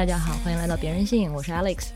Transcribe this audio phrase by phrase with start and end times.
[0.00, 1.88] 大家好，欢迎来到别人性，我是 Alex。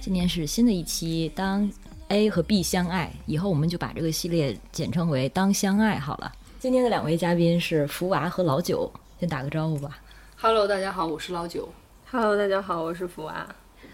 [0.00, 1.70] 今天是新的一期，当
[2.08, 6.32] A 和 B 相爱，以后我们就把这个系列简称为“当相爱”好了。
[6.58, 8.90] 今天的两位嘉宾是福娃和老九，
[9.20, 9.98] 先打个招呼吧。
[10.40, 11.68] Hello，大家好，我是老九。
[12.10, 13.46] Hello，大家好，我是福娃。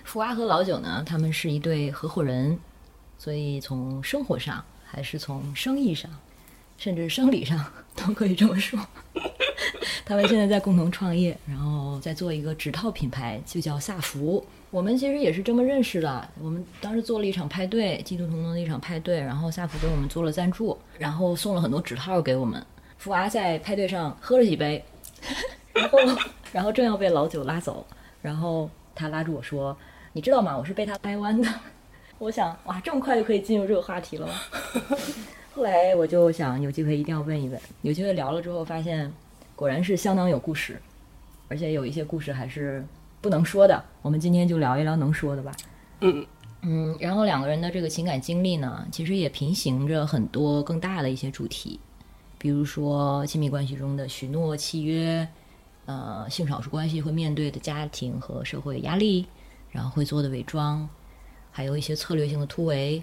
[0.05, 2.57] 福娃和老九呢，他们是一对合伙人，
[3.19, 6.09] 所以从生活上还是从生意上，
[6.77, 8.79] 甚至生理上都可以这么说。
[10.05, 14.45] 他们现在在共同创业，然后在做一个指套品牌，就叫萨福。
[14.71, 16.29] 我们其实也是这么认识的。
[16.41, 22.65] 我们当时做了一场派对，基督同盟的一场派对，然后萨福给我们做了赞助，然后送了很多指套给我们。
[22.99, 24.83] 福娃在派对上喝了几杯，
[25.73, 25.99] 然后
[26.53, 27.87] 然后正要被老九拉走，
[28.21, 29.77] 然后他拉住我说
[30.13, 30.57] ：“你知道吗？
[30.57, 31.49] 我是被他掰弯的。”
[32.19, 34.33] 我想，哇，这么快就可以进入这个话题了吗？
[35.55, 37.61] 后来我就想，有机会一定要问一问。
[37.83, 39.13] 有机会聊了之后，发现
[39.55, 40.81] 果然是相当有故事，
[41.49, 42.83] 而且有一些故事还是
[43.21, 43.85] 不能说的。
[44.01, 45.53] 我们今天就聊一聊能说的吧。
[46.01, 46.25] 嗯
[46.63, 51.79] 嗯，然后两个人的这个情感经历呢，其实也平行着很多更大的一些主题，
[52.39, 55.29] 比如说亲密关系中的许诺、契约，
[55.85, 59.27] 呃，性少数关系会面对的家庭和社会压力，
[59.71, 60.89] 然后会做的伪装，
[61.51, 63.03] 还有一些策略性的突围，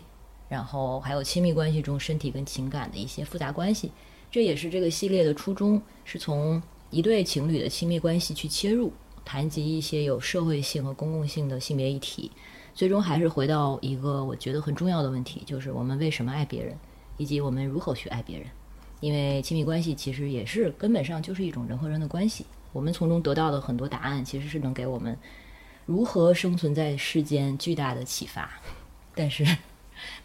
[0.50, 3.92] 然后还有亲密关系中身体跟情感的一些复杂关系。
[4.30, 8.92] 这也是这个系列的初衷，是从一对情侣的亲密关系去切入，
[9.24, 12.32] 谈及一些有社会性和公共性的性别议题。
[12.74, 16.78] 最终还是回到一个我觉得很重要的问题，就是我们为什么爱别人，
[17.18, 18.48] 以及我们如何去爱别人。
[19.02, 25.18] 因为亲密关系其实也是根本上就是一种人和人的关系，我们从中得到的很多答案，其实是能给我们
[25.86, 28.50] 如何生存在世间巨大的启发。
[29.16, 29.46] 但是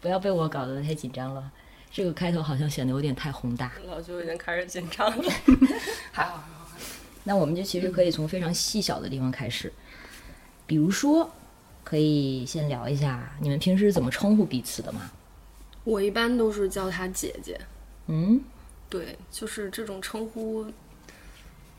[0.01, 1.51] 不要被我搞得太紧张了，
[1.91, 3.71] 这个开头好像显得有点太宏大。
[3.85, 5.31] 老舅已经开始紧张了。
[6.11, 6.43] 还好，还好。
[7.23, 9.73] 那我们就其实可以从非常细小的地方开始，
[10.67, 11.31] 比如说，
[11.83, 15.11] 可以先聊一下你们平时怎么称呼彼此的吗？
[15.83, 17.59] 我一般都是叫她姐姐，
[18.07, 18.41] 嗯，
[18.89, 20.65] 对，就是这种称呼，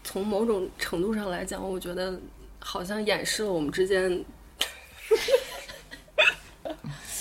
[0.02, 2.20] 从某种程度上来讲，我觉得
[2.58, 4.24] 好像掩饰了我们之间，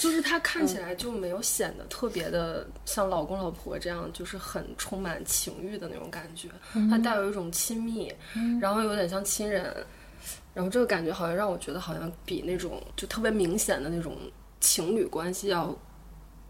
[0.05, 6.47] 就是他看起来就没有显得特别的像老公老婆这样，就是很充满情欲的那种感觉，
[6.89, 8.13] 他带有一种亲密，
[8.61, 9.75] 然后有点像亲人。
[10.53, 14.17] 然后这个感觉好像让我觉得好像比那种就特别明显的那种
[14.61, 15.75] 情侣关系要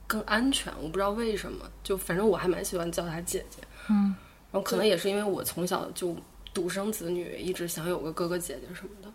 [0.05, 0.71] 更安全。
[0.79, 3.63] 我不知道为什么，就反正我还蛮喜欢叫她姐姐。
[3.89, 4.15] 嗯，
[4.51, 6.15] 然后可能也是因为我从小就
[6.53, 9.11] 独生子女，一直想有个哥哥姐姐什么的。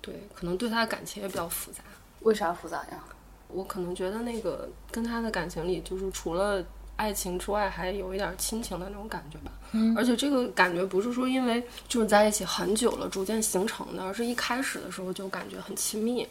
[0.00, 1.82] 对，可能对她的感情也比较复杂。
[2.20, 3.04] 为啥复杂呀？
[3.52, 6.64] 我可能觉得那个跟他的感情里，就是除了
[6.96, 9.52] 爱情之外，还有一点亲情的那种感觉吧。
[9.72, 16.28] 嗯而且这个感觉不是说因为就是在一起很久了逐渐形成的，而是一开始的时候就感觉很亲密，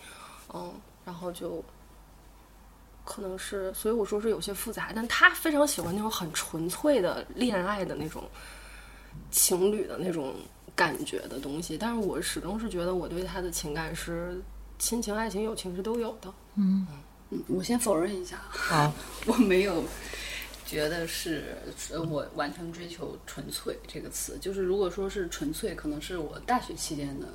[0.54, 0.72] 嗯，
[1.04, 1.64] 然后就
[3.04, 4.92] 可能是，所以我说是有些复杂。
[4.96, 8.24] 但他非常喜欢那种很纯粹的恋爱的那种
[9.32, 10.36] 情侣的那种
[10.76, 14.40] 感觉的东西，但是我始终是觉得我对他的情感是
[14.78, 16.32] 亲情、爱情、友情是都有的。
[16.56, 16.86] 嗯，
[17.48, 18.94] 我先否认一下，好，
[19.26, 19.84] 我没有
[20.66, 21.58] 觉得是
[21.92, 24.38] 呃我完全追求纯粹这个词。
[24.40, 27.28] 就是如果说是纯粹，可能是我大学期间的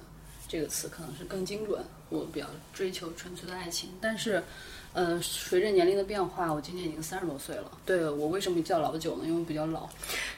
[0.48, 1.84] 这个词可能是更精准。
[2.08, 4.42] 我比较追求纯粹的爱情，但是。
[4.92, 7.70] 呃，随着年龄的变化，我今年已经三十多岁了。
[7.84, 9.26] 对我为什么叫老九呢？
[9.26, 9.86] 因为我比较老。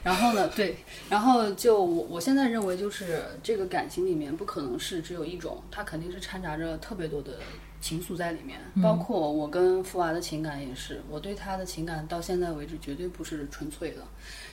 [0.03, 0.75] 然后呢，对，
[1.09, 7.39] 然后就我我现在认为，就是这个感情里面不可能是只有一种，它肯定是掺杂着特别多的
[7.81, 8.59] 情愫在里面。
[8.81, 14.03] 包括我跟福娃的情感也是，我对他的情感到现在为止绝对不是纯粹的，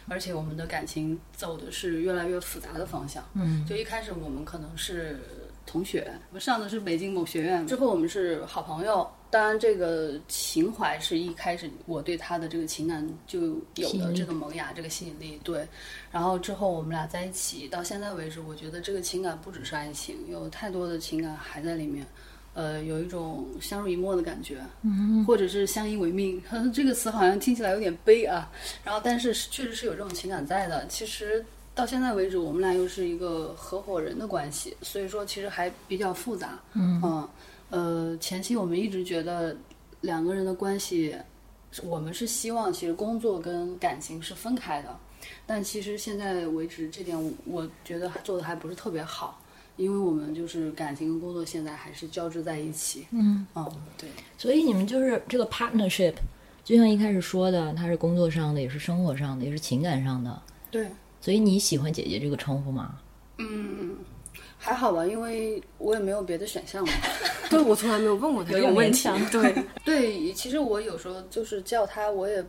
[0.08, 3.24] 而且我们的感情走的是越来越复杂的方向。
[3.34, 5.20] 嗯，就一开始我们可能是
[5.64, 9.08] 同学，我们上的是北京某学院，之后我们是好朋友。
[9.28, 13.40] 当然，这个情怀是一开始我对他的这个情感就
[13.74, 15.38] 有的这个萌芽、这个吸引力。
[15.42, 15.66] 对，
[16.12, 22.06] 然后之后我们俩在一起到现在为止，我觉得这个情感不只是爱情，有太多的情感还在里面。
[22.56, 26.42] 呃，有一种相濡以沫的感觉，嗯，或者是相依为命。
[26.72, 28.50] 这个词好像听起来有点悲啊。
[28.82, 30.86] 然后，但是确实是有这种情感在的。
[30.86, 31.44] 其实
[31.74, 36.58] 到现在为止，我们俩又是一个合伙人的关系，所以说其实还比较复杂。
[36.72, 37.28] 嗯嗯。
[37.68, 39.54] 呃，前期我们一直觉得
[40.00, 41.14] 两个人的关系，
[41.82, 44.96] 我们是希望其实工作跟感情是分开的，
[45.44, 49.38] 但其实现在为止这点我我觉得做的还不是特别好，
[49.76, 53.06] 因为我们就是感情跟工作现在还是交织在一起。
[53.10, 54.08] 嗯，哦，对，
[54.38, 56.14] 所以你们就是这个 partnership，
[56.64, 60.42] 就像一开始说的，它是工作上的，也是生活上的，也是情感上的。
[60.70, 60.88] 对，
[61.20, 62.98] 所以你喜欢姐姐这个称呼吗？
[63.38, 63.96] 嗯，
[64.58, 66.92] 还好吧，因为我也没有别的选项了。
[67.50, 69.08] 对我从来没有问过他这个问题。
[69.30, 72.44] 对对，其实我有时候就是叫他，我也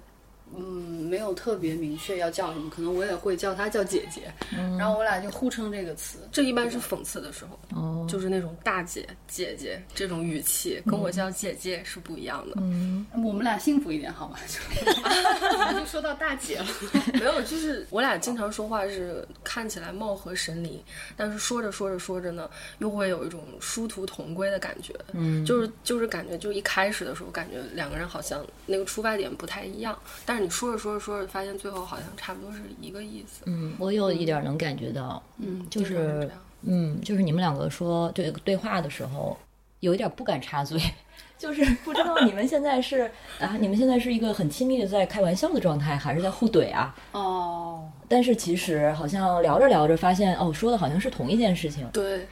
[0.55, 4.31] 嗯没有特别明确要叫什么，可能我也会叫她叫姐姐，
[4.77, 6.19] 然后我俩就互称这个词。
[6.31, 12.55] 这一般是讽刺的时候，哦，就是那种大姐、姐姐这种语气，跟我叫姐姐是不一样的。
[12.57, 14.37] 嗯，我们俩幸福一点好吗？
[15.77, 16.67] 就说到大姐了。
[17.13, 20.83] 没有，就是我俩经常说话是看起来貌合神离，
[21.15, 22.49] 但是说着说着说着呢，
[22.79, 24.93] 又会有一种殊途同归的感觉。
[25.13, 33.43] 嗯就是就是感觉，就一开始的时候感觉两个人好像那个出发点不太一样，但是你说着说着说着，发现最后好像差不多是一个意思。
[33.45, 36.29] 嗯，我有一点能感觉到，嗯，就是
[36.61, 39.37] 嗯，就是你们两个说对对话的时候，
[39.79, 40.79] 有一点不敢插嘴，
[41.37, 46.95] 就是不知道你们现在是啊，你们现在是一个很亲密的在开玩笑的状态，还是在互怼啊？
[47.11, 51.87] 哦，但是其实好像聊着聊着发现，哦，说的好像是同一件事情。
[51.93, 52.27] 对，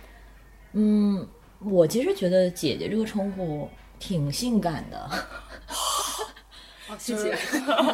[0.74, 1.26] 嗯，
[1.60, 3.70] 我其实觉得姐姐这个称呼
[4.00, 5.10] 挺性感的。
[6.90, 7.36] 哦，谢谢。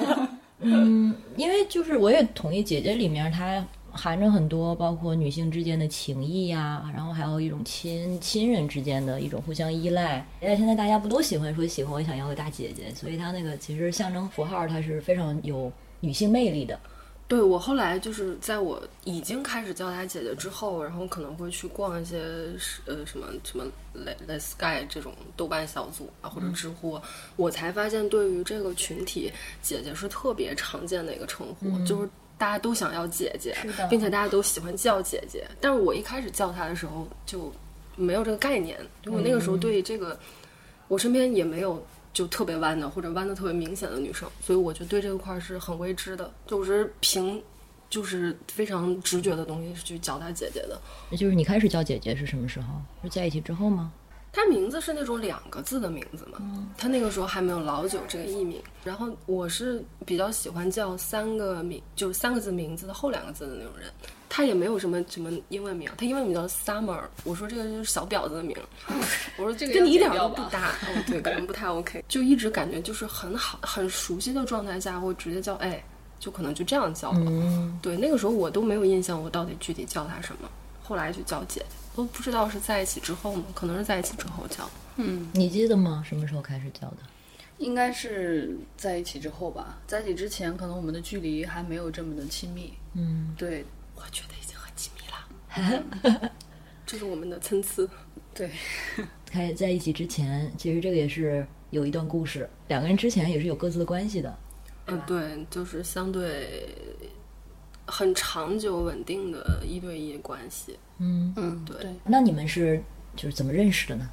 [0.63, 10.25] 嗯，因为就是我也同意，姐姐里面它含着很多，包括女性之间的情谊呀、然后还有一种亲亲人之间的一种互相依赖。
[10.41, 16.79] 哎，现在大家不都喜欢说喜欢我想要个大姐姐，所以它那个其实象征符号它是非常有女性魅力的。
[17.31, 22.17] 对我后来就是在我已经开始叫她姐姐之后，然后可能会去逛一些
[22.85, 23.63] 呃什么什么
[23.93, 26.99] Le Le Sky 这种豆瓣小组啊，或者知乎，
[27.37, 29.31] 我才发现对于这个群体，
[29.61, 33.55] 姐姐是特别常见的一个称呼，就是大家都想要姐姐，
[33.89, 35.47] 并且大家都喜欢叫姐姐。
[35.61, 37.49] 但是我一开始叫她的时候就
[37.95, 40.19] 没有这个概念，因为我那个时候对这个，
[40.89, 41.81] 我身边也没有。
[42.13, 47.41] 就特别弯的或者弯的特别明显的女生，所以我就对这个块儿是很未知的，就是凭
[47.89, 50.79] 就是非常直觉的东西去叫她姐姐的。
[51.09, 52.67] 那就是你开始叫姐姐是什么时候？
[53.03, 53.91] 是在一起之后吗？
[54.33, 56.39] 她名字是那种两个字的名字嘛，
[56.77, 58.61] 她那个时候还没有老九这个艺名。
[58.83, 63.91] 然后我是比较喜欢叫三个名，就是三个字名字的后两个字的那种人。
[64.33, 67.01] 她也没有什么什么英文名，他英文名叫 Summer。
[67.25, 68.55] 我说这个就是小婊子的名，
[69.35, 70.69] 我说这个跟你一点都不搭。
[70.69, 72.01] 哦，对，可能不太 OK。
[72.07, 75.83] 就一直感觉就是很好、很熟悉的状态下，会直接叫哎，
[76.17, 77.25] 就可能就这样叫了。
[77.27, 80.49] 嗯，对，那个时候我都没有印象，我到底具体叫他什么。
[80.81, 83.43] 后来就叫姐姐，都不知道是在一起之后吗？
[83.53, 84.69] 可能是在一起之后叫。
[84.95, 86.01] 嗯，你记得吗？
[86.07, 86.97] 什么时候开始叫的？
[87.57, 92.73] 应该是在一起之后吧，在一起之前，可能我们的距离还没有这么的亲密。
[92.93, 95.15] 嗯，对我觉得已经很亲密了，
[96.85, 97.87] 这是我们的参差。
[98.33, 98.49] 对，
[99.29, 104.37] 开在一起之前，其实这个也是有一段故事，两个人之前也是有各自的关系的。
[104.87, 106.67] 嗯，对，就是相对
[107.85, 110.77] 很长久稳定的一对一关系。
[110.97, 112.81] 嗯，嗯，对对，那你们是
[113.15, 114.09] 就是怎么认识的呢？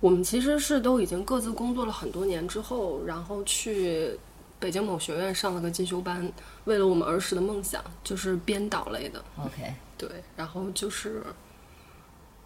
[0.00, 4.10] 我们其实是都已经各自工作了很多年之后，然后去
[4.64, 6.26] 北京某学院上了个进修班，
[6.64, 9.22] 为了我们儿时的梦想，就是编导类的。
[9.36, 11.22] OK，对，然后就是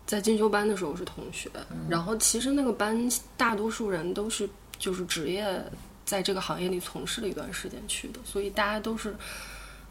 [0.04, 1.48] 在进修班的时候是同学，
[1.88, 5.64] 然后其实那个班大多数人都是就是职业
[6.04, 9.14] 在这个行业里从事了一段时间去的，所以大家都是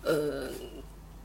[0.03, 0.49] 呃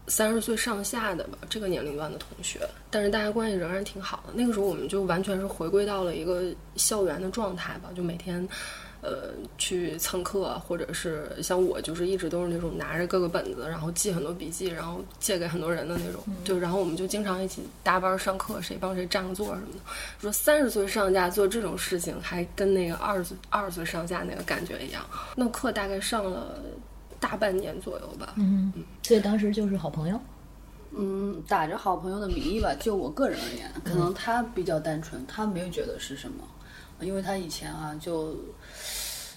[0.06, 2.60] 三十岁上下的吧这个年龄段的同学，
[2.92, 4.32] 但是大家关系仍然挺好的。
[4.36, 8.48] 那个时候我们就完全是回归到了一个校园的状态吧，就每天。
[9.02, 16.22] 呃，去蹭课，或者是像我，就是一直都是那种拿着各个本子，然后记很多笔记，然后借给很多人的那种。
[16.44, 19.80] 就然后我们就经常一起搭班上课，谁帮谁占个座什么的。
[20.20, 25.04] 说三十岁上下做这种事情，还跟那个二十岁二十岁上下那个感觉一样。
[25.34, 26.62] 那课大概上了
[27.18, 28.34] 大半年左右吧。
[28.36, 30.20] 嗯，所以当时就是好朋友。
[30.94, 36.44] 嗯，打着好朋友的名义吧，就我个人而言，可能他比较单纯，他没有觉得是什么，
[37.02, 38.36] 因为他以前啊就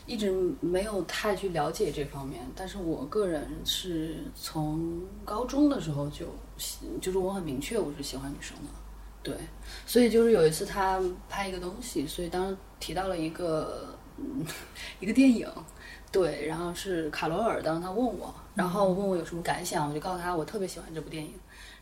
[0.06, 0.32] 一直
[0.62, 2.42] 没有太去了解这方面。
[2.56, 6.28] 但是我个人是从高中的时候就，
[7.02, 8.70] 就是我很明确我是喜欢女生的，
[9.24, 9.36] 对，
[9.86, 14.46] 所以就是有一次他拍一个东西，所以当时提到了一个嗯
[15.00, 15.50] 一个电影，
[16.12, 21.34] 对，然后是卡罗尔，当时他问我，然后问我有什么感想，我就告诉他我特别喜欢这部电影。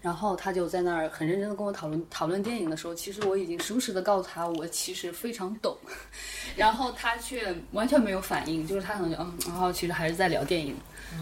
[0.03, 5.77] 然后他就在那儿很认真的跟我讨论讨论电影的时候，其实我已经时不时的告诉他我其实非常懂，
[6.57, 10.75] 然后他却完全没有反应，就是他可能就嗯，然后其实还是在聊电影。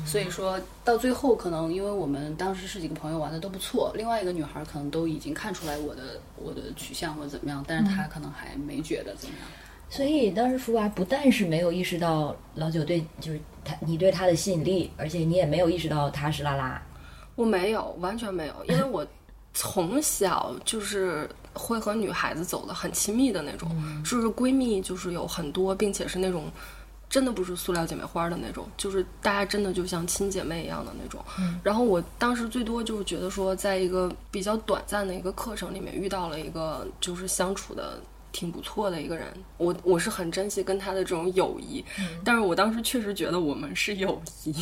[0.03, 9.47] 所以说到最后，可能因为我们当时是几个朋友玩的都不错，另外一个女孩可能都已经看出来我的我的取向或者怎么样，但是她可能还没觉得怎么样。
[9.89, 16.81] 所以当时福娃不但是没有意识到老九对就是他你对他的吸引力，而且你也没有意识到他是拉拉。
[17.41, 19.05] 我没有，完全没有，因为我
[19.51, 23.67] 从小就是会和女孩子走的很亲密的那种，
[24.03, 26.51] 就是闺蜜，就是有很多，并且是那种
[27.09, 31.19] 真的不是塑料姐妹花的那种，就是大家真的就像亲姐妹一样的那种。
[31.63, 37.99] 然后我当时最多就是觉得说，在一个比较短暂的一个课程里面遇到了一个就是相处的
[38.31, 41.83] 挺不错的一个人，我我是很珍惜跟他的这种友谊，
[42.23, 44.55] 但是我当时确实觉得我们是友谊。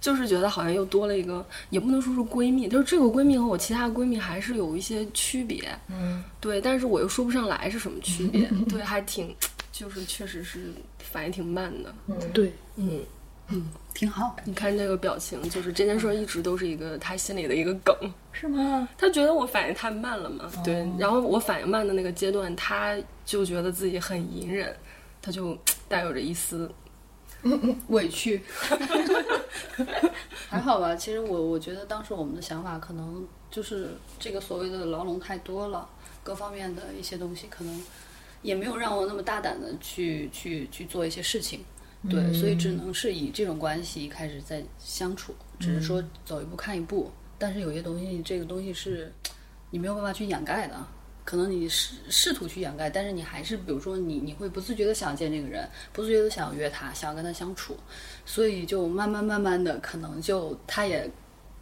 [0.00, 9.34] 就是觉得好像又多了一个，也不能说是闺蜜，就是这个闺蜜和我其他的闺蜜还是有一些区别，嗯，对，但是我又说不上来是什么区别，对，还挺，
[9.72, 11.94] 就是确实是反应挺慢的，
[12.32, 13.00] 对，嗯，
[13.48, 14.36] 嗯，挺好。
[14.44, 17.94] 你看这个表情，就是这件事儿一直都是一个他心里的一个梗，
[18.30, 18.88] 是吗？
[18.96, 24.74] 他觉得我反应太慢了嘛，对，然后我反应慢的那个阶段，他就觉得自己很隐忍，
[25.20, 26.70] 他就带有着一丝。
[27.88, 28.42] 委屈，
[30.48, 30.96] 还好吧。
[30.96, 35.88] 其实我我觉得当时我们的想法可能就是这个所谓的牢笼太多了，
[36.22, 37.82] 各方面的一些东西可能
[38.42, 41.64] 也没有让我那么大胆的去去去做一些事情，
[42.10, 47.10] 对，所以只能是以这种关系开始在相处，只是说走一步看一步。
[47.38, 49.12] 但是有些东西，这个东西是
[49.70, 50.74] 你没有办法去掩盖的。
[51.28, 57.76] 可能你试试图去掩盖，但是你还是，比如说你你会不自觉的想见这个人，不自觉的想约他，想要跟他相处，
[58.24, 61.06] 所以就慢慢慢慢的，可能就他也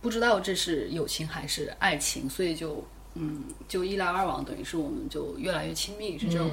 [0.00, 2.80] 不知道这是友情还是爱情，所以就
[3.14, 6.48] 嗯，就一来二往，等于是我们就越来越亲密，是这种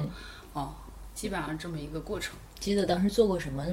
[0.52, 0.74] 哦，
[1.14, 2.34] 基本上这么一个过程。
[2.58, 3.64] 记得当时做过什么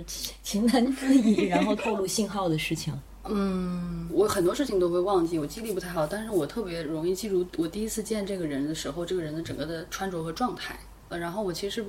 [0.44, 2.94] 情难自已，然后透露信号的事情？
[3.26, 10.80] 嗯，我很多事情都会忘记，我记忆力不太好，但是我特别容易记住我第一次见这个人的时候，这个人的整个的穿着和状态。
[11.10, 11.86] 呃，然后我其实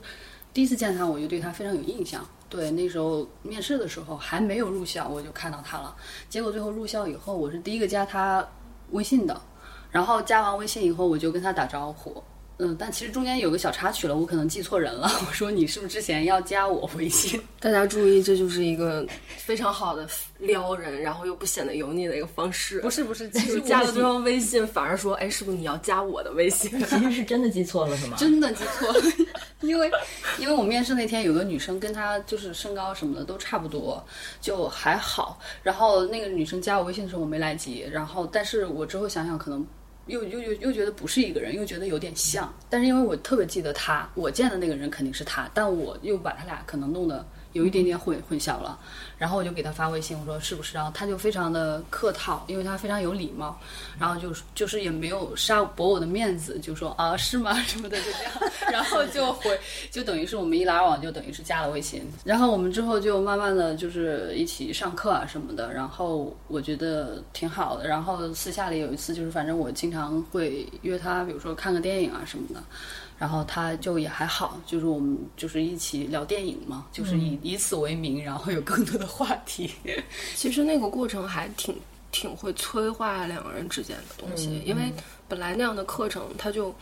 [0.52, 2.22] 第一次见他，我就对他非常有印象。
[2.50, 5.96] 对，那时候面试的时候还没有入校，我就看到他了。
[6.28, 8.46] 结果最后入校以后，我是第一个加他
[8.90, 9.40] 微信的，
[9.90, 12.22] 然后加完微信以后，我就跟他打招呼。
[12.64, 15.10] 嗯，但其实中间有个小插曲了，我可能记错人了。
[15.26, 17.40] 我说你是不是之前要加我微信？
[17.58, 19.04] 大家注意，这就是一个
[19.36, 22.78] 非常好的撩人，然后又不显得油腻的一个方式。
[22.80, 26.70] 不是不是，其实加了对方微信，反而说，哎，是不是你要加我的微信？
[26.86, 28.16] 其实是真的记错了，是吗？
[28.16, 29.00] 真的记错了，
[29.62, 29.90] 因为
[30.38, 34.00] 因为我面试那天有个女生跟她就是身高什么的都差不多，
[34.40, 35.40] 就还好。
[35.64, 39.66] 然后那个女生加我微信的时候我没来及，然后但是我之后想想可能。
[40.06, 48.78] 又又又又觉得不是一个人，又觉得有点像，但是因为我特别记得他，我见的那个人肯定是他，但我又把他俩可能弄得有一点点混混淆了。
[49.18, 50.74] 然后我就给他发微信，我说是不是？
[50.74, 53.56] 然后他就非常的客套，因为他非常有礼貌，
[53.96, 58.32] 然后就是就是也没有杀驳我的面子，就说啊是吗什么的就这样，
[58.72, 59.56] 然后就回
[59.92, 62.02] 就等于是我们一来二往，就等于是加了微信。
[62.24, 67.86] 然后我们之后就慢慢的就是一起上课啊什么的，然后我觉得挺好的。
[67.86, 72.60] 然后私下里有一次就是反正我经常会约他，比如说看个电影啊什么的。
[73.22, 79.70] 然后他就也还好，就是我们就是一起聊电影嘛，就是以以此为名，然后有更多的话题。
[80.34, 81.72] 其实那个过程还挺
[82.10, 84.92] 挺会催化两个人之间的东西，因为
[85.28, 86.74] 本来那样的课程，他就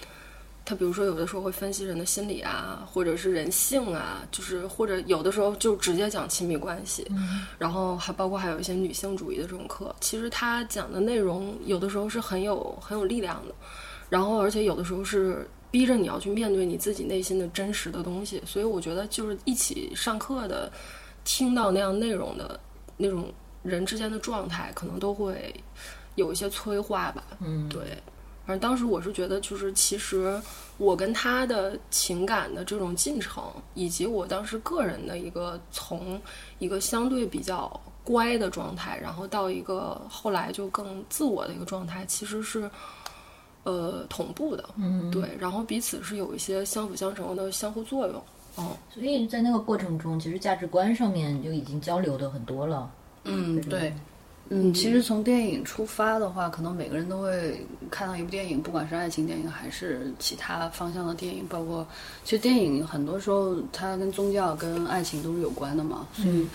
[0.64, 7.06] 他比如说有的时候会分析人的心理啊，或者是人性啊，就是或者有的时候就直接讲亲密关系，
[7.58, 9.94] 然后还包括还有一些女性主义的这种课。
[10.00, 13.54] 其实他讲的内容有的时候是很有很有力量的，
[14.08, 15.46] 然后而且有的时候是。
[15.70, 20.70] 逼着你要去面对你自己内心的真实的东西，所以我觉得就是一起上课的，
[21.24, 22.58] 听到那样内容的
[22.96, 25.54] 那种人之间的状态，可能都会
[26.16, 27.22] 有一些催化吧。
[27.40, 27.96] 嗯，对。
[28.46, 30.42] 反正当时我是觉得，就是其实
[30.76, 36.20] 我跟他的情感的这种进程，以及我当时个人的一个从
[36.58, 42.68] 一个相对比较乖的状态，然后到一个后来就更自我的一个状态，其实是。
[43.62, 48.16] 呃，同步的，嗯，对，然后彼此是有一些相辅相成的相互作用，
[48.56, 52.90] 哦，所以在那个过程中，其实价值观上面就已经交流的很多了，
[53.24, 53.92] 嗯，对，
[54.48, 61.86] 嗯，其实从电影出发的话，可能每个人都会看到一部电影，不管是爱情电影还是其他方向的电影，包括
[62.24, 66.48] 其实电影很多时候它跟宗教、跟爱情都是有关的嘛，所以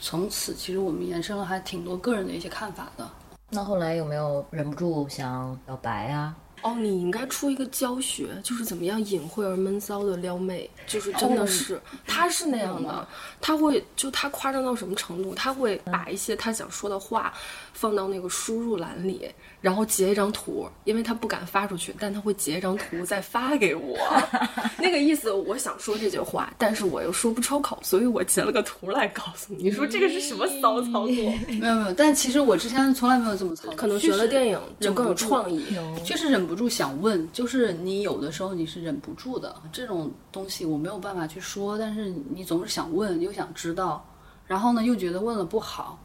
[0.00, 3.06] 从此其实我们延伸了还挺多个人的一些看法的。
[3.50, 6.34] 那后来有没有忍不住想表白啊？
[6.62, 13.06] 哦，你应该出一个教学，就是怎么样隐晦而闷骚的撩妹，就是真的是，他是那样的，
[13.40, 17.32] 他会就他夸张到什么程度，他会把一些他想说的话
[17.78, 19.30] 放到那个输入栏里，
[19.60, 23.96] 然后截一张图，因为他不敢发出去，但他会截一张图再发给我，
[24.78, 31.08] 那个意思我想说这句话，但是我又说不出口，所以我截了个图来告诉你，你说这个是什么骚操作？
[31.60, 35.64] 没有没有，但其实我之前从来没有这么操作，可能学了电影就更有创意，
[36.04, 44.04] 确实忍不住想问，就是你有的时候你是忍不住的，这种东西我没有办法去说，但是你总是想问，又想知道，
[44.46, 45.96] 然后呢又觉得问了不好，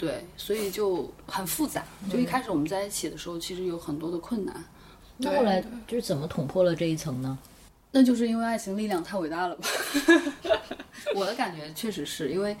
[0.00, 1.84] 对，所以就很复杂。
[2.10, 4.64] 就一开始我们在一起的时候，其实有很多的困难。
[5.18, 7.38] 那后来就是怎么捅破了这一层呢？
[7.92, 9.68] 那就是因为爱情力量太伟大了吧？
[11.14, 12.56] 我的感觉确实是因为，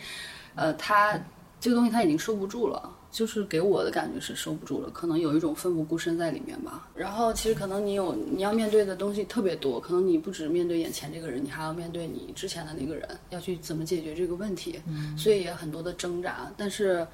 [0.54, 1.18] 呃，他
[1.58, 2.96] 这个东西他已经收不住了。
[3.12, 6.88] 就是给我的感觉是收不住了，可能有一种奋不顾身在里面吧。
[6.94, 14.80] 然后其实可能你有你要面对的东西特别多，可能你不止面对眼前这个人，你还要面对你之前的那个人，要去怎么解决这个问题。
[14.86, 17.04] 嗯，所以也很多的挣扎，但是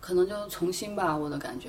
[0.00, 1.68] 可能就重新吧，我的感觉。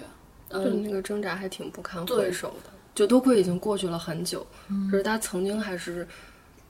[0.50, 2.72] 嗯，那个挣扎还挺不堪回首的。
[2.96, 4.46] 就多亏已经过去了很久，
[4.90, 6.08] 可是他曾经还是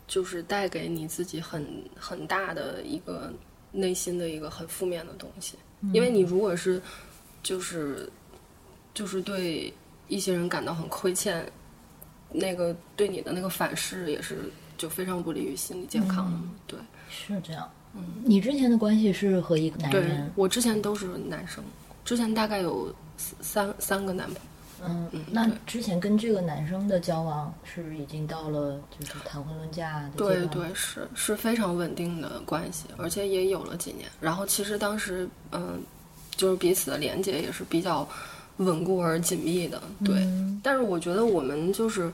[0.07, 3.31] 就是带给你自己很很大的一个
[3.71, 5.57] 内心的一个很负面的东西，
[5.93, 6.81] 因为你如果是。
[7.43, 8.09] 就是，
[8.93, 9.73] 就是对
[10.09, 11.49] 一些人感到很亏欠，
[12.29, 16.37] 那个对你的那个反噬也是就非常不利于心理健康的。
[16.65, 17.71] 对，是这样。
[17.95, 20.31] 嗯，你之前的关系是和一个男人？
[20.35, 21.63] 我之前都是男生，
[22.03, 24.41] 之前大概有三三个男朋友。
[25.11, 34.07] 嗯，那之前跟这个男生的交往是已经到了就是谈婚论嫁的对对，是是非常稳定的关系，而且也有了几年。
[34.21, 35.81] 然后其实当时嗯。
[36.35, 38.07] 就是彼此的连接也是比较
[38.57, 40.23] 稳固而紧密的，对。
[40.61, 42.13] 但是我觉得我们就是，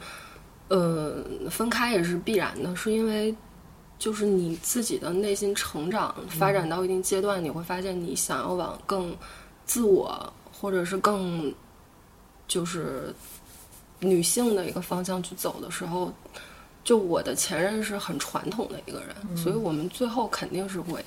[0.69, 3.35] 呃，分开也是必然的，是因为
[3.97, 9.15] 就是你自己的内心成长发展到一定阶段，你会发现你想要往更
[9.65, 11.53] 自我或者是更
[12.47, 13.13] 就是
[13.99, 16.13] 女性的一个方向去走的时候，
[16.83, 21.03] 就我的前任是很传统的一个人，所以我们最后肯定是会。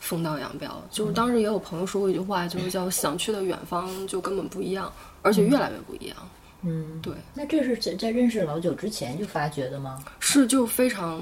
[0.00, 4.90] 分道扬镳，就是当时也有朋友说过一句话，就是叫“想去的远方就根本不一样，
[5.22, 6.16] 而且越来越不一样。”
[6.62, 7.12] 嗯，对。
[7.34, 10.00] 那这是在在认识老九之前就发觉的吗？
[10.20, 11.20] 是，就非常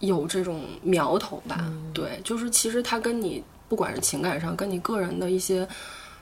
[0.00, 1.72] 有这种苗头吧。
[1.92, 5.66] 对，就是其实他跟你不管是情感上，跟你个人的一些，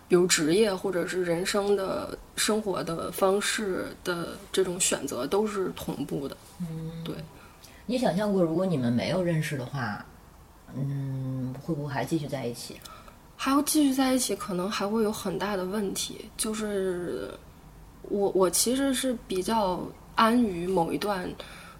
[0.09, 6.37] 比如职业或者是人生的生活的方式的这种选择都是同步的。
[6.61, 7.15] 嗯，对。
[7.87, 10.05] 你想象过如果你们没有认识的话？
[10.77, 12.77] 嗯，会不会还继续在一起？
[13.37, 16.25] 还要继续在一起，可能还会有很大的问题。
[16.37, 17.31] 就是
[18.03, 19.81] 我，我其实是比较
[20.15, 21.29] 安于某一段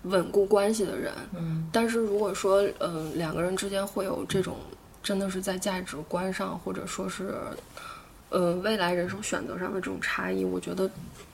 [0.05, 1.13] 稳固关系的人。
[1.35, 4.57] 嗯，但是如果说，呃，两个人之间会有这种
[5.03, 7.35] 真的是在价值观上，或者说是，
[8.31, 10.91] 呃，未来人生选择上的这种差异，我觉得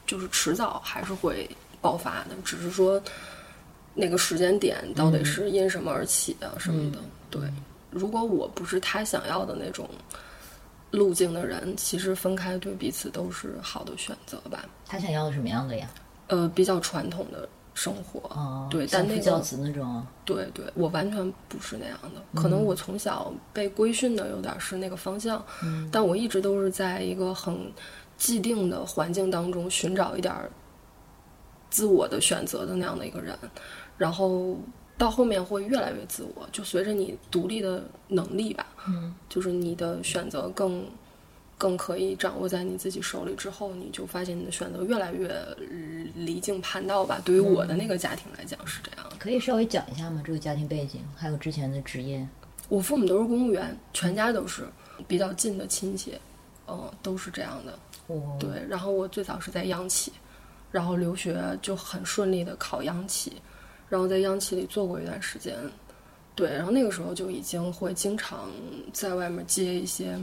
[0.07, 1.49] 就是迟早还是会
[1.81, 2.31] 爆发的。
[2.45, 3.01] 只是说
[3.95, 6.99] 那个时间点到底是因什么而起的什么的。
[7.31, 7.43] 对，
[7.91, 9.89] 如果我不是他想要的那种
[10.91, 14.65] 路径的人，其实分开对彼此都是好的选择吧。
[14.87, 15.89] 他想要的什么样的呀？
[16.27, 17.49] 呃，比较传统的
[17.83, 20.05] 生活，哦，对，但那教子那种。
[20.27, 22.41] 对对，我完全不是那样的。
[22.41, 25.43] 可能我从小被规训的有点是那个方向，
[25.91, 27.73] 但我一直都是在一个很
[28.19, 30.35] 既定的环境当中寻找一点
[31.71, 33.35] 自我的选择的那样的一个人，
[33.97, 34.57] 然后。
[34.99, 40.85] 到后面会越来越自我，就随着你独立的能力吧，嗯，就是你的选择更，
[41.61, 45.31] 更可以掌握在你自己手里之后，你就发现你的选择越来越
[46.15, 47.21] 离经叛道吧。
[47.23, 49.07] 对于我的那个家庭来讲是这样。
[49.19, 50.23] 可以稍微讲一下吗？
[50.25, 52.27] 这个家庭背景，还有之前的职业。
[52.71, 54.67] 我父母都是公务员，全家都是
[55.07, 56.15] 比较近的亲戚，
[56.67, 57.79] 嗯，都是这样的。
[58.07, 58.49] 哦，对。
[58.67, 60.11] 然后我最早是在央企，
[60.73, 63.35] 然后留学就很顺利的考央企。
[63.91, 65.55] 然后在央企里做过一段时间，
[66.35, 68.49] 对，然后那个时候就已经会经常
[68.95, 70.17] 在外面接一些，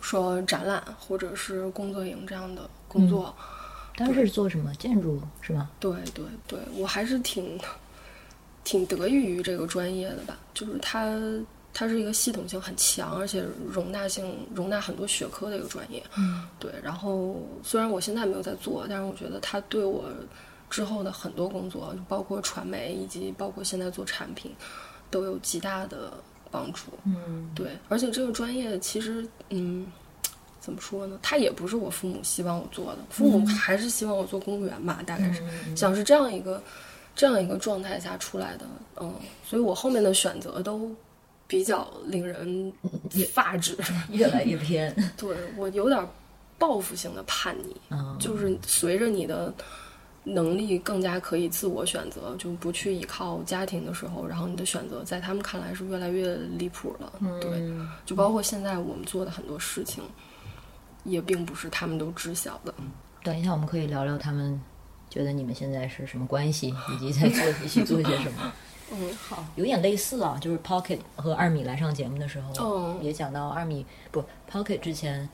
[0.00, 3.34] 说展览或者是工作营这样的工作。
[3.96, 4.74] 当时是做什么？
[4.74, 5.70] 建筑是吧？
[5.80, 7.58] 对对对，我还是挺
[8.64, 11.18] 挺得益于这个专业的吧，就是它
[11.72, 16.02] 它是一个系统性很强，而且容纳性容纳很多学科的一个专业。
[16.16, 16.70] 嗯，对。
[16.82, 20.04] 然后虽然我现在没有在做，但是我觉得它对我。
[20.68, 24.52] 之后的很多工作，包括传媒，以及包括现在做产品，
[25.12, 26.14] 都有极大的
[26.50, 26.82] 帮助。
[27.04, 29.86] 嗯，对，而且这个专业其实，嗯，
[30.60, 31.18] 怎么说呢？
[31.22, 35.42] 它也不是我父母希望我做的，父母还是希望我做公务员吧，大概是
[35.76, 36.62] 想是这样一个
[37.14, 38.66] 这样一个状态下出来的，
[39.00, 40.90] 嗯，所以我后面的选择都
[41.46, 42.72] 比较令人
[43.32, 43.76] 发指，
[44.10, 44.94] 越来越偏。
[45.16, 46.06] 对我有点
[46.58, 49.52] 报复性的叛逆，嗯就是随着你的
[50.28, 57.12] 能力更加可以自我选择，就不去依靠家庭的时候，然后你的选择在他们看来是越来越离谱了。
[57.40, 60.02] 对，嗯就包括现在我们做的很多事情，
[61.04, 62.74] 也并不是他们都知晓的。
[63.22, 64.60] 等一下，我们可以聊聊他们
[65.08, 68.52] 觉得你们现在是什么关系，以及在做一起做些什么。
[68.90, 75.28] 嗯，好，有点类似啊，就是 Pocket 和二米来上节目的时候，哦也讲到二米不 Pocket 之前，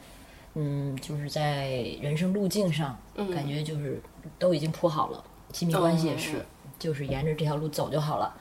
[0.55, 4.01] 嗯，就是在人生路径上，嗯感觉就是
[4.39, 6.41] 都已经铺好了，亲密关系也是，哦
[6.79, 8.35] 就是沿着这条路走就好了。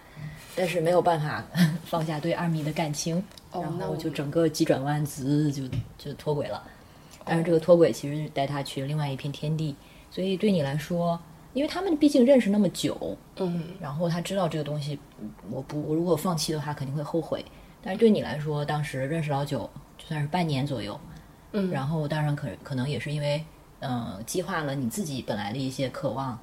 [0.56, 1.44] 但是没有办法
[1.86, 5.64] 放下对二米的感情，然后就整个急转弯，滋就
[5.98, 6.62] 就脱轨了。
[7.24, 9.76] 但是这个脱轨其实带他去了另外一片天地，
[10.10, 11.18] 所以对你来说，
[11.54, 17.46] 因为他们毕竟认识那么久，嗯然后他知道这个东西，嗯我不我如果放弃的话肯定会后悔。
[17.84, 21.00] 但是对你来说，当时认识老久，就算是半年左右，
[21.54, 23.44] 嗯，然后当然可可能也是因为，
[23.82, 26.40] 嗯、激化了你自己本来的一些渴望，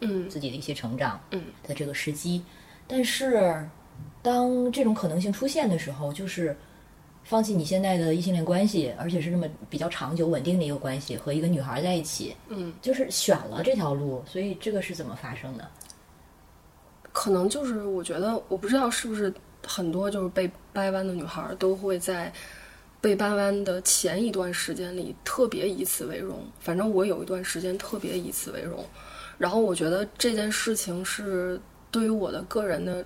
[0.00, 2.42] 嗯自己的一些成长，嗯的这个时机。
[2.86, 3.66] 但是
[4.22, 6.56] 当这种可能性出现的时候，就是
[7.24, 15.68] 放弃你现在的异性恋关系，而且是那么比较长久稳定的一个关系，和一个女孩在一起，嗯，就是选了这条路，所以这个是怎么发生的？
[17.12, 19.32] 可能就是我觉得，我不知道是不是
[19.66, 22.32] 很多就是被掰弯的女孩儿都会在
[23.00, 26.44] 被掰弯的前一段时间里特别以此为荣。
[26.60, 28.84] 反正我有一段时间特别以此为荣，
[29.38, 33.04] 然后我觉得这件事情是对于我的个人的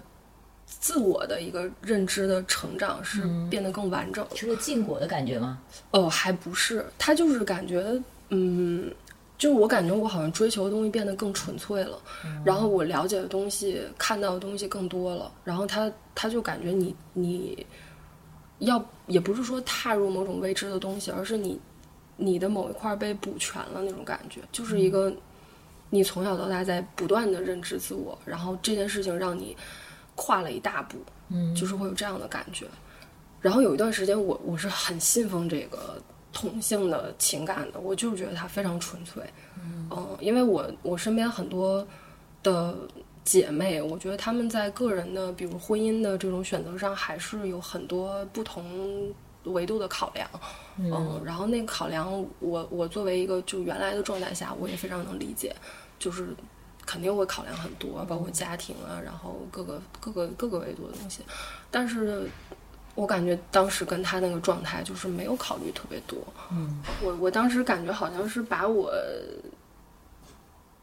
[0.67, 4.27] 自我的一个认知的成长是变得更完整。
[4.35, 5.59] 是个禁果的感觉吗？
[5.91, 7.85] 哦，还不是，他就是感觉，
[8.31, 8.91] 嗯，
[9.37, 12.01] 就是我感觉我好像追求的东西变得更纯粹了，
[12.45, 17.67] 然后我了解的东西、看到的东西更多了，然后他他就感觉你你
[18.67, 21.61] 要也不是说踏入某种未知的东西，而是你
[22.17, 25.13] 你的某一块被补全了那种感觉，就是一个
[25.91, 29.57] 你从小到大在不断的认知自我，然后这件事情让你
[30.15, 30.99] 跨了一大步，
[31.29, 32.67] 嗯就是会有这样的感觉。
[33.41, 36.01] 然后有一段时间我，我是很信奉这个
[36.33, 39.23] 同性的情感的，我就是觉得它非常纯粹。
[39.61, 39.89] 嗯，
[40.21, 41.85] 因为我我身边很多
[42.43, 42.77] 的
[43.25, 49.13] 姐妹，我觉得她们在个人的，比如婚姻的这种选择上，还是有很多不同
[49.45, 50.29] 维度的考量。
[50.79, 55.55] 嗯，然后那个考量，我我作为一个就原来的状态下，我也非常能理解，
[55.99, 56.35] 就是
[56.85, 61.23] 肯定会考量很多，包括家庭啊，然后各个各个各个维度的东西。
[61.71, 62.29] 但是
[62.95, 66.19] 我感觉当时跟他那个状态就是没有考虑特别多。
[66.51, 68.93] 嗯，我我当时感觉好像是把我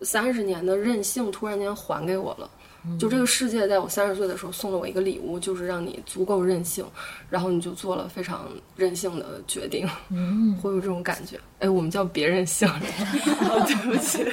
[0.01, 2.49] 三十年的任性突然间还给我了。
[2.97, 6.85] 就这个世界在我三十岁的时候送了我一个礼物，就是让你足够任性，
[7.29, 11.37] 然后你就做了非常任性的决定，嗯，会有这种感觉。
[11.59, 12.81] 哎，我们叫别任性了，
[13.49, 14.23] 哦，对不起，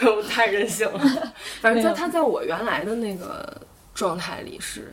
[0.00, 1.32] 对我太任性了。
[1.60, 3.62] 反正在他在我原来的那个
[3.94, 4.92] 状态里是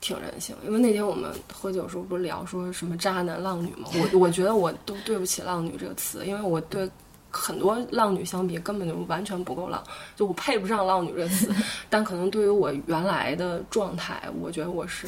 [0.00, 3.88] 挺任性，因为那天我们喝酒的时候不是聊说什么渣男浪女吗？
[3.94, 6.90] 我我觉得我都对不起“浪女”这个词，因为我对
[7.30, 9.82] 很多浪女相比根本就完全不够浪，
[10.16, 11.52] 就我配不上“浪女”这个词。
[11.88, 15.06] 但可能对于我原来的状态，我觉得我是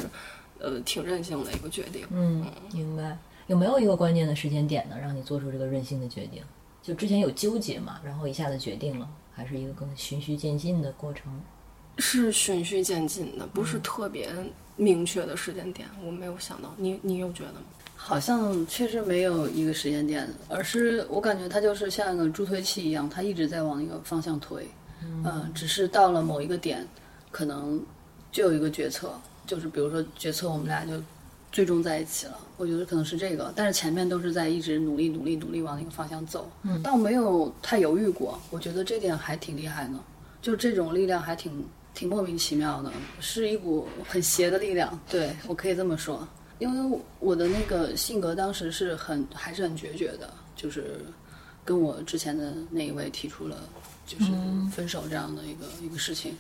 [0.58, 2.06] 呃挺任性的一个决定。
[2.11, 3.18] 嗯，明白。
[3.48, 6.42] 有没有一个关键的时间点呢，让你做出这个任性的决定？
[6.80, 11.40] 就之前有纠结嘛，然后一下子决定了，还是一个更循序渐进的过程？
[11.98, 14.30] 是循序渐进的，不是特别
[14.76, 15.87] 明确的时间点。
[16.04, 17.61] 我没有想到，你你有觉得吗？
[18.04, 24.66] 好像确实没有一个时间点，而是我感觉它就是像一个助推器一样，它一直在往一个方向推。
[25.24, 26.86] 嗯、只是到了某一个点，
[27.30, 27.80] 可能
[28.32, 29.14] 就有一个决策，
[29.46, 31.00] 就是比如说决策我们俩就
[31.52, 32.36] 最终在一起了。
[32.56, 36.50] 我觉得可能是这个，但是前面都是在一直努力、努力、努力往那个方向走。
[36.64, 39.94] 嗯，但我没有太犹豫过，我觉得这点还挺厉害的，
[40.42, 44.98] 就这种力量还挺挺莫名其妙的，是一股很邪的力量。
[45.08, 46.26] 对我可以这么说。
[46.62, 51.01] 因为我的那个性格当时是很还是很决绝的，就是
[51.64, 53.57] 跟我之前的那一位提出了
[54.07, 54.27] 就是
[54.70, 56.37] 分手这样的一个、一个事情，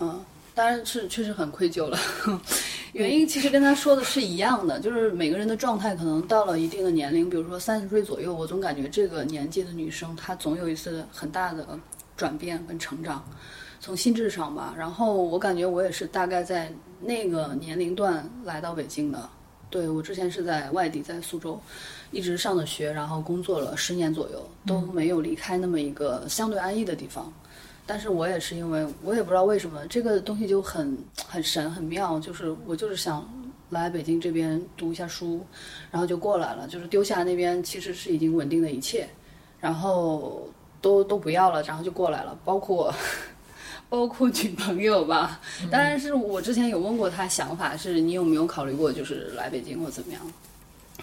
[0.00, 1.98] 嗯当然是确实很愧疚了。
[2.94, 11.76] 原因其实跟他说的是一样的，就是每个人的状态可能到了一定的年龄，比如说三十岁左右，我总感觉这个年纪的女生她总有一次很大的
[12.16, 13.28] 转变跟成长，
[13.80, 14.72] 从心智上吧。
[14.78, 19.28] 然后我感觉我也是大概在那个年龄段来到北京的。
[19.74, 21.60] 对我之前是在外地，在苏州，
[22.12, 27.32] 一直上的学，然后工作了十年左右，都没有离开那么一个相对安逸的地方。
[27.84, 33.28] 但是我也是因为我也不知道为什么这个东西就很很神很妙，就是我就是想
[33.68, 35.44] 来北京这边读一下书，
[35.90, 39.08] 然后就过来了，就是丢下那边其实是已经稳定的一切，
[39.58, 40.48] 然后
[40.80, 42.94] 都都不要了，然后就过来了，包括
[43.88, 45.40] 包括女朋友吧。
[45.70, 50.20] 当然是我之前有问过他想法，是你有没有考虑过就是来北京或怎么样？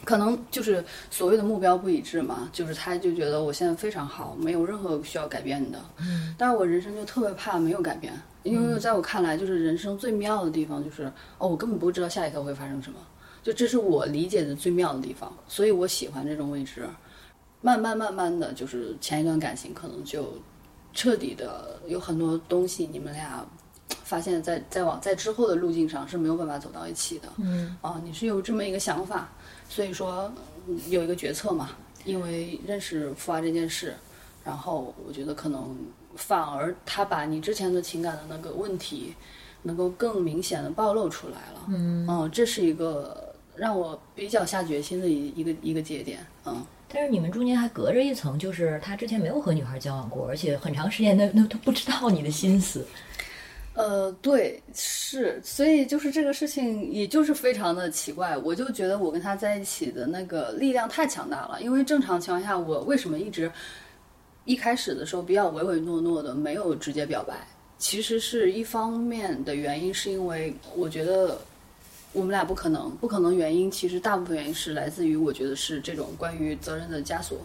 [0.05, 5.79] 可能就是所谓的目标不一致嘛，就是他就觉得我现在非常好，没有任何需要改变的。
[5.99, 8.13] 嗯，但是我人生就特别怕没有改变，
[8.43, 11.03] 因为在我看来，就是人生最妙的地方就是
[11.37, 12.97] 哦，我根本不知道下一刻会发生什么，
[13.43, 16.87] 就这是我理解的最妙的地方，所以我喜欢这种未知。
[17.61, 20.33] 慢慢慢慢的就是前一段感情可能就
[20.93, 23.45] 彻底的有很多东西，你们俩
[24.03, 27.29] 发现在在往在之后的路径上是没有办法走到一起的。
[27.37, 29.29] 嗯，啊，你是有这么一个想法。
[29.69, 30.29] 所以说
[30.89, 31.69] 有一个决策嘛，
[32.03, 33.95] 因为认识富娃这件事，
[34.43, 35.73] 然后我觉得可能
[36.15, 39.15] 反而他把你之前的情感的那个问题，
[39.61, 41.61] 能够更明显的暴露出来了。
[41.69, 46.19] 嗯，这是一个让我比较下决心的一一个一个节点。
[46.45, 46.61] 嗯，
[46.93, 52.85] 但是你们中间还隔着一层，就是他之前没有和女孩交往过，而且很长时间都都都不知道你的心思。
[53.73, 58.37] 呃，对，是，所以就是这个事情，也就是非常的奇怪。
[58.37, 63.49] 我就觉得我跟他在一起的那个力量太强大了，因为正常情况下，我为什么一直
[64.43, 67.33] 一开始的时候比较唯唯诺诺的，没有直接表白？
[67.77, 71.39] 其实是一方面的原因，是因为我觉得
[72.13, 77.37] 我们俩不可能，不可能原因，其实大部分原因是来自于我觉得是这种关于责任的枷锁。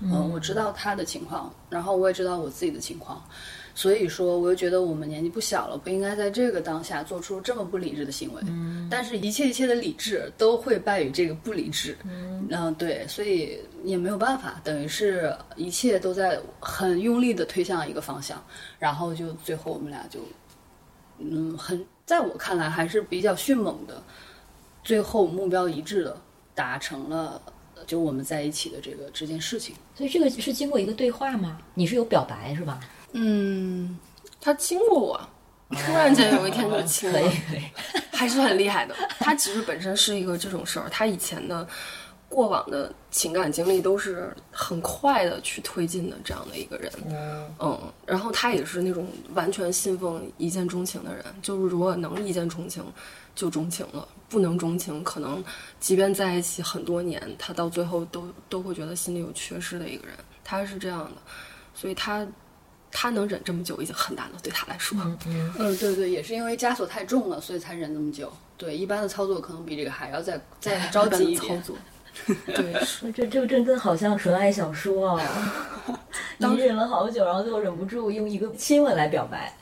[0.00, 3.22] 嗯，我知道他的情况，然后我也知道我自己的情况。
[3.76, 8.40] 所以说，我又觉得我们年纪不小了，不应该在这个当下做出这么不理智的行为。
[8.46, 11.96] 嗯，但是，一切一切的理智都会败于这个不理智。
[12.04, 18.40] 嗯，嗯，对，所以也没有办法，等于是一切都在很用力的推向一个方向，
[18.78, 20.20] 然后就最后我们俩就，
[21.18, 24.02] 嗯，很在我看来还是比较迅猛的，
[24.82, 26.16] 最后目标一致的
[26.54, 27.40] 达成了，
[27.86, 29.74] 就我们在一起的这个这件事情。
[29.94, 31.58] 所以这个是经过一个对话吗？
[31.74, 32.80] 你是有表白是吧？
[33.12, 33.98] 嗯，
[34.40, 35.28] 他亲过我，
[35.70, 37.18] 突然间有一天就亲了，
[38.12, 38.94] 还是很厉害的。
[39.18, 41.66] 他其实本身是一个这种事儿，他以前的
[42.34, 46.90] 过往的情感经历都是很快的去推进的这样的一个人。
[47.60, 52.84] 嗯，然后他也是那种完全信奉一见钟情的人，就是如果能一见钟情
[53.36, 55.42] 就钟情了，不能钟情，可能
[55.78, 60.16] 即便在一起很多年，他到最后都都会觉得心里有缺失的一个人。
[60.42, 61.22] 他是这样的，
[61.72, 62.26] 所以他。
[62.96, 64.96] 他能忍这么久已经很难了，对他来说。
[65.26, 68.32] 嗯嗯，对对，也是因为枷锁太重了，所以才忍那么久。
[68.56, 71.58] 对，一般的操作可能比这个还要再再着急一点。
[71.60, 71.76] 操作。
[72.46, 75.28] 对，这这真跟好像纯爱小说啊！
[76.38, 79.52] 你忍了好久，然后最后忍不住用一个亲吻来表白。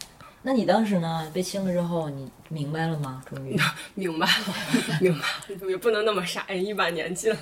[0.42, 1.30] 那你当时呢？
[1.32, 3.22] 被亲了之后，你明白了吗？
[3.28, 3.58] 终于
[3.94, 4.54] 明白了，
[5.00, 7.36] 明白了，也不能那么傻，一把年纪了。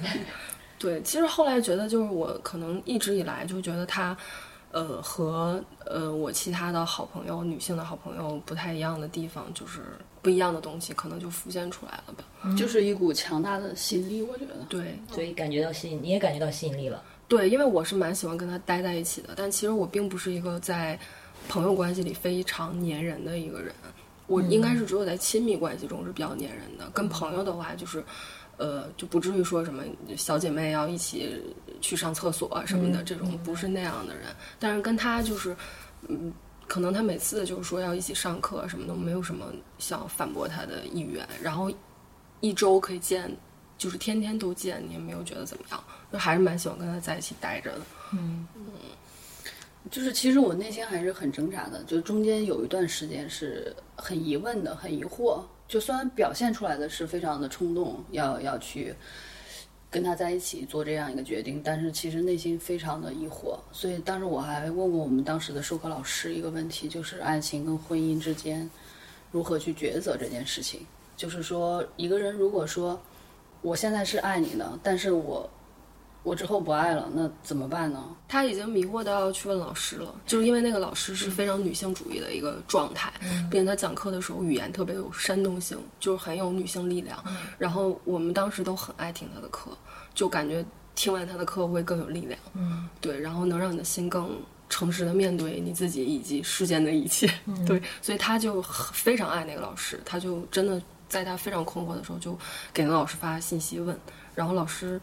[0.79, 4.17] 对，其实后来觉得，就是我可能一直以来就觉得他。
[4.73, 9.81] 呃，和呃我其他的好朋友，女性的好朋友不太一样的地方，就是
[10.23, 12.55] 不一样的东西，可能就浮现出来了吧。
[12.57, 14.55] 就是一股强大的吸引力，我觉得。
[14.69, 17.03] 对，所以感觉到吸引，你也感觉到吸引力了。
[17.27, 20.99] 对，因为我是蛮喜欢跟他待在一起的，但其实我并不是一个在
[21.49, 23.75] 朋友关系里非常粘人的一个人，
[24.27, 28.05] 我应该是只有在亲密关系中是比较粘人的，跟朋友的话就是。
[28.61, 29.83] 呃，就不至于说什么
[30.19, 31.43] 小姐妹要一起
[31.81, 34.27] 去上厕所什么的，这种不是那样的人。
[34.59, 35.57] 但是跟他就是，
[36.09, 36.31] 嗯，
[36.69, 39.47] 可能他每次就是说要一起上课什么的，没有什么
[39.79, 41.27] 想反驳他的意愿。
[41.43, 41.73] 然后
[42.41, 43.35] 一周可以见，
[43.79, 47.81] 就是天天都见，你也没有觉得怎么样，就还是蛮喜欢跟他在一起待着的。
[48.13, 48.63] 嗯嗯，
[49.91, 55.41] 就是其实我内心还是很挣扎的，就中间有一段时间是很疑问的，很疑惑。
[55.71, 58.93] 就虽然表现出来的是非常的冲动，要要去
[59.89, 63.57] 跟他在一起做这样一个决定，但是其实内心非常的疑惑。
[63.71, 68.69] 所以当时我还问过我们当时的授课老师一个问题，就是爱情跟婚姻之间
[69.31, 70.85] 如何去抉择这件事情。
[71.17, 73.01] 就是说，一个人如果说
[73.63, 75.49] 我现在是爱你的，但是我。
[76.23, 78.05] 我之后不爱了，那怎么办呢？
[78.29, 83.13] 他已经迷惑到要去问老师了，就是因为那个老师是非常女性主义的一个状态，
[83.51, 87.23] 并且他讲课的时候语言特别有煽动性，就是很有女性力量。
[87.59, 89.71] 然后我们当时都很爱听他的课，
[90.15, 92.39] 就感觉听完他的课会更有力量。
[92.55, 94.31] 嗯，对，然后能让你的心更
[94.69, 97.27] 诚实的面对你自己以及世间的一切。
[97.67, 100.81] 对，所以他就非常爱那个老师，他就真的。
[101.11, 102.39] 在他非常困惑的时候，就
[102.73, 103.99] 给那老师发信息问，
[104.33, 105.01] 然后老师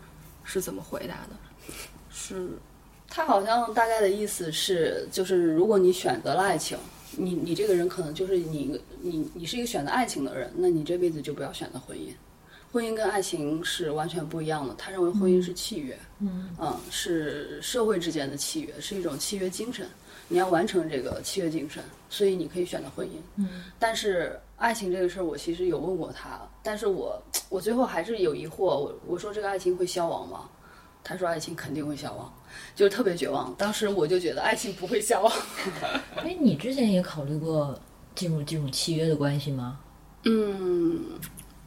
[0.48, 1.36] 是怎么回答的？
[2.10, 2.50] 是
[3.10, 6.78] 他好像大概的意思是，就是如果你选择了爱情，
[7.12, 12.10] 你你这个人可能就是你你你是一个选择爱情的人，那你这辈子就不要选择婚姻。
[12.72, 14.74] 婚姻跟爱情是完全不一样的。
[14.76, 19.88] 他认为婚姻是契约，嗯是社会之间的契约，是一种契约精神。
[20.30, 23.12] 你要完成这个契约精神，所以你可以选择婚姻。
[23.38, 28.65] 嗯，但是爱情这个事儿，我其实有问过他，但是我我最后还是有疑惑。
[28.65, 30.49] 我我说这个爱情会消亡吗？
[31.01, 32.34] 他说爱情肯定会消亡，
[32.75, 33.56] 就是特别绝望。
[33.58, 35.32] 当时我就觉得爱情不会消亡。
[36.17, 37.80] 哎，你之前也考虑过
[38.15, 39.80] 进入这种契约的关系吗？
[40.25, 41.06] 嗯，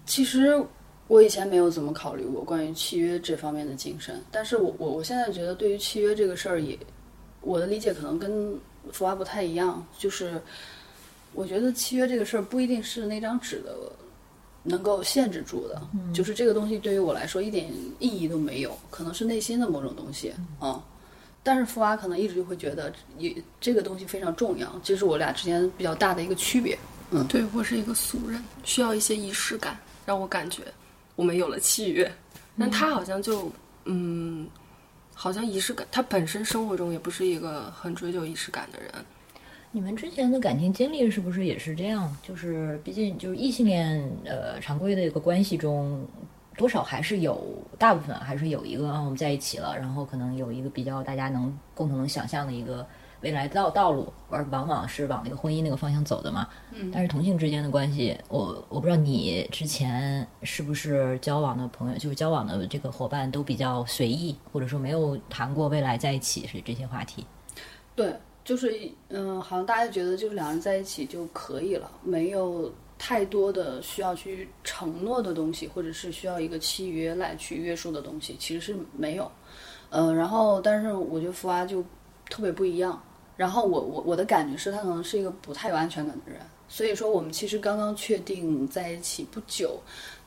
[0.05, 0.63] 其实
[1.07, 6.79] 我以前没有怎么考虑过关于契约这方面的精神，但是我我我现在觉得对于契约这个事儿，也
[7.41, 8.55] 我的理解可能跟
[8.93, 10.39] 福娃不太一样，就是
[11.33, 13.75] 我觉得契约这个事儿不一定是那张纸的
[14.63, 20.83] 能够限制住的，就是这个东西对于我来说一点意义都没有，可能是内心的某种东西啊。
[21.43, 26.79] 但是福娃可能一直就会觉得也这个东西非常重要，这是我俩之间比较大的一个区别。
[27.11, 30.63] 嗯，对我是一个俗人，需要一些仪式感，让我感觉
[31.17, 32.13] 我们有了契约。
[32.59, 33.51] 但他好像就
[33.87, 34.47] 嗯，
[35.15, 38.93] 好像仪式感，他本身生活中也不是一个很追求仪式感的人。
[39.73, 42.17] 你们之前的感情经历是不是也是这样？
[42.23, 46.05] 就是毕竟就是异性恋，呃，常规的一个关系中，
[46.57, 47.41] 多少还是有
[47.79, 52.85] 大部分还是有一个啊，我们在一起了，然后可能有一个比较大家能共同能想象的一个
[53.21, 56.49] 未来道道路，而往往是往那个婚姻那个方向走的嘛。
[56.73, 56.91] 嗯。
[56.93, 67.25] 但是同性之间的关系，我我不知道你之前是不是交往的朋友，就是交往的这个伙伴都比较随意，或者说没有谈过未来在一起是这些话题。
[67.95, 79.31] 对，就是嗯，好像大家觉得就是两人在一起就可以了，没有太多的需要去承诺的东西，或者是需要一个契约来去约束的东西，其实是没有。
[79.91, 81.85] 嗯，然后但是我觉得福娃就
[82.29, 83.01] 特别不一样。
[83.37, 89.81] 然后我我我的感觉是他可能是一个不太有安全感的人，所以说我们其实刚刚确定在一起不久。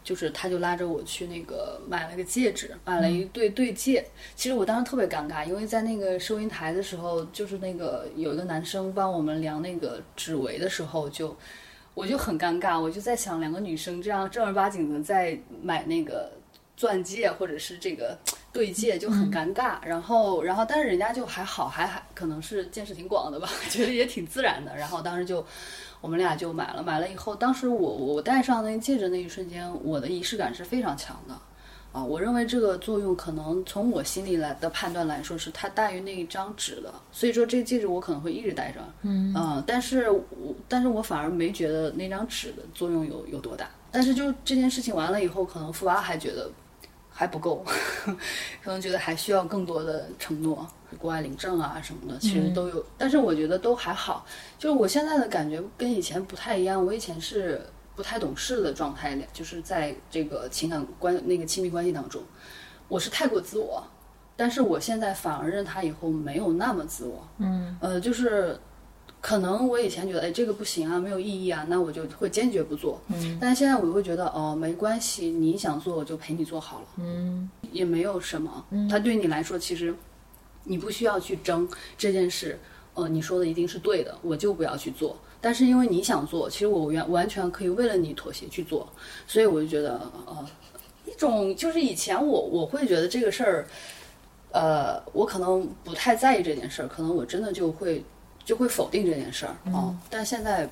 [0.04, 4.06] 就是他就拉着我去那个买了个戒指，买了一对对戒。
[4.36, 11.36] 其实我当时特别尴尬，因为在那个收银台的时候，就是那个有一个男生帮我们量那个指围的时候，就
[11.94, 16.32] 我就很尴尬，我就在想，两个女生这样正儿八经的在买那个
[16.76, 18.18] 钻戒或者是这个
[18.52, 19.78] 对戒就很尴尬。
[19.86, 24.76] 然后，然后但是人家就还好，还还可能是见识挺广的吧， 觉得也挺自然的。
[24.76, 25.46] 然后当时就。
[26.04, 31.34] 我们俩就买了，买了以后，当时我我戴上那个戒指那一瞬间，我的仪式感是非常强的，
[31.94, 40.22] 啊，我认为这个作用可能从我心里来的判断来说，是它大于那一张纸的，所以说这个戒指我可能会一直戴着，嗯，但是我
[40.68, 46.52] 但是我反而没觉得那张纸的作用有有多大，但是就这件事情完了以后，可能富娃还觉得。
[47.14, 47.64] 还不够，
[48.64, 52.84] 可能觉得还需要更多的承诺，国外领证啊什么的，其实都有。
[52.98, 54.26] 但是我觉得都还好，
[54.58, 56.84] 就是我现在的感觉跟以前不太一样。
[56.84, 57.62] 我以前是
[57.96, 62.22] 不太懂事的状态，就是在这个情感关那个亲密关系当中，
[62.88, 63.84] 我是太过自我。
[64.36, 68.60] 但是我现在反而认他以后没有那么自我，嗯，呃，就是。
[69.24, 73.00] 可能我以前觉得，哎，这个不行啊，没有意义啊，那我就会坚决不做。
[73.08, 76.86] 嗯，但是现在我会觉得，哦，没关系，你想做我就陪你做好了。
[76.98, 78.66] 嗯，也没有什么。
[78.72, 79.96] 嗯，他对你来说，其实
[80.66, 81.66] 你不需要去争
[81.98, 82.60] 这件事。
[82.96, 85.18] 呃，你说的一定是对的，我就不要去做。
[85.40, 88.92] 但是因为你想做，其实我完完全可以为了你妥协去做。
[89.26, 90.46] 所以我就觉得，呃，
[91.06, 93.68] 一种就是以前我我会觉得这个事儿，
[94.52, 98.04] 呃，我可能不太在意这件事儿，可能我真的就会。
[98.46, 100.70] 就会否定这件事儿哦，但现在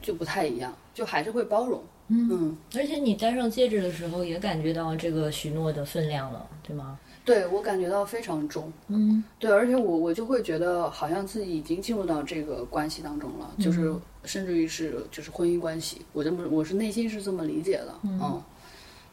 [0.00, 1.82] 就不太一样，就还是会包容。
[2.10, 6.98] 嗯，而且你戴上戒指的时候，也感觉到这个许诺的分量了，对吗？
[7.24, 8.72] 对，我感觉到非常重。
[8.86, 17.94] 嗯，对，而且我我就会觉得，好像自己已经进入到这个关系当中了，就是甚至于是就是婚姻关系，我这么我是内心是这么理解的。
[18.04, 18.42] 嗯，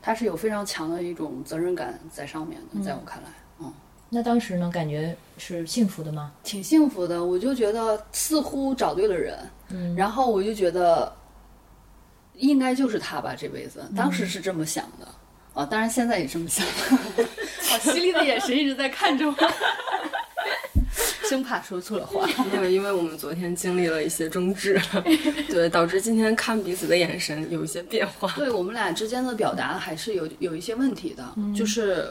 [0.01, 3.29] 他是有非常强的一种责任感在上面的，在我看来。
[4.09, 6.31] 那当时呢，感觉是幸福的吗？
[6.43, 9.37] 挺幸福的，我就觉得似乎找对了人，
[9.69, 11.11] 嗯，然后我就觉得
[12.35, 13.83] 应该就是他吧，这辈子。
[13.95, 15.07] 当时是这么想的，
[15.53, 16.65] 啊，当然现在也这么想。
[17.67, 19.35] 好犀利的眼神一直在看着我，
[21.27, 22.25] 生怕说错了话。
[22.53, 24.79] 因为因为我们昨天经历了一些争执，
[25.49, 28.31] 对，导致今天看彼此的眼神有一些变化。
[28.33, 32.07] 对我们俩之间的表达还是有有一些问题的，就是。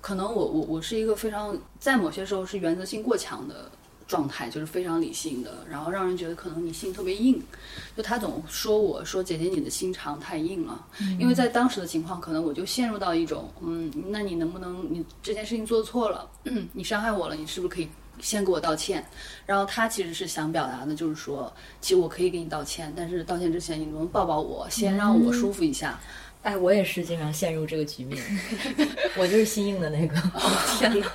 [0.00, 3.70] 可能我我我是一个非常在某些时候是原则性过强的
[4.08, 7.40] 状态，就是非常理性的，然后让人觉得可能你心特别硬。
[7.96, 10.84] 就他总说我说姐姐你的心肠太硬了，
[11.18, 16.28] 因为在当时的情况，可能我就陷入到一种嗯，那你能不能你这件事情做错了，
[16.72, 17.88] 你伤害我了，你是不是可以
[18.20, 19.06] 先给我道歉？
[19.46, 26.00] 然后他其实是想表达的就是说，其实我可以给你道歉，但是道歉之前你能不能抱抱我，先让我舒服一下。
[26.42, 28.18] 哎，我也是经常陷入这个局面，
[29.18, 30.16] 我就是心硬的那个。
[30.78, 31.06] 天哪！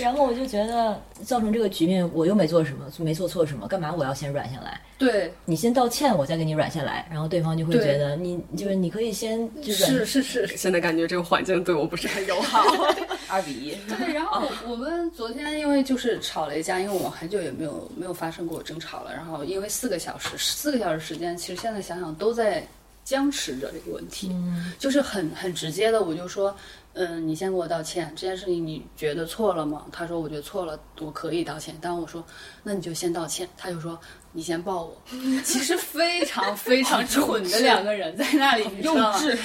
[0.00, 4.80] 然后我就觉得造成这个局面，我又没做什么，没做错什么，干嘛我要先软下来？
[4.96, 12.62] 对你先道歉，我再给你软下来，然后对方就会觉得你就是你可以先就是是是是，现在感觉这个环境对我不是很友好。
[13.28, 13.76] 二比一。
[13.88, 22.64] 对，然后我们昨天因为就是吵了一架，因为我们很久也没有没有发生过争吵了，然后因为四个小时四个小时时间，其实现在想想都在。
[23.08, 24.30] 僵持着这个问题，
[24.78, 26.54] 就是很很直接的，我就说，
[26.92, 29.86] 嗯，你先给我道歉，这件事情你觉得错了吗？
[29.90, 31.74] 他说我觉得错了，我可以道歉。
[31.80, 32.22] 但我说，
[32.62, 33.48] 那你就先道歉。
[33.56, 33.98] 他就说
[34.30, 34.94] 你先抱我。
[35.42, 39.38] 其实非常非常 蠢的两个人在那里，幼稚。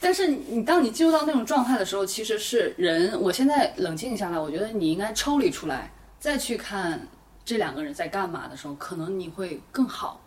[0.00, 3.16] 但是你当你进入到那种状态的时候，其实是人。
[3.20, 7.06] 我现在冷静下来，我觉得你应该抽离出来，再去看
[7.44, 10.20] 这两个人在干嘛的时候，可能你会更好。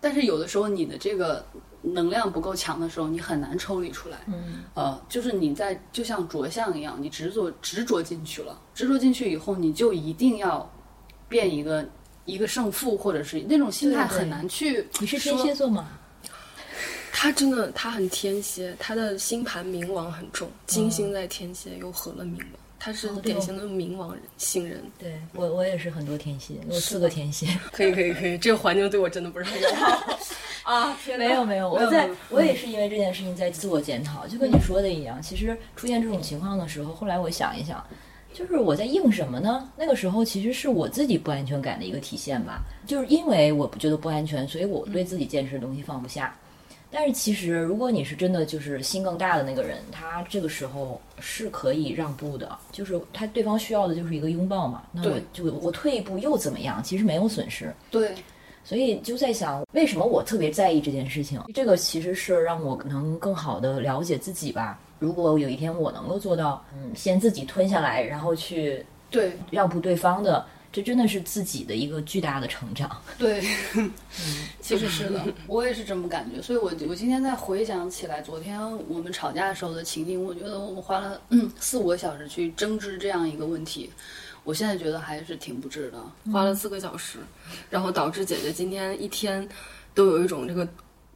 [0.00, 1.46] 但是有的时候你的这个。
[1.82, 4.18] 能量不够强的时候，你很难抽离出来。
[4.26, 10.70] 嗯，呃，就是你在就像着相一样，你执着执着进去了，执着进去以后，你就一定要
[11.28, 11.88] 变一个
[12.24, 14.86] 一个胜负，或者是那种心态很难去。
[15.00, 15.88] 你是天蝎座吗？
[17.10, 22.46] 他真的，他很天蝎，他的星盘冥王很重，金星在天蝎又合了冥王，
[22.78, 24.84] 他是典型的冥王人星人。
[24.96, 27.46] 对我，我也是很多天蝎，我四个天蝎。
[27.72, 30.18] 可以，可以，可以，这个环境对我真的不是很友好。
[30.68, 35.20] 啊，没有没有，我在我也是因为这件事情在自我检讨，就跟你说的一样。
[35.22, 37.82] 其实出现这种情况的时候，后来我想一想，
[38.34, 39.66] 就是我在应什么呢？
[39.78, 42.60] 那个时候其实是我自己不安全感的一个体现吧。
[42.86, 46.36] 就是因为我不觉得不安全，所以我对自己坚持的东西放不下。
[46.90, 52.58] 但是其实如果你是真的就是心更大的那个人，他这个时候是可以让步的。
[52.70, 54.82] 就是他对方需要的就是一个拥抱嘛。
[54.92, 56.82] 那我就我退一步又怎么样？
[56.84, 57.74] 其实没有损失。
[57.90, 58.12] 对。
[58.68, 61.40] 所以就在想，为什么我特别在意这件事情？
[61.54, 64.78] 这个其实是让我能更好的了解自己吧。
[64.98, 72.94] 如果有一天我能够做到，嗯，先自己吞下来，然后去对让步对方的，这真的是自己的一个巨大的成长。
[73.16, 73.42] 对，
[73.74, 73.90] 嗯，
[74.60, 76.42] 其实是的，我也是这么感觉。
[76.42, 83.90] 所以我我今天在回想起来，昨天我们吵架的时候的情景，我觉得我们花了嗯四五个小时去争执这样一个问题。
[84.48, 87.18] 我现在觉得还是挺不值的，花了四个小时，
[87.68, 89.46] 然后导致姐姐今天一天
[89.92, 90.66] 都有一种这个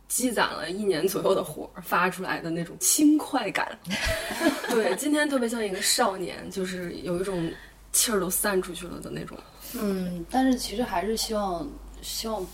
[0.06, 3.78] 积攒了一年左右的火发出来的那种轻快感。
[4.68, 7.50] 对，今天特别像一个少年，就是有一种
[7.90, 9.38] 气儿都散出去了的那种。
[9.80, 11.66] 嗯，但是其实还是希望
[12.02, 12.46] 希望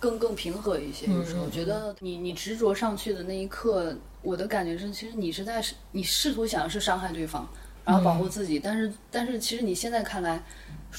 [0.00, 1.06] 更更平和一些。
[1.08, 5.62] 就是我觉得你你执着上去的那一刻，我的感觉是，其实你是在
[5.92, 7.46] 你试图想要是伤害对方。
[7.86, 10.42] 然后保护自己，但是但是其实你现在看来，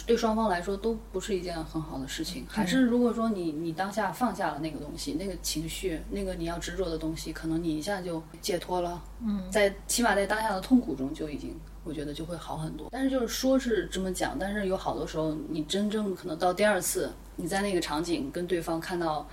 [0.05, 2.45] 对双方来说都不是一件很好的事情。
[2.47, 9.03] 还是如果说你你当下放下了那个东西，那个情绪，那个你要执着的东西，可能你一下就解脱了。
[9.21, 12.87] 嗯，在起码在当下的痛苦中就已经，我觉得就会好很多。
[12.89, 19.27] 但是就是说是这么讲，但是有好多时候你真正可能到第二次你在那个场景跟对方看到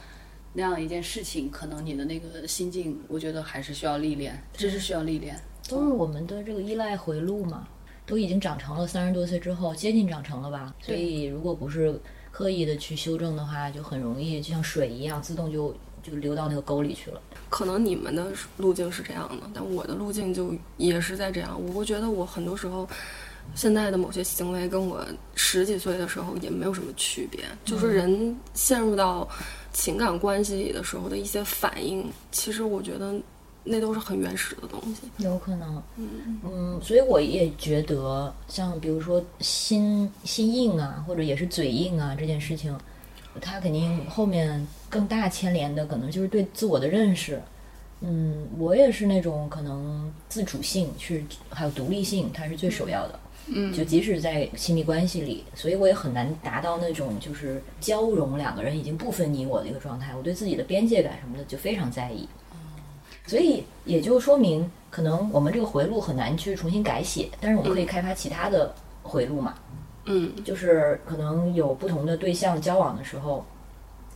[0.54, 5.40] 那样一件事情，可能你的那个心境，我觉得还是需要历练，这是需要历练。
[5.68, 7.66] 都是我们的这个依赖回路嘛，
[8.04, 10.74] 都已经长成了三十多岁之后，接近长成了吧。
[10.80, 11.98] 所以如果不是
[12.30, 17.20] 刻意的去修正的话，就很容易就像水一样，自动就就流到那个沟里去了。
[17.48, 18.26] 可能你们的
[18.58, 21.58] 路径是这样的，但我的路径就也是在这样。
[21.66, 22.86] 我会觉得我很多时候
[23.54, 25.02] 现在的某些行为跟我
[25.34, 29.26] 十几岁的时候也没有什么区别，就是人陷入到
[29.72, 33.14] 情感关系里的时候的一些反应，其实我觉得。
[33.66, 42.78] 那都是很原始的东西，有可能，嗯嗯，所以我也觉得，像比如说心心硬啊，或者也是嘴硬啊这件事情，
[43.40, 47.40] 它肯定后面更大牵连的可能就是对自我的认识。
[48.00, 53.18] 嗯，我也是那种可能自主性是还有独立性，它是最首要的。
[53.46, 60.14] 嗯，就即使在亲密关系里，所以我也很难达到那种就是交融两个人已经不分你我的一个状态。
[60.14, 62.28] 我对自己的边界感什么的就非常在意。
[63.26, 69.54] 所以也就说明，可能我们这个回路很难去重新改写，但是我们可以开发其他的回路嘛。
[70.04, 73.44] 嗯，就是可能有不同的对象交往的时候，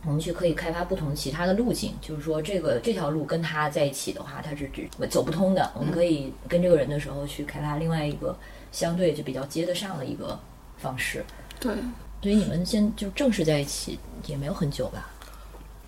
[0.05, 1.93] 我们去可以开发不同其他的路径。
[1.99, 5.71] 就是说，这个这条路跟他在一起的话，他是只走不通的。
[5.75, 8.37] 我们可以跟这个人的时候去开发另外一个
[8.71, 10.39] 相对就比较接得上的一个
[10.77, 11.25] 方式。
[11.59, 11.73] 对，
[12.21, 13.97] 所以你们现就正式在一起
[14.27, 15.09] 也没有很久吧？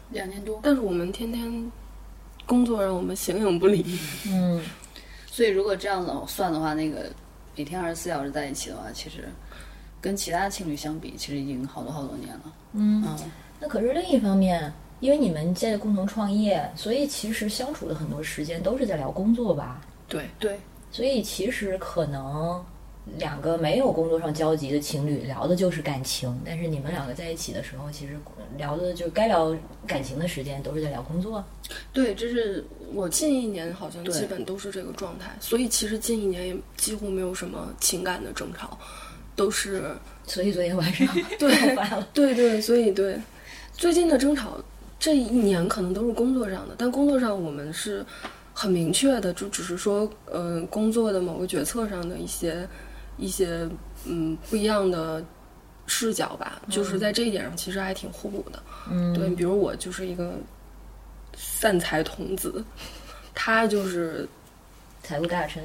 [0.09, 0.59] 两年多。
[0.63, 1.71] 但是我们天天
[2.51, 3.97] 工作让我们形影不离。
[4.27, 4.61] 嗯，
[5.25, 7.09] 所以如果这样子算的话，那个
[7.55, 9.29] 每天二十四小时在一起的话，其实
[10.01, 12.53] 跟其他情侣相比，其实已经好多好多年了。
[12.73, 13.17] 嗯嗯，
[13.57, 19.79] 那可是另一方面，因为你们在共同创业，所以其实相处的很多时间都是在聊工作吧？
[20.09, 20.59] 对，对，
[20.91, 22.61] 所以其实可能
[23.17, 28.17] 两个没有工作上交集的情侣聊的就是感情，但是你们两个在一起的时候，其实
[28.57, 29.55] 聊的就该聊
[29.87, 31.43] 感情的时间都是在聊工作。
[31.91, 38.77] 对，这是我近一年好像基本都是这个状态，所以其实近一年也几乎没有什么情感的争吵，
[39.35, 39.91] 都是
[40.25, 41.07] 所以昨天晚上
[41.39, 41.75] 对。
[42.13, 43.19] 对对，所以对
[43.73, 44.57] 最近的争吵
[44.99, 48.05] 这一年可能都是工作上的，但工作上我们是
[48.53, 52.67] 很明确的，就只是说呃工作的某个决策上的一些
[53.17, 53.69] 一些
[54.05, 55.23] 嗯不一样的
[55.85, 58.61] 视角吧，就是在这一点上其实还挺互补的。
[58.89, 60.33] 嗯，对，比如我就是一个
[61.35, 62.63] 散财童子，
[63.33, 64.27] 他就是
[65.03, 65.63] 财务大臣。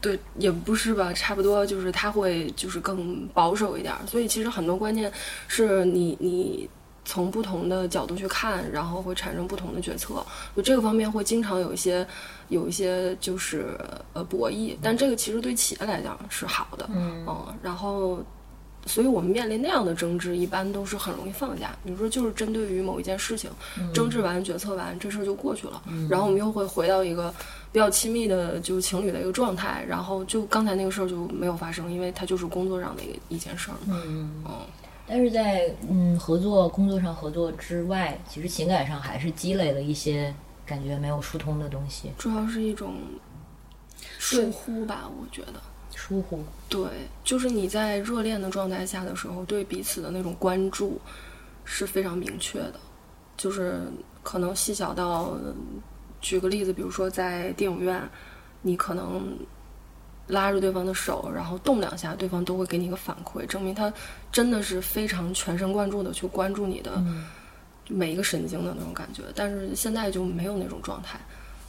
[0.00, 5.12] 对，也不是吧，差不多就是他会就是更保守一点儿，所以其实很多观念
[5.48, 6.70] 是你你
[7.08, 10.22] 从不同的角度去看，然后会产生不同的决策，
[10.54, 12.06] 就这个方面会经常有一些
[12.48, 13.78] 有一些就是
[14.12, 17.26] 呃博弈，但这个其实对企业来讲是好的，嗯
[17.62, 18.22] 然后。
[18.86, 21.76] 所以我们面临那样的争执，一般都是很容易放下。
[21.84, 23.50] 比如说，就是针对于某一件事情，
[23.92, 25.82] 争执完、决策完，这事儿就过去了。
[26.08, 27.34] 然后我们又会回到一个
[27.70, 34.00] 比较亲密的就是情侣的一个状态，然后就刚才那个事儿就没有发生，因为它就是工作上的一个一件事儿嘛。
[34.06, 34.54] 嗯嗯，
[35.08, 40.34] 但是在嗯合作工作上合作之外，其实情感上还是积累了一些
[40.66, 42.94] 感觉没有疏通的东西，主要是一种
[44.18, 45.54] 疏忽吧，我觉得。
[45.94, 46.44] 疏忽。
[46.68, 46.86] 对，
[47.24, 51.00] 就是你在热恋的状态下的时候，对彼此的那种关注
[51.64, 52.74] 是非常明确的，
[53.36, 53.82] 就是
[54.22, 55.36] 可能细小到，
[56.20, 58.00] 举个例子，比如说在电影院，
[58.62, 59.36] 你可能
[60.28, 63.92] 拉着对方的手，然后动两下，对方都会给你一个反馈，证明他
[64.30, 67.02] 真的是非常全神贯注的去关注你的
[67.88, 69.22] 每一个神经的那种感觉。
[69.34, 71.18] 但是现在就没有那种状态。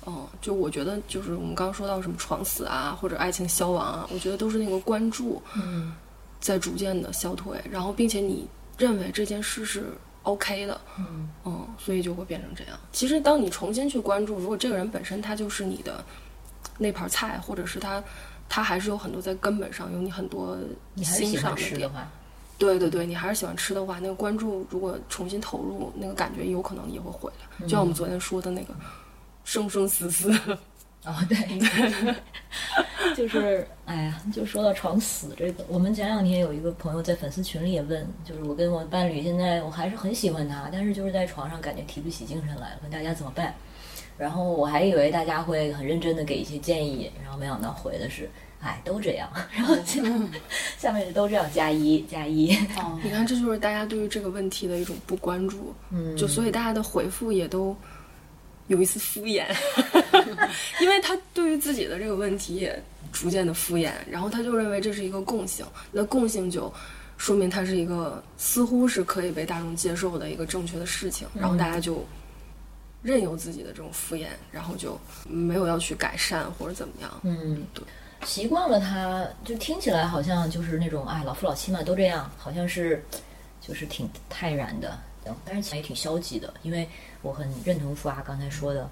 [0.08, 5.94] 嗯，就我觉得，就是我们刚刚说到什么闯死啊，或者爱情消亡啊，我觉得都是那个关注嗯
[6.40, 8.48] 在逐渐的消退，然后并且你
[8.78, 9.92] 认为这件事是
[10.24, 12.80] OK 的，嗯嗯，所以就会变成这样。
[12.94, 16.04] 其实当你重新去关注，如果这个人本身他就是你的
[16.78, 18.02] 那盘菜，或者是他
[18.50, 20.58] 他还是有很多在根本上有你很多
[20.96, 22.12] 你还喜赏的点，欢吃的话，
[22.58, 27.66] 对对对，你还是喜欢吃的话，那个关注如果重新投入，那个感觉有可能也会回来。
[27.66, 28.74] 就像我们昨天说的那个
[29.46, 30.32] 生生死死，
[31.06, 32.16] 哦，对，
[33.16, 43.54] 就是，哎呀，就说到床死这个，我们前两天有一个朋友在粉丝群里也问，就是我跟我伴侣现在我还是很喜欢他，但是就是在床上感觉提不起精神来了，问大家怎么办？
[44.20, 50.04] 然后我还以为大家会很认真的给一些建议，然后没想到回的是，哎，都这样， 然后下
[50.78, 57.74] 下面是都这样加一加一，哦你看，这就是大家对于这个问题的一种不关注，嗯，就所以大家的回复也都
[58.68, 59.46] 有一丝敷衍，
[60.82, 62.78] 因为他对于自己的这个问题也
[63.14, 66.72] 逐渐的敷衍，然后他就认为这是一个共性，那共性就
[67.18, 72.06] 说明它是一个似乎是可以被大众接受的一个正确的事情，然后大家就
[73.02, 77.84] 任由自己的这种敷衍，然后就没有要去改善或者怎么样，嗯，对，
[78.26, 83.04] 习惯了他，就听起来好像就是那种哎，老夫老妻嘛，都这样，好像是
[83.62, 86.88] 就是挺泰然的，嗯但是其实也挺消极的，因为
[87.22, 88.90] 我很认同富阿刚才说的，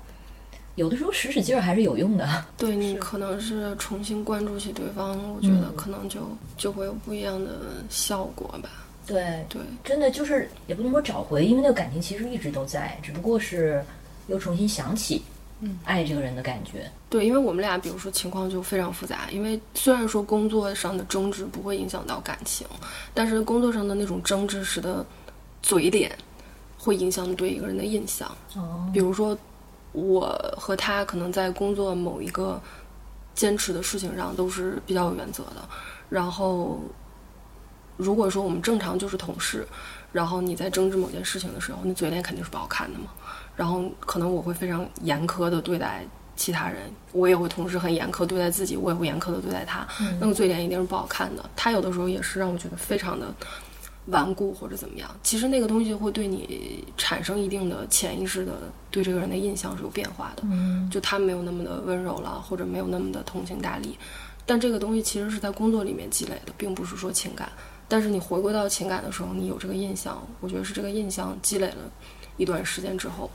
[0.75, 2.45] 有的时候使使劲儿还是有用的。
[2.57, 5.75] 对你可能是重新关注起对方，我觉得嗯。
[5.75, 6.21] 可能就
[6.57, 8.69] 就会有不一样的效果吧，
[9.07, 9.61] 对，对。
[9.83, 13.83] 真的就是也不能说找回，因为那个感情其实一直都在，只不过是
[14.27, 15.23] 又重新想起，
[15.61, 16.91] 嗯，爱这个人的感觉。
[17.09, 19.29] 对，因为我们俩，比如说情况就非常复杂。
[19.31, 22.67] 因为虽然说工作上的争执不会影响到感情，
[23.13, 25.05] 但是工作上的那种争执时的
[25.63, 26.11] 嘴脸，
[26.77, 28.29] 会影响对一个人的印象。
[28.55, 29.37] 哦比如说，
[29.93, 32.61] 我和他可能在工作某一个
[33.33, 35.67] 坚持的事情上都是比较有原则的。
[36.09, 36.79] 然后，
[37.97, 39.67] 如果说我们正常就是同事，
[40.13, 43.07] 然后你在争执某件事情的时候，那嘴脸肯定是不好看的嘛。
[43.55, 49.87] 然后可能我会非常严苛的对待其他人，我也会同时很严苛对待自己，我也会严苛的对待他。
[50.19, 51.49] 那个嘴脸一定是不好看的。
[51.55, 53.33] 他有的时候也是让我觉得非常的
[54.05, 55.09] 顽固或者怎么样。
[55.23, 60.43] 其实那个东西会对你产生一定的潜意识的对这个人的印象是有变化的。
[60.45, 63.97] 嗯就他没有那么的温柔了，或者没有那么的通情达理。
[64.45, 67.51] 但这个东西其实是在工作里面积累的，并不是说情感
[67.87, 71.91] 但是你回归到情感的时候，你有这个印象，我觉得是这个印象积累了
[72.37, 73.29] 一段时间之后，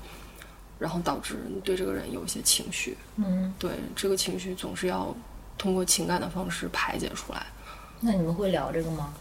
[0.78, 2.96] 然后导致你对这个人有一些情绪。
[3.16, 5.14] 嗯，对这个情绪总是要
[5.56, 7.46] 通过情感的方式排解出来。
[8.00, 9.14] 那你们会聊这个吗？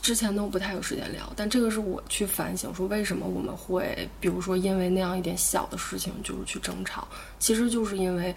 [0.00, 7.08] 之前都不太有时间聊，但这个是我去反省，说为什么我们会，比如说因为那样一点小的事情就是去争吵，
[7.38, 8.34] 其实就是因为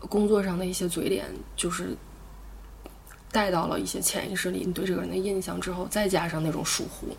[0.00, 1.96] 工作上的一些嘴脸，就是
[3.30, 7.16] 带到了一些潜意识里，你对这个人的印象之后，再加上那种疏忽，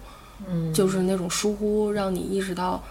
[0.47, 2.83] 嗯，就是那种疏忽，让你意识到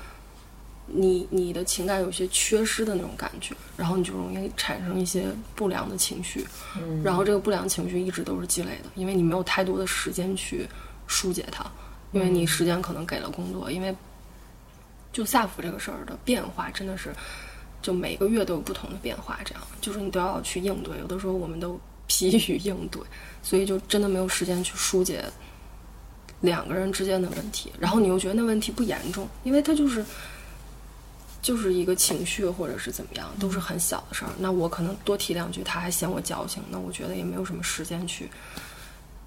[0.86, 6.46] 你你的情感有些缺失的那种感觉，然后你就容易产生一些不良的情绪，
[6.76, 7.02] 嗯。
[7.02, 10.68] 然后这个不良情绪一直都是积累的，因为你没有太多的时间去
[11.06, 11.64] 疏解它，
[12.12, 13.94] 因为你时间可能给了工作，因为
[15.12, 17.12] 就萨福这个事儿的变化真的是，
[17.82, 21.78] 就每个月都有不同的变化，这样就是你都要去应对，有的时候我们都
[22.08, 23.00] 疲于应对，
[23.40, 25.24] 所以就真的没有时间去疏解
[26.40, 30.04] 两个人之间的问题，然后你又觉得那问题不严重，因为它就是。
[31.40, 34.30] 就是一个情绪，或者是怎么样，都是很小的事儿。
[34.38, 38.28] 那我可能多提两句，他还嫌我矫情，那我觉得也没有什么时间去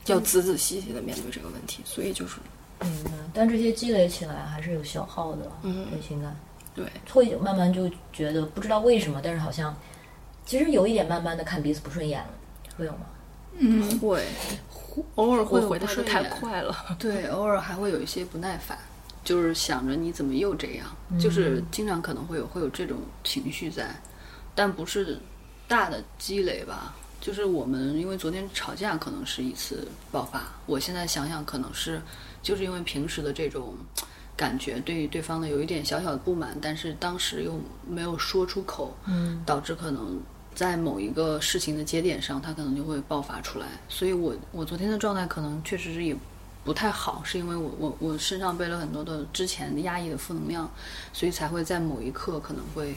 [0.08, 1.82] 要仔仔细细的面对这个问题。
[1.86, 2.36] 所以就是，
[2.82, 3.12] 明白。
[3.34, 6.38] 但这些积累起来还是有消耗的，嗯对情感
[6.76, 9.76] 对，会慢慢就觉得不知道为什么，但是好像
[10.46, 12.30] 其实有一点慢慢的看彼此不顺眼了，
[12.82, 13.00] 会有吗？
[13.60, 14.26] 嗯，会
[15.16, 16.76] 偶尔会我回答的太不顺眼快了。
[16.98, 18.76] 对，偶尔还会有一些不耐烦，
[19.24, 20.88] 就是想着你怎么又这样，
[21.20, 23.96] 就是经常可能会有会有这种情绪在，
[24.56, 25.20] 但不是
[25.68, 26.96] 大的积累吧。
[27.20, 30.42] 就是我们因为昨天吵架，可能是一次爆发。
[30.66, 32.02] 我现在想想，可能是
[32.42, 33.76] 就是因为平时的这种
[34.36, 40.20] 感觉，对对方的有一点小小的不满，但是当时又没有说出口，嗯导致可能
[40.54, 43.66] 在某一个事情的节点上，它可能就会爆发出来。
[43.88, 46.16] 所以我我昨天的状态可能确实是也
[46.64, 50.70] 不太好，是因为我我我身上背了很多的之前压抑的负能量，
[51.12, 52.94] 所以才会在某一刻可能会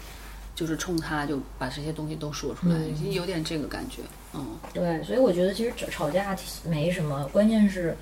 [0.55, 4.02] 就是冲他就把这些东西都说出来，已经有点这个感觉，
[4.34, 4.44] 嗯。
[4.72, 6.36] 对，所以我觉得其实吵吵架
[6.68, 7.96] 没什么，关键是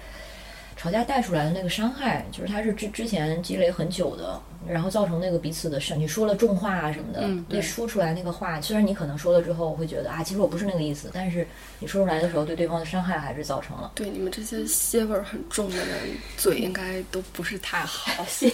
[0.77, 5.99] 吵架带出来的那个伤害，就是他是之之前积累很久的，然后造成那个彼此的伤。
[5.99, 11.47] 你说了重话啊什么的，嗯对说出来那个话，虽然你可能说了之后会觉得啊，其实我不是那个意思，但是
[11.79, 13.93] 你说出来的时候，对对方的伤害还是造成了。
[13.95, 15.99] 对你们这些蝎味儿很重的人，
[16.37, 18.25] 嘴应该都不是太好。
[18.29, 18.49] 蝎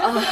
[0.00, 0.22] 味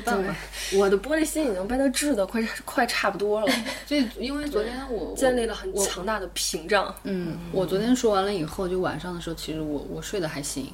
[0.00, 0.36] 棒吧。
[0.74, 3.46] 我的玻璃心已经被他治的快快差不多了，
[3.86, 6.94] 所以因为昨天我建立了很强大的屏障。
[7.04, 10.72] 嗯，我昨天说完了以后，就晚上的时候，其实我我睡得还行，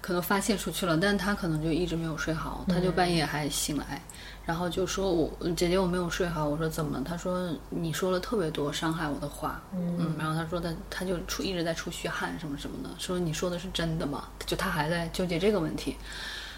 [0.00, 4.02] 可能发泄出去了，但他可能就一直没有睡好，他就半夜还醒来，
[4.44, 7.04] 然后就说我姐姐我没有睡好，我说怎么了？
[7.06, 14.28] 他说你说了特别多伤害我的话，嗯，然后他说他他就出一直在出虚汗什么什么的，说你说的是真的吗？
[14.46, 15.96] 就他还在纠结这个问题，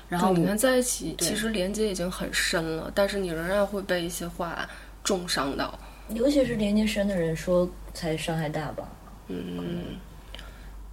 [0.09, 4.69] 然后你们在一起，其实连接已经很深了，但是你仍然会被一些话
[5.03, 5.79] 重伤到。
[6.11, 8.89] 尤其是连接深的人说才伤害大吧。
[9.29, 9.97] 嗯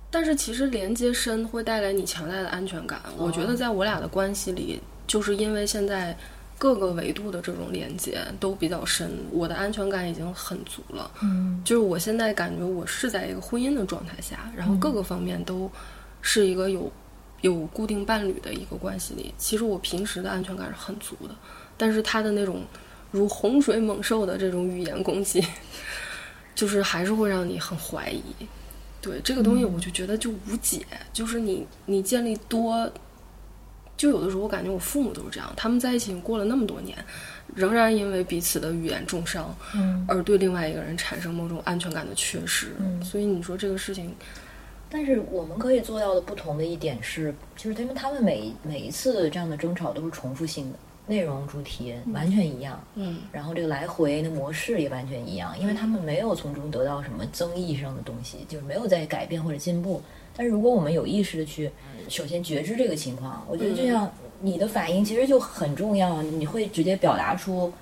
[0.10, 3.02] 但是其实连接深会带来你强大的安全感。
[3.18, 6.16] 我觉得在我俩的关系里，就是因为现在
[6.58, 11.10] 各个维度的这种连接都比较深，我的安全感已经很足了。
[11.24, 15.70] 嗯，就是我现在感觉我是在一个婚姻的状态下，然后各个方面都
[16.22, 16.92] 是一个有
[17.44, 19.34] 有固定伴侣的一个关系里。
[19.38, 21.36] 其实我平时的安全感是很足的，
[21.78, 22.64] 但是他的那种
[23.12, 25.46] 如洪水猛兽的这种语言攻击，
[26.56, 28.24] 就是还是会让你很怀疑。
[29.02, 30.86] 对这个东西，我就觉得就无解。
[31.12, 32.90] 就是你你建立多，
[33.98, 36.98] 就有的时候我感觉我父母都是这样，他们在一起过了那么多年，
[37.54, 42.74] 仍然因为彼此的语言重伤，嗯，而对另外一个人产生某种安全感的缺失。
[42.80, 44.16] 嗯所以你说这个事情，
[44.94, 50.78] 但是我们可以做到的不同的一点是，就是他们他们每每一次这样的争吵都是重复性的，
[51.08, 60.00] 内容主题完全一样，嗯，然后这个来回的模式也完全一样，因为他们没有从中得到什么增益上的东西，就是没有在改变或者进步。
[60.38, 61.72] 但是如果我们有意识的去，
[62.08, 64.08] 首先觉知这个情况，我觉得就像
[64.42, 67.74] 你的反应其实就很重要，你会直接表达出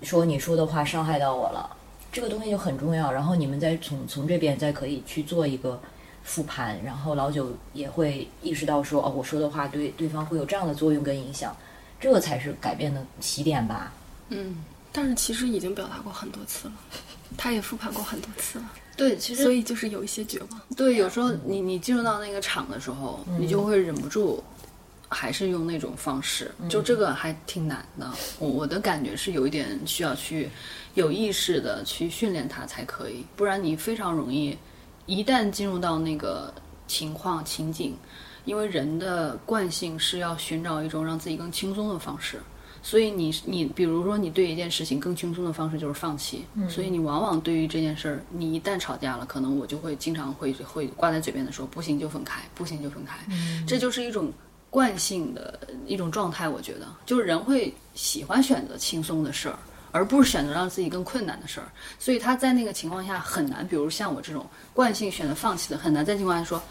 [0.00, 1.76] 说你说的话伤害到我了，
[2.10, 3.12] 这个东西就很重要。
[3.12, 5.78] 然后你们再从从这边再可以去做一个
[6.28, 11.56] 复盘，然后老九也会意识到说哦，我说的话对对方会有这样的作用跟影响，
[11.98, 13.90] 这个才是改变的起点吧。
[14.28, 14.62] 嗯，
[14.92, 16.74] 但是其实已经表达过很多次了，
[17.38, 20.60] 他也复盘过很多次了，对，其实所以就是有一些绝望。
[20.76, 24.44] 对，有时候你你进入到那个场的时候，你就会忍不住，
[25.08, 28.06] 还是用那种方式，就这个还挺难的。
[28.38, 30.50] 我我的感觉是有一点需要去
[30.92, 34.54] 有意识的去训练它才可以，不然你非常容易
[35.08, 36.52] 一旦进入到那个
[36.86, 37.96] 情况情景，
[38.44, 42.38] 因为人的惯性是要寻找一种让自己更轻松的方式，
[42.82, 53.16] 所以你你比如说你对一件事情更轻松的方式就是放弃，所以你往往对于这件事儿，你一旦吵架了，可能我就会经常会会挂在嘴边的说不行就分开，不行就分开，
[53.66, 54.30] 这就是一种
[54.68, 56.46] 惯性的一种状态。
[56.46, 59.58] 我觉得就是人会喜欢选择轻松的事儿。
[59.90, 61.66] 而不是选择让自己更困难的事儿，
[61.98, 63.66] 所以他在那个情况下很难。
[63.66, 66.62] 比如像我这种惯性选择放弃的，很难在情况下说：“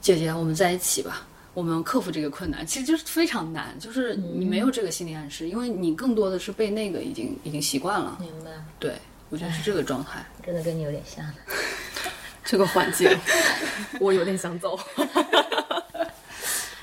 [0.00, 8.18] 姐姐，我们在一起吧，我们克服这个困难。”其实就是非常难，就是你没有这个心理暗示，因为你更多的是被那个已经已经习惯了。
[8.20, 8.50] 明白？
[8.78, 8.94] 对，
[9.30, 10.24] 我觉得是这个状态。
[10.44, 11.24] 真的跟你有点像。
[12.44, 13.08] 这个环境，
[14.00, 14.78] 我有点想走。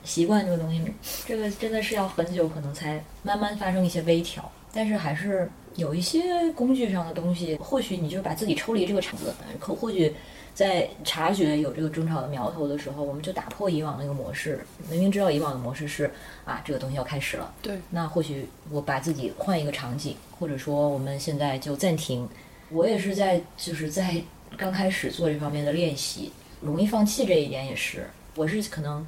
[0.05, 0.81] 习惯这个东西，
[1.27, 4.49] 这个真的是要很久，可能才慢慢发生一些微调。
[4.73, 10.13] 但是还是有一些工具上的东西，或许你就把自己抽离这个场子，可或许
[10.53, 14.65] 在察觉有这个争吵的苗头的时候，我们就打破以往那个模式。
[14.89, 16.11] 明明知道以往的模式是
[16.45, 22.27] 啊，这个东西要开始了，对，那或许我把自己换一个场景，或者说我们现在就暂停。
[22.71, 24.21] 我也是在就是在
[24.55, 28.07] 刚开始做这方面的练习，容易放弃这一点也是。
[28.35, 29.05] 我是可能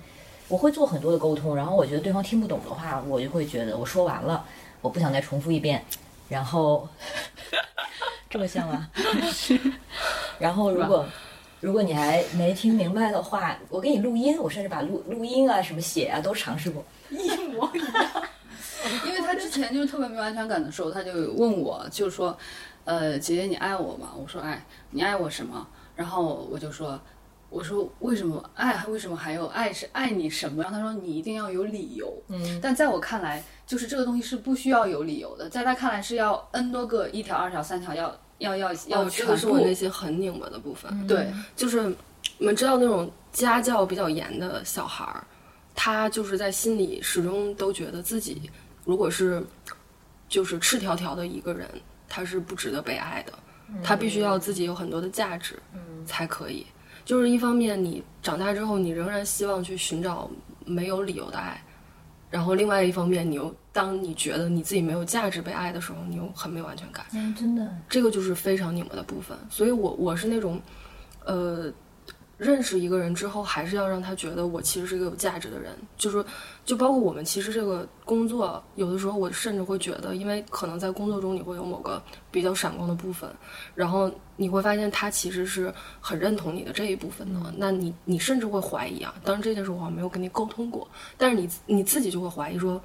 [0.47, 4.45] 我会做很多的沟通，然后我觉得对方听不懂的话，我就会觉得我说完了。
[4.82, 5.84] 我不想再重复一遍，
[6.27, 6.88] 然后
[8.29, 8.89] 这么像吗？
[10.39, 11.05] 然后如果
[11.59, 18.23] 如果你还没听明白的话，我给你录音，我甚至把录录音啊、什么写啊都尝试过，一模一样。
[19.05, 22.36] 因为他之前就特别没有安全感的时候，他就问我，就是说，
[22.84, 24.11] 呃，姐姐你爱我吗？
[24.17, 25.67] 我说爱，你爱我什么？
[25.95, 26.99] 然后我就说。
[27.51, 28.82] 我说为什么爱？
[28.88, 29.73] 为什么还有爱？
[29.73, 30.63] 是爱你什么？
[30.63, 32.09] 然后他说你一定要有理由。
[32.29, 35.47] 嗯，但在我看来，就是这个东西是不需要有理由的。
[35.49, 41.07] 在他看来是要 n 多个一条、二条、三条，要要要要全是我内心很拧巴的部分。
[41.07, 41.88] 对，就是
[42.38, 45.26] 你们知道那种家教比较严的小孩儿，
[45.74, 48.51] 他就是在心里始终都觉得自己
[48.84, 49.41] 如果是
[50.28, 51.65] 就是赤条条的一个人，
[52.09, 53.32] 他是不值得被爱的。
[53.82, 56.67] 他必须要自己有很多的价值，嗯，才可以。
[57.05, 60.30] 就是一方面，你长大之后，你仍然希望去寻找
[60.65, 61.63] 没有理由的爱，
[62.32, 67.05] 然后另外一方面，你又当你觉得你自己没有价值被爱的时候，你又很没有安全感。
[67.13, 69.38] 嗯，真的，这个就是非常拧巴的部分。
[69.49, 70.59] 所以我我是那种，
[71.25, 71.71] 呃。
[72.41, 75.77] 认识一个人之后，还是要让他觉得我其实是一个有价值的人。
[75.95, 76.25] 就是，
[76.65, 83.29] 就包括我们其实这个工作，有的时候我甚至会觉得，因为可能在工作中你会有某个比较闪光的部分，
[83.75, 87.53] 然后你会发现他其实是很认同你的这一部分的。
[87.55, 90.89] 那你你甚至会怀疑啊，当然这件事我好像没有跟你沟通过，
[91.19, 92.81] 但是你你自己就会怀疑说。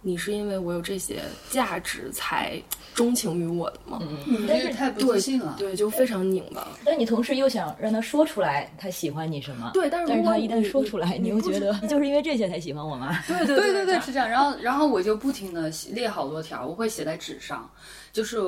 [0.00, 1.20] 你是因为我有这些
[1.50, 2.60] 价值才
[2.94, 3.98] 钟情于我的吗？
[4.00, 6.66] 嗯，但是太不自信了，对，就非常拧巴。
[6.84, 9.70] 但你同时又想让他说出来他喜欢你什么？
[9.74, 13.18] 对，但是但是他一旦说出来，你又觉得你 就是因为这些才喜欢我吗？
[13.26, 14.28] 对对对对对，是这样。
[14.28, 17.68] 然后然后我就不停的列好多条，我会写在纸上，
[18.12, 18.38] 就是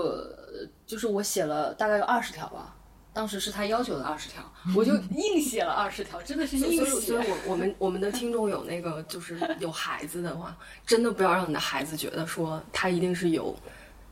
[0.87, 2.77] 就是我写了大概有二十条吧。
[3.13, 4.43] 当时是他要求的二十条，
[4.77, 7.01] 我就硬写了二十条，真的是硬写。
[7.01, 10.57] 所以，我我们我们的听众有那个就是有孩子的话，
[10.87, 13.55] 真的不要让你的孩子觉得说他一定是有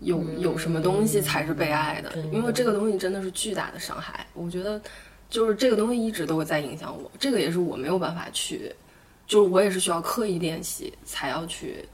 [0.00, 4.26] 有有什么东西才是被爱的，因为这个东西真的是巨大的伤害。
[4.34, 4.80] 我觉得
[5.30, 8.74] 就是这个东西一直都会在影响我，这个也是我没有办法去，
[9.26, 11.84] 就是我也是需要刻意练习才要去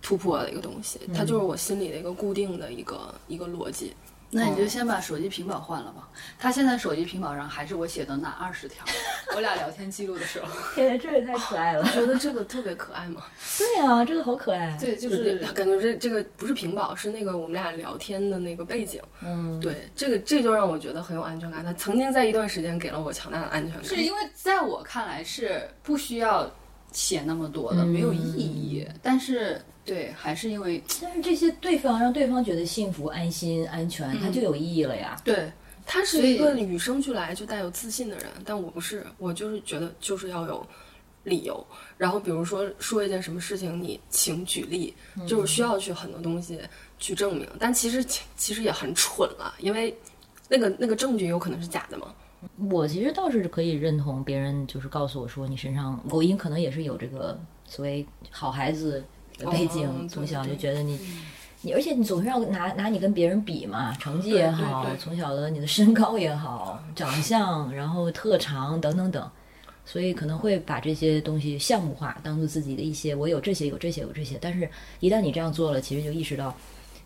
[0.00, 3.92] 突破的一个东西，它就是我心里的一个固定的一个一个逻辑。
[4.32, 6.08] 那你就先把手机屏保换了吧。
[6.38, 8.84] 他现在手机屏保上还是我写的那二十条，
[9.34, 10.46] 我俩聊天记录的时候。
[10.74, 11.84] 天，这也太可爱了！
[11.90, 13.22] 觉得这个特别可爱吗？
[13.58, 14.76] 对啊，这个好可爱。
[14.80, 19.02] 对，就是感觉这这个不是屏保，是那个我们俩聊天的那个背景。
[19.24, 21.64] 嗯，对，这个这就让我觉得很有安全感。
[21.64, 23.84] 他曾经在一段时间给了我强大的安全感。
[23.84, 26.48] 是因为在我看来是不需要
[26.92, 28.86] 写那么多的，没有意义。
[29.02, 29.60] 但是。
[29.90, 35.20] 对，还是因为，但是这些对方让对方觉得幸福、安心、安全，他就有意义了呀。
[35.24, 35.50] 对，
[35.84, 40.64] 他是一个与生俱来就带有自信的人，但我不是，我就是觉得就是要有
[41.24, 41.66] 理由。
[41.98, 44.94] 然后比如说说一件什么事情，你请举例，
[45.26, 46.60] 就是需要去很多东西
[47.00, 48.04] 去证明，但其实
[48.36, 49.92] 其实也很蠢了，因为
[50.48, 52.14] 那个那个证据有可能是假的嘛。
[52.70, 57.36] 我其实倒是可以认同别人，就是告诉我说你身上某音可能也是有这个
[57.66, 59.04] 所谓好孩子。
[59.48, 60.98] 背景从小就觉得你，
[61.62, 69.30] 你而且你总是要拿拿你跟别人比嘛，成绩也好，从小的你的身高也好，长相，然后特长等等等，
[69.84, 74.68] 所以可能会把这些东西项目化，当做自己的一些我有这些有这些有这些，但是
[75.00, 76.54] 一旦你这样做了，其实就意识到，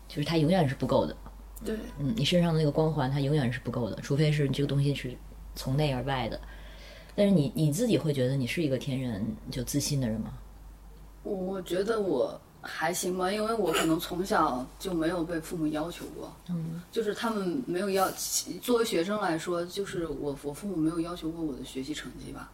[0.07, 1.15] 就是它永远是不够的。
[1.63, 5.15] 对，嗯，你身上的那个光环它永远是不够的，除非是你这个东西是
[5.55, 6.39] 从内而外的。
[7.15, 10.33] 但是你你自己会觉得你是一个天然就自信的人吗？
[11.25, 18.09] 我觉得我还行吧，因为我可能从小就没有被父母要求过，嗯，就是他们没有要，
[18.61, 22.51] 作为学生来说，就是我我父母没有要求过我的学习成绩吧。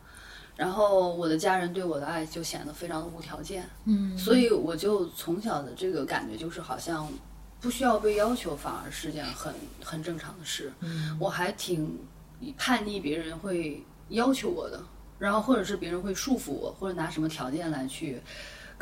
[0.58, 7.08] 然后我的家人对我的爱就显得非常的无条件，嗯所以我就从小的这个感觉就是好像
[7.60, 10.72] 不需要被要求，反而是件很很正常的事。
[10.82, 11.98] 嗯我还挺
[12.58, 14.84] 叛逆，别人会要求我的，
[15.18, 18.22] 然后或者是别人会束缚我，或者拿什么条件来去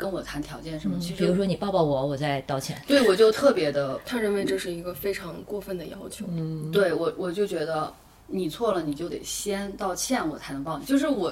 [0.00, 0.98] 跟我谈条件什么。
[0.98, 2.80] 其实嗯比如说你抱抱我，我再道歉。
[2.86, 6.24] 对我就特别的 他认为这是一个非常过分的要求。
[6.30, 7.92] 嗯，对我，我就觉得
[8.26, 10.86] 你错了，你就得先道歉，我才能抱你。
[10.86, 11.30] 就是我，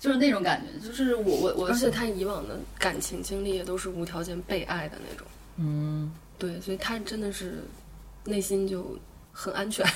[0.00, 5.26] 就是那种感觉，就是我我我，而且他以往的感情经历也都是无条件被爱的那种。
[5.56, 7.62] 嗯，对，所以他真的是
[8.24, 8.98] 内心就
[9.32, 9.86] 很安全。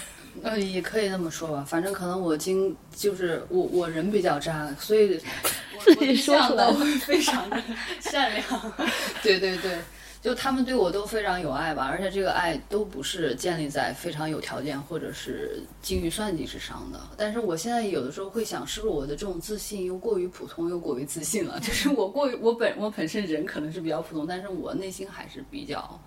[0.42, 5.20] 呃也可以那么说吧，反正可能我经就是我我人比较渣，所以
[5.76, 7.62] 我自己说出来我对象都非常的
[8.00, 8.72] 善良。
[9.22, 9.78] 对对对。
[10.22, 17.00] 就他们对我都非常有爱吧，而且这个爱都不是建立在非常有条件或者是精于算计之上的。
[17.16, 21.58] 但是我现在有的时候会想，是不是我的这种自信又过于普通，又过于自信了？
[21.58, 26.00] 就是我过于我本我本身人可能是比较普通，但是我内心还是比较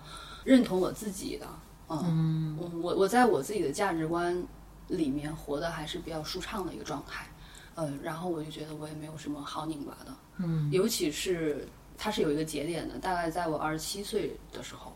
[0.44, 1.46] 认同我自己的。
[1.88, 4.42] 嗯，我我我在我自己的价值观
[4.88, 7.26] 里面活得还是比较舒畅的一个状态。
[7.74, 10.14] 呃，然后我就觉得我也没有什么好拧巴的。
[10.38, 11.68] 嗯，尤其是
[11.98, 14.92] 它是有一个节点的，大概在我二十七岁的时候，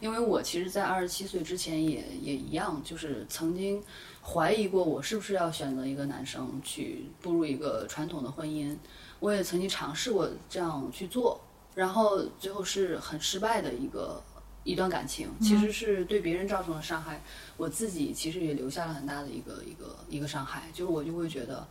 [0.00, 3.80] 因为我其实，在二十七岁之前也也一样，就是曾经
[4.20, 8.76] 怀疑过我是不是要选择一个男生去步入一个传统的婚姻，
[9.20, 11.40] 我也曾经尝试过这样去做，
[11.72, 14.20] 然后最后是很失败的一个
[14.64, 17.22] 一段感情，其实是对别人造成了伤害，
[17.56, 21.66] 我自己其实也留下了很大的一个一个一个伤害，就是我就会觉得。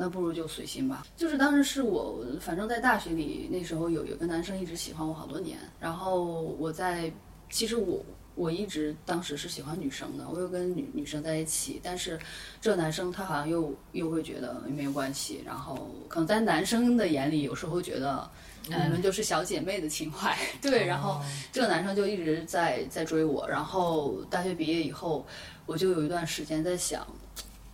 [0.00, 1.04] 那不如就随心吧。
[1.16, 7.12] 就是当时是我，反正在大学里那时候有有个男生一直喜欢我好多年，然后我在，
[7.50, 8.00] 其实我
[8.36, 12.16] 我一直当时是喜欢女生的，我又跟女女生在一起，但是
[12.60, 18.30] 这个男生他好像又又会觉得没有关系，然后可能在男生的眼里有时候觉得。
[18.68, 21.20] 你们就是小姐妹的情怀，对，然后
[21.52, 25.24] 这个男生就一直在在追我，然后大学毕业以后，
[25.66, 27.06] 我就有一段时间在想，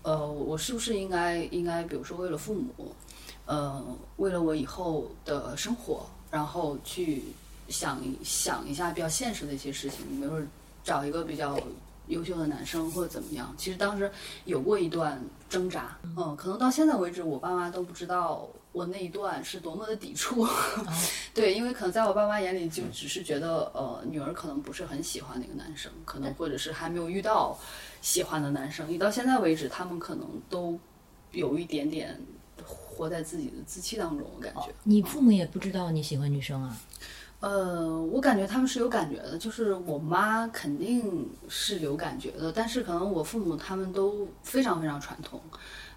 [0.02, 2.94] 呃，我是不是应该应该，比如说为了父母，
[3.46, 3.84] 呃，
[4.16, 7.22] 为了我以后的生活，然后去
[7.68, 10.46] 想一想一下比较现实的一些事情，比如说
[10.82, 11.58] 找一个比较
[12.08, 13.54] 优秀的男生或者怎么样。
[13.56, 14.10] 其实当时
[14.44, 15.18] 有过一段
[15.48, 20.44] 挣扎，嗯，可能到现在为止，我爸妈都不知道我那一段是多么的抵触。
[21.32, 27.56] 对，因为可能在我爸妈眼里，就只是觉得呃，女儿可能不是很喜欢那个男生，可能或者是还没有遇到
[28.02, 28.84] 喜欢的男生。
[28.90, 30.76] 你到现在为止，他们可能都
[31.30, 32.20] 有一点点
[32.66, 34.66] 活在自己的自欺当中，我感觉。
[34.82, 36.76] 你父母也不知道你喜欢女生啊？
[37.40, 45.40] 呃，我感觉他们是有感觉的，就是我妈肯定是有感觉的，但是可能我父母他们都非常非常传统。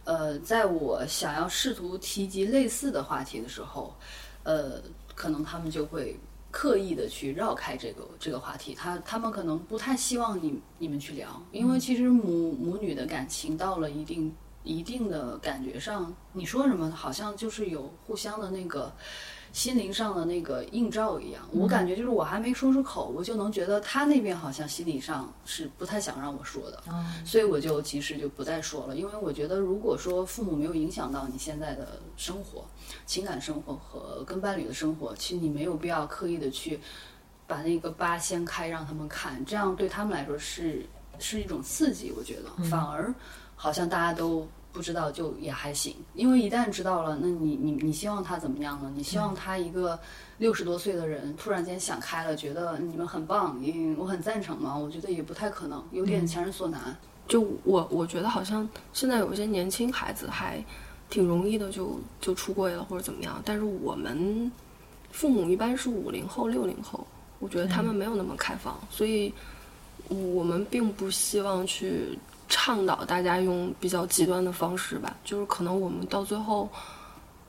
[0.07, 3.93] 呃，在我想要试图提及类似的话题的时候，
[4.43, 4.81] 呃，
[5.13, 6.17] 可能他们就会
[6.49, 14.33] 刻意的去绕开这个这个话题，他他们可能不太希望你你们去聊，因为其实母母女的感情到了一定
[14.63, 18.89] 一定的感觉上，你说什么好像就是有互相的那个。
[19.57, 26.83] 心灵上的那个映照一样，我感觉就是我还没说出口，我就能觉得他那边好像心理上是不太想让我说的，
[27.25, 28.95] 所以我就及时就不再说了。
[28.95, 32.63] 因为我觉得，如果说父母没有影响到你现在的生活、
[33.07, 36.79] 情感生活和跟伴侣的生活，其实你没有必要刻意的去
[37.47, 40.85] 把那个疤掀开让他们看，这样对他们来说是
[41.17, 42.13] 是一种刺激。
[42.15, 43.11] 我觉得反而
[43.55, 44.47] 好像大家都。
[44.77, 48.93] 不知道就也还行，因为一旦知道了，那你你你希望他怎么样呢？
[48.95, 49.99] 你希望他一个
[50.37, 54.77] 六十多岁的人突然间想开了，觉得你们很棒，嗯，我很赞成吗？
[54.77, 56.95] 我觉得也不太可能，有点强人所难。
[57.27, 60.63] 就我我觉得好像现在有一些年轻孩子还
[61.09, 64.51] 挺容易的就就出柜了或者怎么样，但是我们
[65.09, 67.07] 父母一般是五零后六零后，
[67.39, 69.33] 我觉得他们没有那么开放，所以
[70.07, 72.15] 我们并不希望去。
[72.49, 76.69] 倡导大家用比较极端的方式吧，就是可能我们到最后，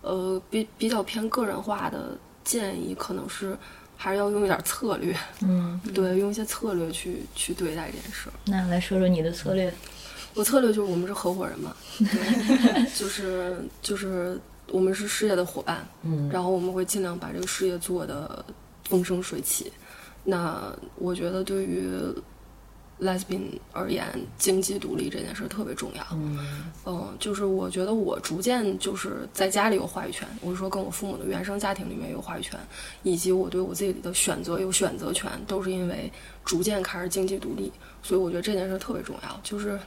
[0.02, 3.56] 呃，比比较偏个人化的建议，可能是
[3.96, 8.28] 还是要用一点策略，嗯，对，用一些策略去去对待这件事。
[8.44, 9.72] 那来说说你的策略。
[10.34, 14.38] 我策略就是我们是合伙人嘛， 对就是就是
[14.70, 18.44] 我们是事业的伙伴，嗯，然后我们会尽量把这个事业做得
[18.84, 19.72] 风生水起。
[20.22, 21.88] 那我觉得对于
[23.00, 23.42] lesbian
[23.72, 24.04] 而言，
[24.38, 26.04] 经济独立这件事特别重要。
[26.12, 32.58] 嗯嗯，就是我觉得我逐渐就是在家里有话语权，我是说跟我父母的原生家庭里面有话语权，
[33.02, 36.10] 以及我对我自己的选择有选择权，都是因为
[36.44, 37.72] 逐渐开始经济独立，
[38.02, 39.40] 所以我觉得这件事特别重要。
[39.42, 39.78] 就是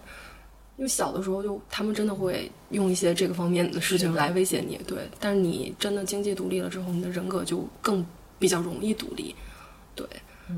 [0.78, 8.06] 因为小的时候就他们真的会用一些这个方面的事情来威胁你，对，但是你真的经济独立了之后，你的人格就更
[8.40, 9.36] 比较容易独立，
[9.96, 10.08] 对。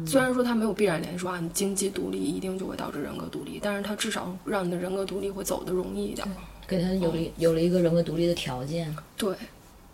[0.06, 6.28] 虽然说它没有必然联系，说啊，你经济独立一定就会导致人格独立，但是它至少让你的人格独立会走得容易一点。
[6.68, 8.96] 给他有了有了一个人格独立的条件。
[9.18, 9.36] 对，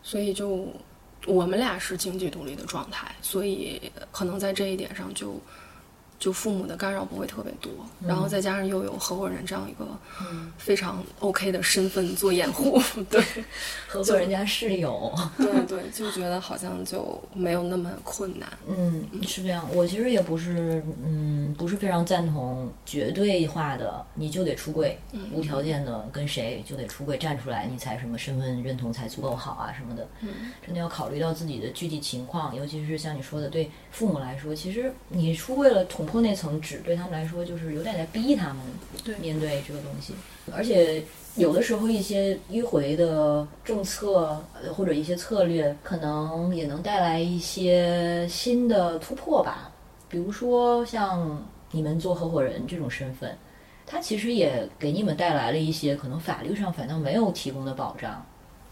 [0.03, 0.67] 所以就
[1.25, 3.81] 我们俩是经济独立的状态，所以
[4.11, 5.39] 可能在这一点上就
[6.19, 7.71] 就父母的干扰不会特别多，
[8.05, 9.87] 然后再加上又有合伙人这样一个
[10.57, 12.77] 非常 OK 的身份做掩护，
[13.09, 13.23] 对
[13.87, 18.49] 合伙人家室友，对对，就觉得好像就没有那么困难。
[18.67, 19.65] 嗯，是这样。
[19.73, 24.99] 我其实也不是，嗯，不是非常赞同绝对化的，你就得出柜，
[25.31, 30.05] 无条件的跟谁就得出柜站出来，你才什么身份认同才足够好啊什么的。
[30.19, 38.57] 嗯，真的要考虑到自己的具体情况，尤其是像你说的，对父母来说，其实你出柜了，捅破那层纸，对他们来说就是有点在逼他们
[39.03, 40.13] 对面对这个东西，
[40.53, 41.03] 而且。
[41.35, 49.71] 有的时候，一些迂回的政策呃或者一些策略，可能也能带来一些新的突破吧。
[50.09, 51.41] 比如说，像
[51.71, 53.37] 你们做合伙人这种身份，
[53.85, 58.25] 它其实也给你们带来了一些可能法律上反倒没有提供的保障。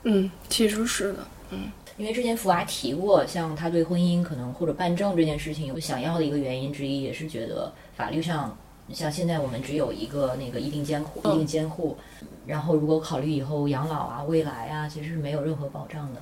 [0.03, 1.19] 嗯，其实是的，
[1.51, 8.55] 嗯，因为之前福娃提过，像他对婚姻可能或者办证这件事情有想要的一个原因之一，也是觉得法律上，
[8.93, 11.97] 像现在我们只有一个那个一定监护，一定监护。
[12.45, 16.21] 然后，如果考虑以后养老啊、未来啊，其实是没有任何保障的。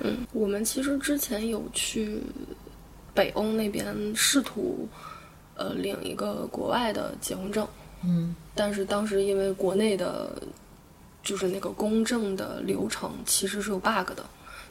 [0.00, 2.22] 嗯，我们其实之前有去
[3.12, 4.88] 北欧那边试图
[5.54, 7.66] 呃领一个国外的结婚证，
[8.04, 10.30] 嗯，但是当时因为国内的，
[11.22, 14.24] 就是那个公证的流程其实是有 bug 的，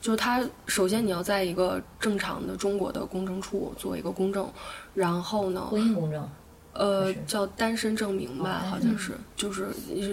[0.05, 4.47] 就是它首先你要在一个正常的中国的公证处做一个公证，
[4.93, 6.29] 然后呢，婚姻公证。
[6.73, 9.69] 呃，叫单身证明吧，好像是，就是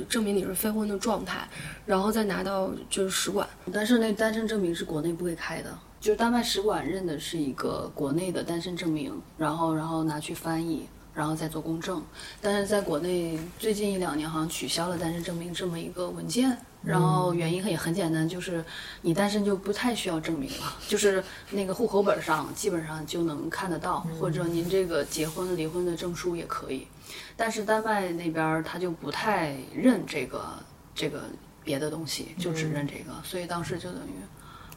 [0.09, 1.47] 证明你是非婚的状态，
[1.85, 3.47] 然后再拿到就是使馆。
[3.71, 12.03] 但是那单身证明是国内不会开的，就是丹麦使馆认的是一个国内的单身证明，然后然后拿去翻译，然后再做公证。
[12.41, 16.57] 但是在国内最近一两年好像取消了单身证明这么一个文件。
[16.85, 18.65] 然后原因也很简单，就是
[19.03, 26.89] 你单身就不太需要证明了，就是那个户口本上基本上就能看得到，或者您这个结婚离婚的证书也可以。
[27.37, 30.45] 但是丹麦那边他就不太认这个
[30.93, 31.23] 这个
[31.63, 34.11] 别的东西，就只认这个，所以当时就等于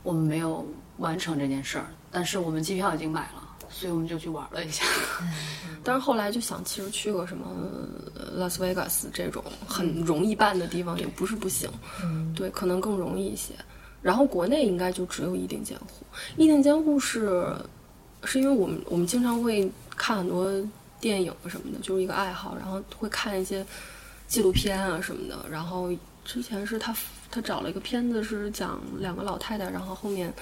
[0.03, 0.63] 我们没有
[0.97, 3.44] 完成这件事儿，但是我们机票已经买了。
[3.77, 4.85] 所以我们就去玩了一下，
[5.83, 7.45] 但是后来就想，其实去个什么
[8.33, 11.69] 拉斯维加斯这种很容易办的地方也不是不行，
[12.33, 13.53] 对，可能更容易一些。
[14.01, 16.05] 然后国内应该就只有一定监护，
[16.37, 17.53] 一定监护是
[18.23, 20.49] 是因为我们我们经常会看很多
[21.01, 23.65] 电影什么的，就是一个爱好，然后会看一些
[24.29, 25.45] 纪录片啊什么的。
[25.51, 25.91] 然后
[26.23, 26.95] 之前是他
[27.29, 30.33] 他找了一个片子，是讲两个老太太，然后后面。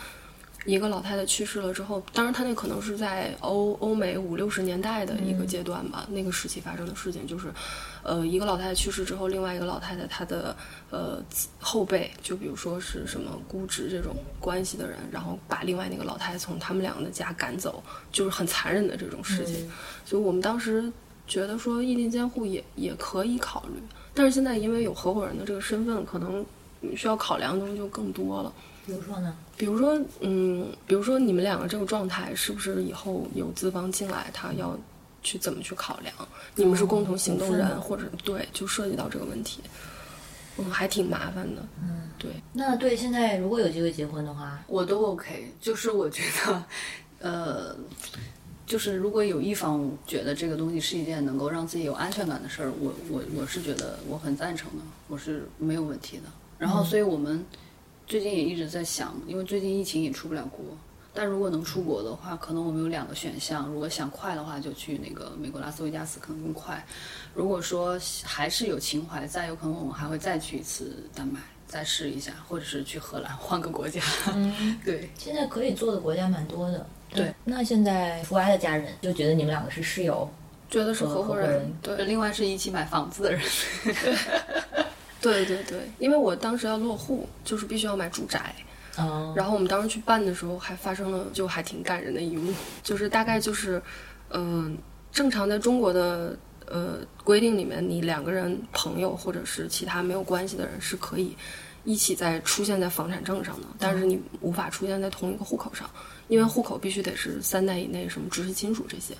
[0.66, 7.53] 一个老太太去世了之后，当然她那可能是在欧欧美五六十年代的一个阶段吧，那个时期发生的事情就是，
[8.01, 10.55] 呃，一个老太太去世之后，另外一个老太太她的
[10.89, 11.22] 呃
[11.59, 19.70] 后辈，就比如说是什么姑侄这种关系的人，然后把另外那个老太太从他们两个的家赶走，就是很残忍的这种事情。
[20.05, 20.89] 所以我们当时
[21.28, 23.82] 觉得说异地监护也也可以考虑，
[24.14, 26.45] 但是现在因为有合伙人的这个身份，可能
[26.95, 28.53] 需要考量的东西就更多了。
[28.86, 29.36] 比如说呢？
[29.55, 34.77] 比如说，嗯，比如说你们两个这个状态，是不是以后有资方进来，他要
[35.21, 36.13] 去怎么去考量？
[36.55, 39.61] 你们是共同行动人，或者对，就涉及到这个问题，
[40.57, 41.63] 嗯，还挺麻烦的。
[41.81, 42.31] 嗯，对。
[42.51, 45.53] 那对，现在如果有机会结婚的话，我都 OK。
[45.61, 46.63] 就是我觉得，
[47.19, 47.75] 呃，
[48.65, 56.23] 就是如果有一方觉得这个东西是一件能够让自己有安全感的事儿，我我我是觉得我很赞成的，我是没有问题的。
[56.57, 57.45] 然后，所以我们。
[58.06, 60.64] 最近也一直在想，因为最近疫情也出不了国。
[61.16, 63.68] 但如果能出国的话，可能我们有两个选项。
[63.68, 66.84] 如果想快的话，就去那个美国拉斯维加斯，可能更快。
[67.36, 74.01] 如果说还是有情怀，在有可能我们还会再去一次丹麦，再试一下，或者是去荷兰， 换个国家。
[74.34, 75.08] 嗯， 对。
[75.16, 76.84] 现在可以做的国家蛮多的。
[77.12, 77.32] 对。
[77.43, 80.28] 那现在福娃的家人就觉得你们两个是室友，
[80.68, 81.72] 觉得是合伙人。
[81.80, 83.39] 对，另外是一起买房子的人。
[85.24, 88.53] 对对对，因为我当时要落户，就是必须要买住宅，
[88.99, 92.53] 嗯，然后我们当时去办的时候，还发生了就还挺感人的一幕，
[92.84, 93.82] 就是大概就是，
[94.32, 94.78] 嗯，
[95.11, 101.36] 正常在中国的呃规定里面，你两个人朋友或者是其他没有关系的人是可以
[101.86, 105.89] 一起在出现在房产证上的，但是你无法出现在同一个户口上，
[106.28, 109.15] 因为户口必须得是三代以内，什么直系亲属这些。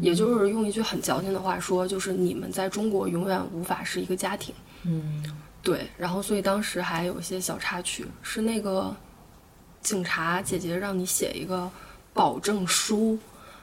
[0.00, 4.54] 也就是用一句很矫情的话说，就是你们在中国永远无法是一个家庭。
[4.84, 5.22] 嗯。
[5.64, 8.92] 对，然后所以当时还有一些小插曲，是那个
[9.80, 11.70] 警察姐姐让你写一个
[12.12, 13.16] 保证书，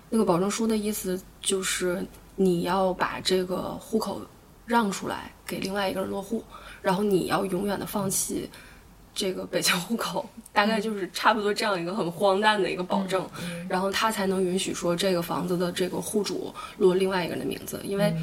[0.10, 2.02] 那个保证书的意思就是
[2.38, 4.22] 你要把这个户口
[4.66, 6.42] 让出来给另外一个人落户，
[6.82, 8.50] 然后你要永远的放弃
[9.14, 13.30] 这个北京户口，大概就是差不多这样一个很荒诞的一个保证，
[13.68, 18.16] 然后他才能允许说这个房子的这个户主落另外一个人的名字，因为。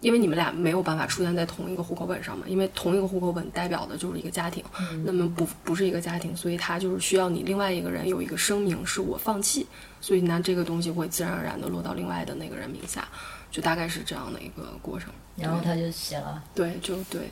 [0.00, 4.62] 因为你们俩没有办法出现在同一个户口本上嘛，因为同一个户口本代表的就是一个家庭，
[5.04, 9.66] 那么不不是一个家庭，所以他就是需要你另外一个人有一个声明是我放弃，
[10.00, 13.08] 所以那这个东西会自然而然的落到另外的那个人名下，
[13.50, 15.12] 就大概是这样的一个过程。
[15.36, 17.22] 然后他就写了，对，就对，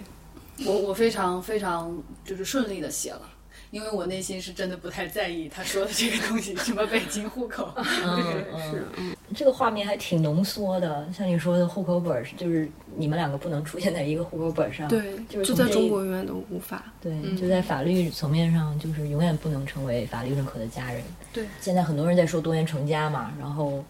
[0.65, 3.31] 我我非常非常就是顺利的写了。
[3.71, 8.45] 因为我内心是真的不太在意他说的这个东西，什么北京户口， 嗯
[8.97, 11.07] 嗯，这个画面还挺浓缩的。
[11.13, 16.85] 像你说的户口本儿，就是你们两个不能出现在一个户口本上，对，就是就在中国永远都无法。
[17.01, 21.03] 对，就在法律层面上，就是永远不能成为法律认可的家人。
[21.33, 23.85] 对，现在很多人在说多元成家嘛，然后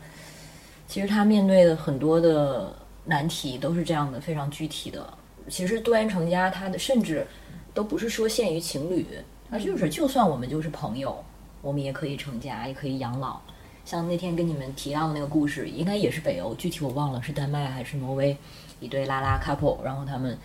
[0.88, 2.74] 其实他面对的很多的
[3.04, 5.06] 难题都是这样的，非常具体的。
[5.48, 7.26] 其实多元成家，他的甚至
[7.72, 9.06] 都不是说限于情侣。
[9.50, 11.24] 啊，就是，就算我们就是朋友，
[11.62, 13.40] 我们也可以成家，也可以养老。
[13.84, 18.36] 像那天跟你们提到的那个故事，应该也是北欧，具体我忘了是丹麦还是挪威，
[18.80, 20.36] 一对拉拉 couple，然后他们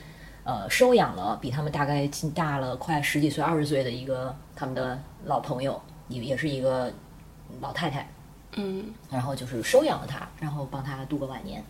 [0.43, 6.93] 呃收养了比他们大概大了快十几岁、二十岁的一个他们的老朋友，也也是一个
[7.59, 8.07] 老太太，
[8.57, 11.63] 嗯，然后就是收养了他，然后帮他度过晚年。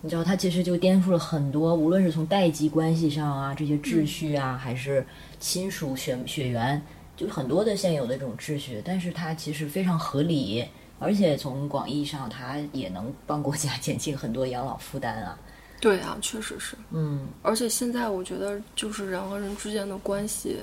[0.00, 5.04] 你知道，他其实就颠覆了很多，无论是从代际关系上啊，这些秩序啊，还是
[5.38, 6.80] 亲属血血缘，
[7.16, 8.82] 就是很多的现有的这种秩序。
[8.84, 10.64] 但是它其实非常合理，
[10.98, 15.38] 而且从广义上，它也能帮国家减轻很多养老负担啊。
[15.80, 16.76] 对啊，确实是。
[16.90, 20.56] 嗯，而且现在我觉得，就是人和人之间的关系，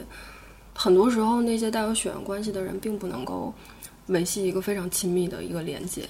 [0.73, 3.53] 很多时候那些带有血缘关系的人，并不能够
[4.07, 6.05] 维系一个非常亲密的一个连接。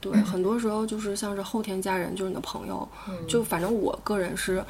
[0.00, 2.88] 对，很多时候就是像是后天家人，就是你的朋友，
[3.28, 4.64] 就反正我个人是，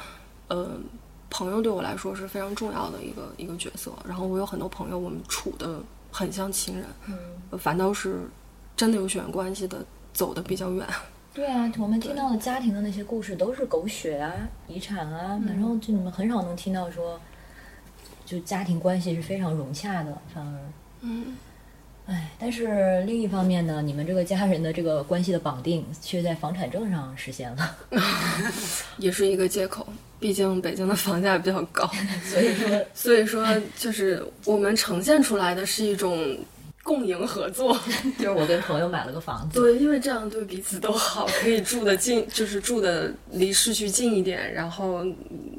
[0.49, 0.71] 呃，
[1.29, 3.91] 朋友对我来说是非常重要的一个一个角色。
[4.07, 5.79] 然后我有很多朋友，我们处的
[6.11, 8.21] 很像亲人，嗯，反倒是
[8.75, 10.87] 真的有血缘关系的走的比较远。
[11.33, 14.33] 对啊，我们听到的家庭的那些故事都是狗血啊、
[14.67, 17.19] 遗产啊，然后就你们很少能听到说，
[18.25, 20.59] 就家庭关系是非常融洽的，反而，
[21.01, 21.35] 嗯。
[22.07, 27.77] 哎，但是另一方面呢，你们这个家人的这个关系的绑定却在房产证上实现了，
[28.97, 29.85] 也是一个借口。
[30.19, 31.85] 毕竟北京的房价比较高，
[32.25, 33.45] 所以说，所以说
[33.77, 36.37] 就是我们呈现出来的是一种
[36.81, 37.77] 共赢合作，
[38.17, 45.05] 就是我跟朋友买了个房子，对，因为这样对彼此都好，可以住的近，就是住的离市区近一点，然后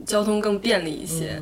[0.07, 1.41] 交通更便利一些。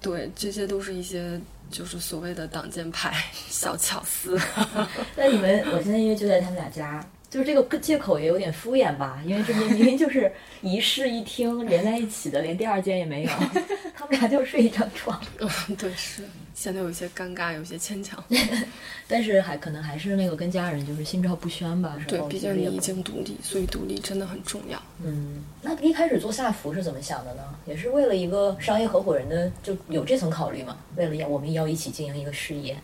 [0.00, 1.38] 对，这些都是一些。
[1.70, 3.14] 就是所谓的挡箭牌
[3.48, 4.38] 小巧思。
[5.16, 9.22] 那你们，我现在因为就在他们俩家，就是这个借口也有点敷衍吧？
[9.24, 13.30] 因为这明明就是一室一厅连在一起的，连第二间也没有，
[13.94, 15.18] 他们俩就睡一张床。
[15.38, 16.24] 嗯，对，是。
[16.52, 18.22] 显得有些尴尬，有些牵强，
[19.08, 21.96] 但是还可能还是那个跟家人就是心照不宣吧。
[22.06, 24.78] 对，毕竟你已经独立，所以独立真的很重要。
[25.02, 27.42] 嗯，那一开始做萨福是怎么想的呢？
[27.64, 30.76] 也是为了一个商业合伙人的，就有这层考虑吗？
[30.96, 32.76] 为了要我们要一起经营一个事业，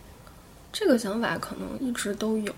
[0.72, 2.54] 这个想法可能一直都有，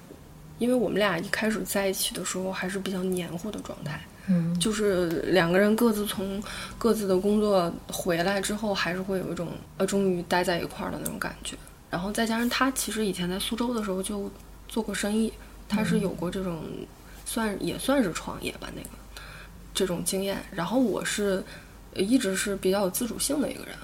[0.59, 4.01] 因为我们俩一开始在一起的时候还是比较黏糊的状态。
[4.31, 6.43] 嗯，就是两个人各自从
[6.77, 9.49] 各自的工作回来之后，还是会有一种
[9.79, 11.57] 呃，终于待在一块儿的那种感觉。
[11.89, 14.31] 然后再加上他其实以前在苏州的时候就
[14.69, 15.33] 做过生意，
[15.67, 16.63] 他是有过这种
[17.25, 18.89] 算也算是创业吧那个
[19.73, 20.37] 这种经验。
[20.51, 21.43] 然后我是
[21.95, 23.75] 一直是比较有自主性的一个人。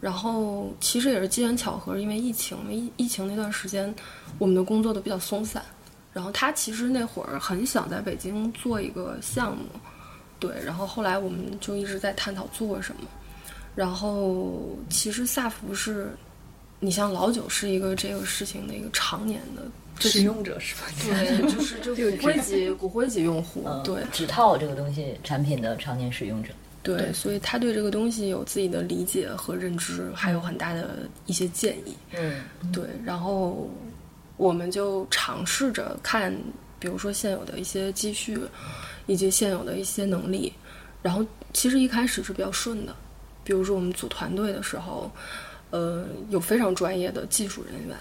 [0.00, 3.94] 然后其实也是机缘巧合，因为疫情，疫疫情那段时间
[4.38, 5.62] 我们的工作都比较松散。
[6.12, 9.64] 然后他其实那会儿很想在北京做一个项目。
[10.38, 13.02] 对，然后后来我们就一直在探讨做什么。
[13.74, 16.10] 然后其实萨福是，
[16.80, 19.62] 你像老九是一个这个事情的一个常年的
[20.00, 20.82] 使用者是吧？
[21.04, 26.50] 对，就是 就骨灰级骨灰级用户，对，纸套这个东西产品的常年使用者。
[26.82, 31.94] 对，所以他对这个东西有自己的理解和认知，还有很大的一些建议。
[32.16, 32.42] 嗯，
[32.72, 33.68] 对，然后
[34.40, 36.34] 我们就尝试着看，
[36.78, 38.38] 比如说现有的一些积蓄。
[39.06, 40.52] 以及现有的一些能力。
[41.02, 42.94] 然后其实一开始是比较顺的，
[43.42, 45.10] 比如说我们组团队的时候，
[45.70, 47.96] 呃，有非常专业的技术人员，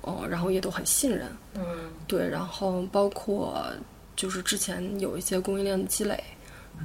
[0.00, 3.62] 哦，然后也都很信任，嗯，对，然后包括
[4.16, 6.18] 就是之前有一些供应链的积累，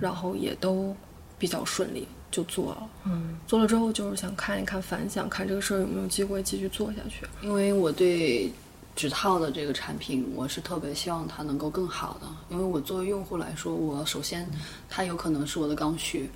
[0.01, 0.93] 然后也都
[1.37, 7.25] 比较顺利就做了，嗯，做了之后就是想看一看反响，看这个事儿有没有机会继续做下去。
[7.41, 8.51] 因为我对
[8.99, 12.27] 指套的这个产品，我是特别希望它能够更好的。
[12.49, 14.45] 因为我作为用户来说，我首先
[14.89, 16.29] 它有可能是我的刚需，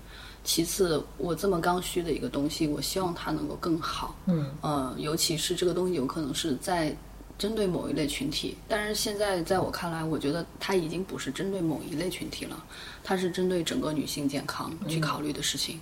[0.45, 4.15] 其次我这么刚需的一个东西，我希望它能够更好。
[4.27, 6.95] 嗯，呃，尤其是这个东西有可能是在
[7.37, 12.63] 针对某一类群体，但是现在在我看来，我觉得它已经不是针对某一类群体了，
[13.03, 15.81] 它是针对整个女性健康去考虑的事情。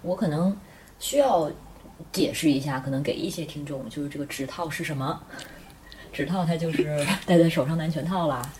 [0.00, 0.56] 我可能
[0.98, 1.52] 需要
[2.10, 5.22] 解释一下，可能给一些听众，就是这个指套是什么。
[6.12, 8.52] 指套它就是 戴在手上的安全套啦。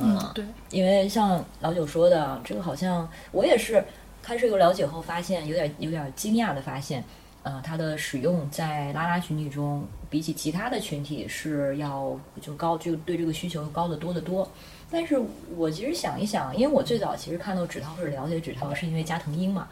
[0.00, 3.82] 嗯，对，因为像老九说的，这个好像我也是
[4.20, 7.04] 开始有了解后发现，有点有点惊讶的发现，
[7.44, 14.50] 呃，它的使用在拉拉群体中，比起其他的群体是要就高，就对这个需求高得多得多。
[14.90, 15.20] 但是
[15.56, 19.68] 我其实想一想，因为我最早其实看到指套或者了解指套，是因为加藤鹰嘛，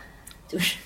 [0.46, 0.76] 就是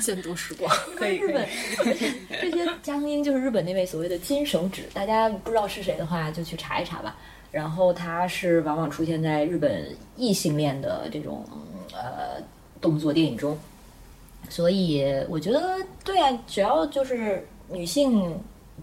[0.00, 1.46] 见多识广，可以日本
[2.40, 7.16] 这些加藤鹰就是日本那位所谓的金手指，大家不知道是谁的话，就去查一查吧。
[7.50, 11.42] 然后他是往往出现在日本异性恋的这种
[11.92, 12.42] 呃
[12.80, 13.58] 动作电影中，
[14.50, 18.38] 所以我觉得对啊，只要就是女性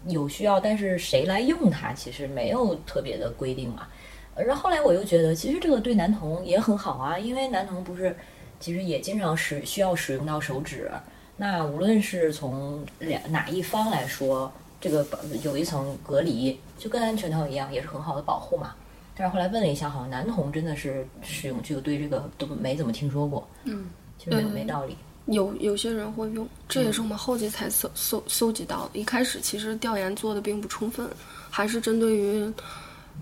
[0.08, 3.88] 有需要，但是谁来用它，其实没有特别的规定嘛。
[4.36, 8.16] 然后后来我又觉得，其实这个对男童也很好啊，因为男童不是
[8.64, 10.90] 其实也经常使需要使用到手指。
[11.36, 14.50] 那无论是从两哪一方来说，
[14.80, 15.06] 这个
[15.44, 18.74] 有一层隔离，就跟安全套一样，也是很好的保护嘛。
[19.14, 23.46] 但是后来问了一下，好像男童真的是使用这个，对这个都没怎么听说过。
[23.66, 23.88] 嗯，
[24.18, 24.96] 其实没没道理。
[25.26, 28.98] 有有些人会用，这也是我们后期才搜搜搜集到的。
[28.98, 31.10] 一开始其实调研做的并不充分，
[31.50, 32.50] 还是针对于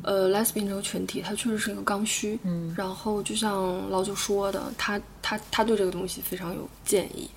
[0.04, 2.40] 呃 lesbian 这个群体，它确实是一个刚需。
[2.44, 7.30] 嗯，然后就像老九说的，他他他对这个东西非常有建议。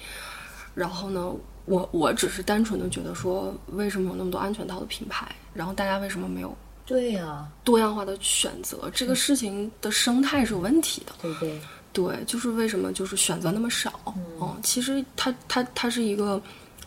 [0.75, 1.33] 然后呢，
[1.67, 8.91] 我我只是单纯的觉得说，为什么有那么多安全套的品牌，然后大家为什么没有对呀、多样化的选择？
[8.93, 11.13] 这个事情的生态是有问题的。
[11.23, 11.61] 对对？
[11.93, 13.93] 对，就是为什么就是选择那么少？
[14.41, 16.43] 嗯，其实它它它是一个，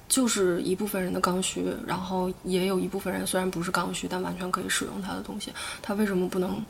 [0.08, 5.52] 就是一部分人的刚需，然后也有一部分人虽然不是刚需，但完全可以使用它的东西。
[5.82, 6.64] 它为什么不能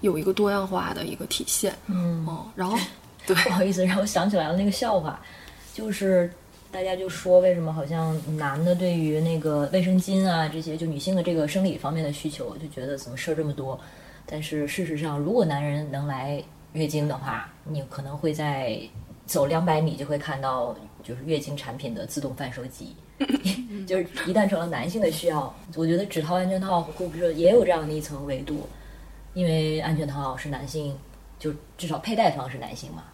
[0.00, 1.74] 有一个多样化的一个体现？
[1.86, 2.76] 嗯，哦，然后
[3.26, 5.20] 对，不好意思，让我想起来了那个笑话，
[5.74, 6.32] 就是
[6.70, 13.78] 大家就说为什么好像男的对于那个卫生巾啊这些就女性的这个生理方面的需求，就觉得怎么事儿这么多，
[14.24, 16.42] 但是事实上，如果男人能来
[16.72, 18.80] 月经的话，你可能会在
[19.26, 22.94] 走两百米就会看到就是月经产品的自动贩售机。
[23.86, 28.68] 就是一旦成了男性的需要，我觉得指套、安全套会不会也有这样的一层维度？
[29.34, 30.96] 因为安全套是男性，
[31.38, 33.04] 就至少佩戴方是男性嘛。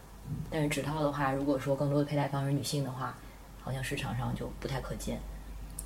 [0.51, 3.17] 但是指套的话，如果说更多的佩戴方是女性的话，
[3.61, 5.19] 好像市场上就不太可见。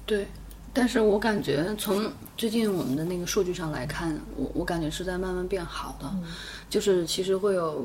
[0.04, 0.26] 对，
[0.78, 6.08] 但是我感觉从最近我们的那个数据上来看，我我感觉是在慢慢变好的，
[6.70, 7.84] 就是其实会有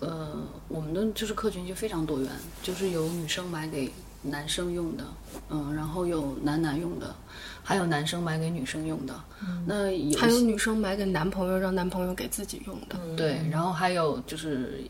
[0.00, 0.36] 呃，
[0.66, 2.28] 我们的就是客群就非常多元，
[2.60, 3.88] 就是有女生买给
[4.22, 5.04] 男生用的，
[5.50, 7.14] 嗯，然后有男男用的，
[7.62, 9.14] 还有男生买给女生用的，
[9.64, 12.96] 那有还有女生买给男朋友，让男朋友给自己用的。
[13.16, 14.82] 对，然后还有就是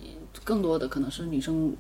[0.43, 1.71] 更多的可能是女生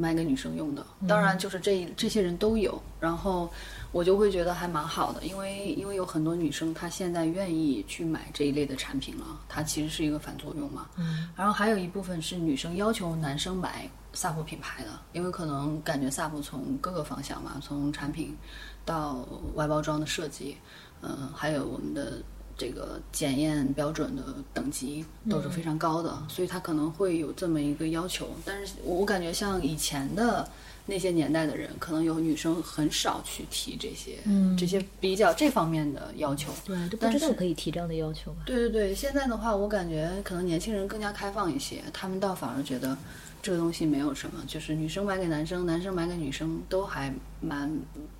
[0.00, 3.48] 买给女生用的，当然就是这这些人都有，然后
[3.92, 10.88] 我就会觉得还蛮好的，因为因为有很多女生她现在愿意去买这一类的产品了，它其实是一个反作用嘛。
[10.96, 11.28] 嗯。
[11.36, 18.36] 然后还有一部分是女生要求男生买萨博品牌的，因为可能感觉萨博从各个方向嘛，从产品
[18.84, 19.18] 到
[19.54, 20.56] 外包装的设计，
[21.02, 22.22] 嗯、还有我们的
[22.60, 24.22] 这个检验标准的
[24.52, 28.28] 等级都是非常高的，所以他可能会有这么一个要求。
[28.44, 30.46] 但是我我感觉像以前的
[30.84, 34.18] 那些年代的人，可能有女生很少去提这些、
[34.58, 36.52] 这些比较这方面的要求。
[36.66, 38.42] 对，但是知道可以提这样的要求吧？
[38.44, 42.94] 对对对，现在的话，我感觉可能年轻人更加开放一些，他们倒反而觉得
[43.42, 47.70] 这个东西没有什么，就是女生买给男生，男生买给女生都还蛮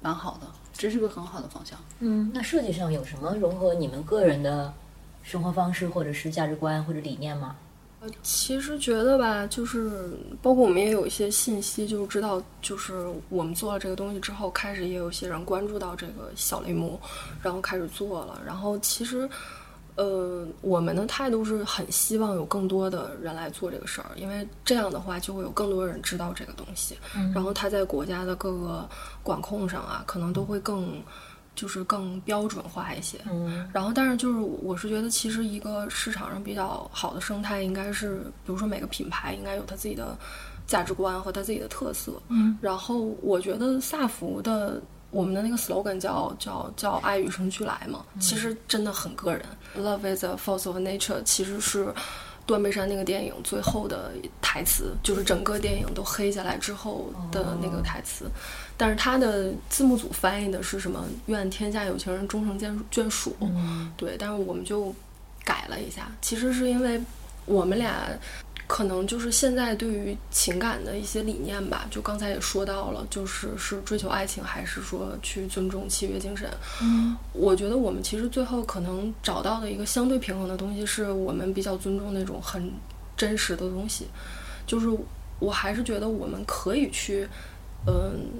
[0.01, 1.79] 蛮好的，这是个很好的方向。
[1.99, 4.73] 嗯，那设计上有什么融合你们个人的
[5.23, 7.57] 生活方式，或者是价值观或者理念吗？
[8.03, 10.11] 呃其实觉得吧，就是
[10.41, 16.99] 包括我们也有一些信息，就是知道，就是我们做了这个东西之后，开始也有一些人关注到这个小类目，
[17.43, 18.41] 然后开始做了。
[18.47, 19.29] 然后其实，
[19.97, 26.97] 呃，我们的态度是很希望有更多的人来做这个事儿，因为这样的话就会有更多人知道这个东西，
[27.35, 28.89] 然后它在国家的各个
[29.23, 31.03] 管控上啊，可能都会更
[31.55, 33.19] 就是更标准化一些。
[33.31, 40.17] 嗯然后，但是就是我是觉得，其实一个市场上比较好的生态，应该是比如说每个品牌应该有它自己的
[40.67, 42.13] 价值观和它自己的特色。
[42.29, 44.81] 嗯，然后我觉得萨福的
[45.11, 49.45] 我们的那个 slogan 叫叫叫“爱与生俱来”嘛，其实真的很个人。
[49.77, 51.93] Love is a force of nature 其实是
[52.47, 58.31] 断背山那个电影最后的台词，就是整个电影都黑下来之后的那个台词。
[58.77, 63.93] 但是它的字幕组翻译的是什么“愿天下有情人终成眷眷属”，嗯。
[63.97, 64.95] 对，但是我们就
[65.45, 67.01] 改了一下，其实是因为
[67.47, 68.09] 我们俩
[68.71, 76.49] 可能就是现在对于情感的一些理念吧，就刚才也说到了，就是是追求爱情，还是说去尊重契约精神？
[76.81, 82.73] 嗯我觉得我们其实最后可能找到的一个相对平衡的东西，是我们比较尊重那种很
[83.17, 84.07] 真实的东西。
[84.69, 84.87] 就是
[85.41, 87.29] 我还是觉得我们可以去，
[87.89, 88.31] 嗯，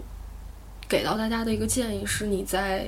[0.89, 2.87] 给到大家的一个建议是，你在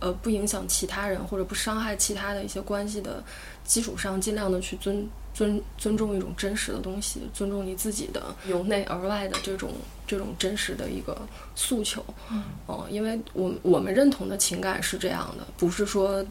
[0.00, 3.22] 呃不影响其他人或者不伤害其他的一些关系的
[3.64, 9.70] 基础上，尽量的去尊尊尊重一种真实的东西，尊重你自己的由内而外的这种
[10.06, 11.16] 这种真实的一个
[11.54, 12.04] 诉求。
[12.30, 16.24] 嗯哦，因为我我们认同的情感是这样的，不是说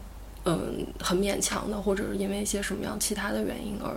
[0.44, 3.94] 嗯很勉强的，或者是因为一些什么样其他的原因而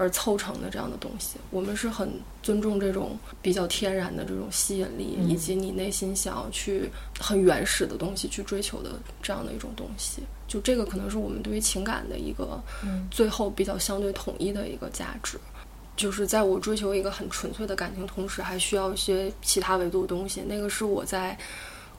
[0.00, 1.36] 而凑成的这样的东西。
[1.50, 2.10] 我们是很
[2.42, 6.90] 尊重这种比较天然的这种吸引力，嗯以及你内心想要去
[7.20, 10.22] 很原始的东西去追求的这样的一种东西。
[10.48, 15.38] 就这个可能是我们对于情感的一个嗯最后比较相对统一的一个价值。
[15.96, 20.40] 就是在我追求一个很纯粹的感情同时，还需要一些其他维度的东西。
[20.40, 21.36] 那个是我在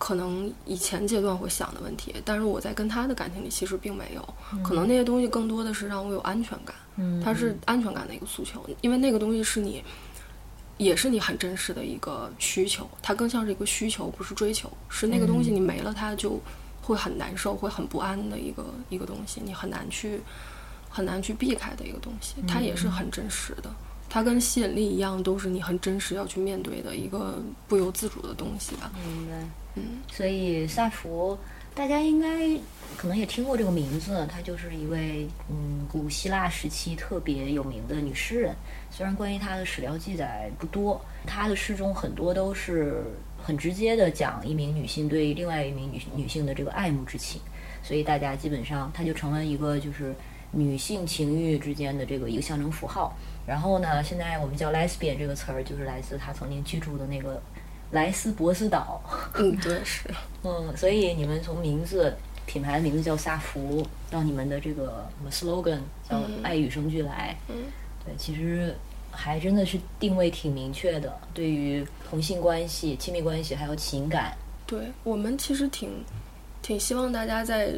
[0.01, 4.33] 可能以前阶段会想的问题，但是我在跟他的感情里其实并没有。
[4.63, 9.83] 可能那些东西更多的是让我有安全感，嗯，它是安全感的一个诉求，因为那个东西是你，
[10.77, 14.67] 也是你很真实的一个需求，它更像是一个需求，不是追求。
[14.89, 16.41] 是那个东西你没了它就
[16.81, 20.19] 会很难受，会很不安的一个一个东西，你很难去
[20.89, 23.71] 很难去避开的一个东西，它也是很真实的。
[24.09, 28.91] 它跟吸引力一样，都是你很真实要去面对的一个不由自主的东西吧。
[29.05, 29.47] 明白。
[30.11, 31.37] 所以萨福，
[31.73, 32.27] 大家应该
[32.97, 38.53] 可能也听过这个名字，她就是一位嗯古希腊时期特别有名的女诗人。
[38.89, 43.03] 虽然关于她的史料记载不多，她的诗中很多都是
[43.41, 47.41] 很直接的讲一名女性对另外一名女女性的这个爱慕之情，
[47.81, 50.13] 所以大家基本上她就成了一个就是
[50.51, 53.15] 女性情欲之间的这个一个象征符号。
[53.47, 57.41] 然后呢，现在我们叫 lesbian 这个词儿，就是来自她曾经居住的那个
[57.91, 59.01] 莱斯博斯岛。
[59.35, 60.09] 嗯，对，是。
[60.43, 62.15] 嗯，所以你们从名字
[62.45, 67.55] 品牌的名字叫萨福，到你们的这个什么 slogan 叫嗯“爱与生俱来”，嗯，
[68.03, 68.75] 对，其实
[69.11, 74.35] 还真的是定位挺明确的，对于同性关系、亲密关系还有情感，
[74.65, 76.03] 对我们其实挺
[76.61, 77.73] 挺希望大家在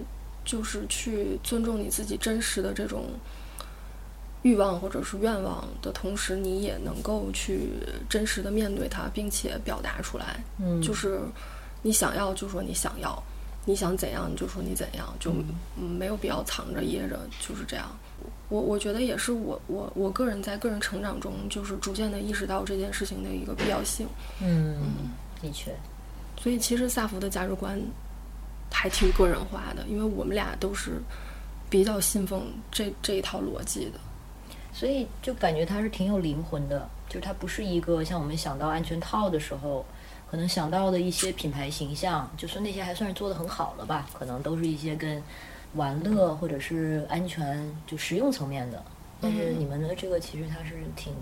[0.46, 3.04] 就是去尊重你自己真实的这种
[4.44, 7.70] 欲望或者是愿望的同时，你也能够去
[8.08, 10.44] 真实的面对它，并且表达出来。
[10.60, 11.20] 嗯就是
[11.82, 13.22] 你想要就说你想要，
[13.66, 15.32] 你想怎样你就说你怎样，就
[15.78, 17.90] 嗯没有必要藏着掖着，就是这样。
[18.50, 24.06] 我我觉得也是我我我个人在个人成长中，就是逐渐的意识到这件事情的一个必要性。
[24.42, 24.78] 嗯，
[25.42, 25.76] 的确，
[26.40, 27.82] 所以其实萨福的价值观
[28.72, 31.02] 还挺个人化的，因为我们俩都是
[31.70, 34.00] 比较信奉这这一套逻辑的。
[34.74, 39.86] 所以就感觉它是挺有灵魂的，就是它不是一个像我们想到安全套的时候，
[40.30, 45.22] 可能想到的一些品牌形象，就是那些还算是做的很好了吧，可能都是一些跟
[45.76, 48.84] 玩乐或者是安全就实用层面的。
[49.22, 49.60] 但是嗯。
[49.60, 51.14] 你们的这个其实它是挺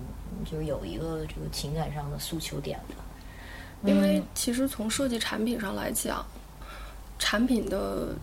[0.50, 6.26] 就是有一个这个情感上的诉求点的，因为嗯其实从设计产品上来讲，
[7.20, 8.16] 产品的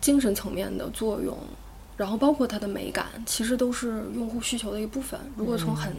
[0.00, 1.36] 精神层面的作用，
[1.98, 5.20] 然后包括它的美感，其实都是用户需求的一部分。
[5.36, 5.92] 如果从很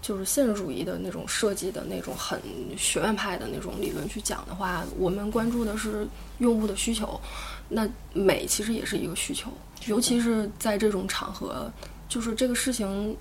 [0.00, 2.40] 就是现实主义的那种设计的那种很
[2.76, 6.06] 学院派的那种理论去讲的话，我们关注的是
[6.38, 7.20] 用户的需求。
[7.68, 9.50] 那美其实也是一个需求，
[9.86, 11.70] 尤其是在这种场合，
[12.08, 13.16] 就是这个事情，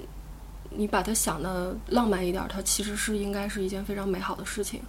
[0.70, 4.80] 你把它想的浪漫一点儿，它其实是应该是一件非常美好的事情。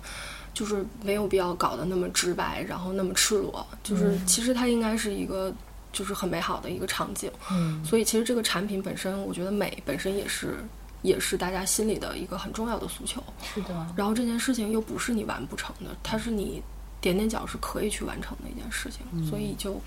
[0.52, 3.66] 就是没有必要搞得那么直白，然后那么赤裸。
[3.82, 5.52] 就是其实它应该是一个
[5.94, 7.30] 就是很美好的一个场景。
[7.50, 10.56] 嗯所以其实这个产品本身，我觉得美本身也是
[11.00, 13.22] 也是大家心里的一个很重要的诉求。
[13.42, 16.62] 是的，然后这件事情又不是你完不成的，它是你
[17.00, 19.80] 点点脚是可以去完成的一件事情，所以就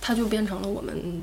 [0.00, 1.22] 它就变成了我们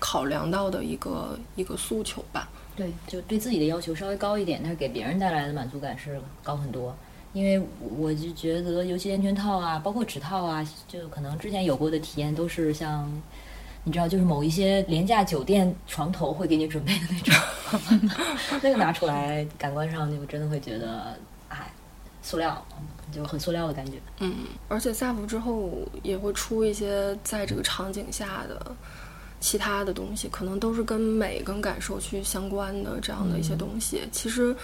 [0.00, 2.48] 考量到的一个一个诉求吧。
[2.74, 6.96] 对，就对自己的要求稍微高一点，但是给别人带来的满足感是高很多。
[7.34, 7.66] 因为
[7.96, 13.10] 我就觉得，尤其安全套啊，包括指套啊，就可能之前有过的体验都是像，
[13.84, 17.18] 你知道，就是某一些廉价酒店床头会给你准备的那
[17.98, 18.10] 种，
[18.62, 21.16] 那个拿出来，感官上就真的会觉得，
[21.48, 21.72] 哎，
[22.22, 22.64] 塑料，
[23.12, 23.94] 就很塑料的感觉。
[24.20, 25.70] 嗯，而且萨福之后
[26.04, 28.72] 也会出一些在这个场景下的
[29.40, 34.02] 其他的东西，可能都是跟美跟感受去相关的这样的一些东西。
[34.12, 34.54] 其实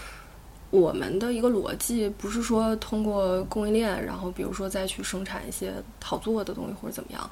[0.71, 7.29] 我们的一个逻辑不是说通过供应链，然后比如说再去生产一些好做的东西或者怎么样。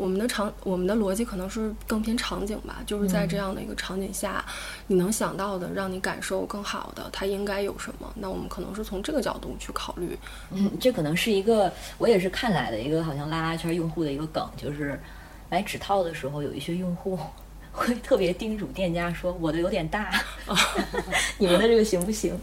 [0.00, 4.42] 我们的场，我们的逻辑可能是更偏场景吧，就是在这样的一个场景下，
[4.86, 8.10] 你能想到的，让你感受更好的，它应该有什么？
[8.14, 10.18] 那我们可能是从这个角度去考虑。
[10.52, 14.98] 嗯，这可能是一个我也是看来的一个好像拉拉圈用户的一个梗，就是
[15.50, 17.18] 买指套的时候，有一些用户
[17.70, 20.10] 会特别叮嘱店家说我的有点大，
[21.36, 22.34] 你们的这个行不行？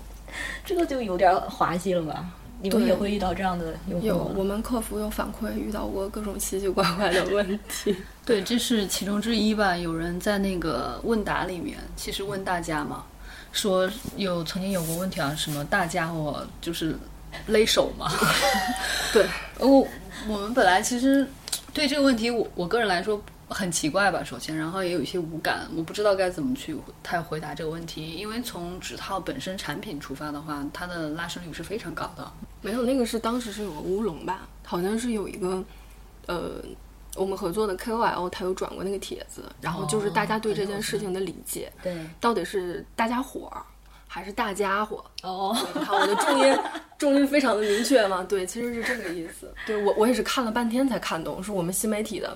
[0.63, 2.23] 这个就有点滑稽了吧？
[2.61, 4.17] 你们也会遇到这样的用户有？
[4.35, 7.95] 我们客服有反馈遇到过各种奇奇怪怪的问题。
[8.25, 9.77] 对，这是其中之一吧。
[9.77, 13.03] 有人在那个问答里面，其实问大家嘛，
[13.51, 16.97] 说有曾经有过问题啊，什么大家伙就是
[17.45, 18.11] 勒手嘛。
[19.13, 19.25] 对，
[19.59, 19.87] 我
[20.27, 21.27] 我们本来其实
[21.73, 32.29] 对这个问题，我我个人来说很奇怪吧，首先，然后也有一些无感，我不知道该怎么去太回答这个问题，因为从指套本身产品出发的话，它的拉伸率是非常高的。
[32.61, 35.63] 没有，那个是当时是有个乌龙吧，好像是有一个，
[36.25, 36.61] 呃，
[37.15, 43.63] 我们合作的 KOL 他有转过那个帖子，然后就是大家对这件事情的理解，对到底是大家伙儿
[44.07, 45.03] 还是大家伙？
[45.23, 46.59] 哦，你看我的重音
[46.97, 49.53] 重音非常的明确嘛，对，其实是这个意思。
[49.65, 52.35] 对我我也是看了半天才看懂，是我们新媒体的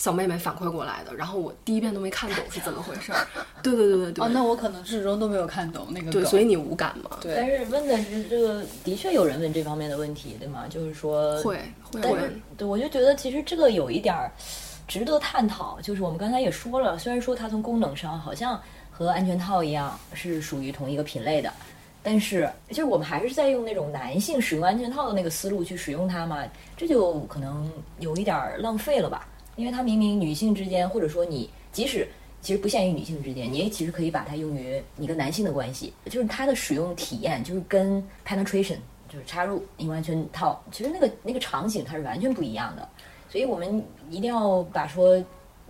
[0.00, 3.26] 小妹妹反馈过来的，然后我第一遍都没看懂是怎么回事儿。
[3.62, 7.18] 对对对对对，哦，那我可能始终都没有看懂那个对，所以你无感嘛？
[7.20, 10.64] 对但是问的是这个，的确有人问这方面的问题，对吗？
[10.70, 11.58] 就是说会
[11.92, 14.32] 会但是，对，我就觉得其实这个有一点儿
[14.88, 15.78] 值得探讨。
[15.82, 18.58] 就是我们刚才也说了，虽然说它从功能上好像
[18.90, 21.52] 和安全套一样是属于同一个品类的，
[22.02, 26.42] 但是就是我们还是在用那种男性使用安全套的那个思路去使用它嘛，
[26.74, 29.26] 这就可能有一点儿浪费了吧？
[29.56, 32.06] 因为它明明女性之间，或者说你即使
[32.40, 38.78] 其实不限于女性之间，你也其实可以把它用于你跟男性的关系，就是它的使用体验就是跟 penetration
[39.08, 42.88] 就是插入你完全套，其实那个那个场景它是完全不一样的，
[43.28, 45.22] 所以我们一定要把说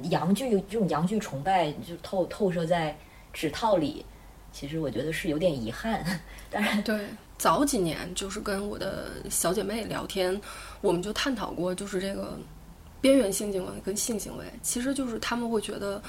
[0.04, 2.96] 阳具这种阳具崇拜就透透射在
[3.32, 4.04] 指套里，
[4.52, 6.04] 其实我觉得是有点遗憾。
[6.50, 7.04] 当然，对，
[7.38, 10.40] 早几年就是跟我的小姐妹聊天，
[10.80, 12.38] 我们就探讨过，就是这个
[13.00, 16.02] 边缘性行为跟性行为，其实就是他们会觉得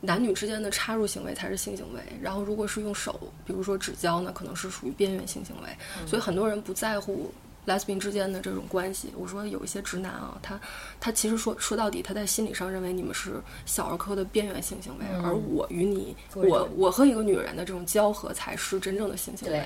[0.00, 5.68] 男女之间的插入行为才是性行为，然后如果是用手，比如说指交呢，可能是属于边缘性行为，
[6.06, 7.32] 所以很多人不在乎。
[7.66, 10.58] lesbian 之间的这种关系，我说有一些直男啊，他
[10.98, 19.62] 他其实说说到底，他在心理上认为你们是小儿科的边缘性行为，而我与你，我我和一个女人的这种交合才是真正的性行为。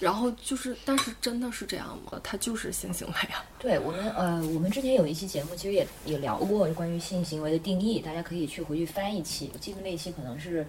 [0.00, 2.20] 然后就是，但是真的是这样吗？
[2.22, 3.44] 它就是性行为啊。
[3.58, 10.66] 对我们呃，我们之前有一期节目，其实也也聊过关于性行为的定义，大家可以去回去翻一期，我记得那一期可能是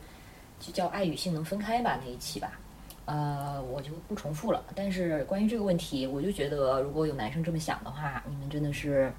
[0.60, 2.60] 就叫“爱与性能分开”吧，那一期吧。
[3.06, 4.64] 呃，我就不重复了。
[4.76, 9.12] 但是关于这个问题，我就觉得如果有男生这么想的话，你们真的是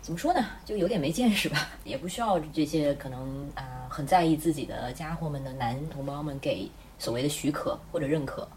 [0.00, 0.46] 怎么说呢？
[0.64, 1.68] 就有点没见识吧。
[1.84, 8.48] 也不需要这些可能啊、很在意自己的家伙们的男同胞们给所谓的许可或者认可，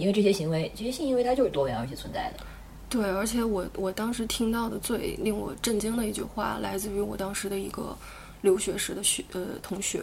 [0.00, 2.44] 因为这些行为，这些性行为它就是多元而且存在的。
[2.88, 7.96] 对，而且我我当时听到的最令我震惊的一句话，来自于我当时的一个
[8.40, 10.02] 留学时的学呃同学，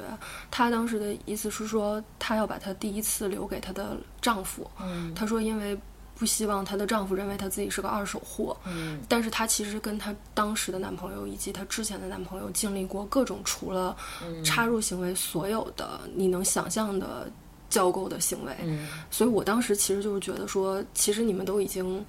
[0.49, 4.65] 她当时的意思是说，她要把她第一次留给她的丈夫。
[4.80, 5.78] 嗯她说，因为
[6.15, 8.56] 不希望她的丈夫认为她自己是个二手货。
[8.65, 13.98] 嗯但是她其实跟她当时的男朋友以及她之前的男朋友经历过各种除了
[14.45, 17.30] 插入行为所有的你能想象的
[17.69, 18.53] 交媾的行为。
[18.64, 22.06] 嗯所以我当时其实就是觉得说，其实你们都已经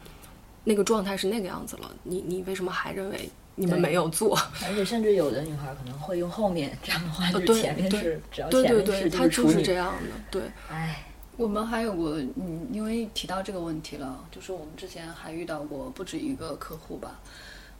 [0.64, 4.36] 那个状态是那个样子了，你你为什么还认为你们没有做？
[4.66, 10.42] 而且甚至有的女孩可能会用后面这样的话，就是对前面对是只要对对对，前面是他就是处女这样的，对。
[10.70, 11.04] 哎，
[11.36, 17.18] 我们还有过，嗯，因为提到这个问题了，就是我们之前还遇到过不止一个客户吧，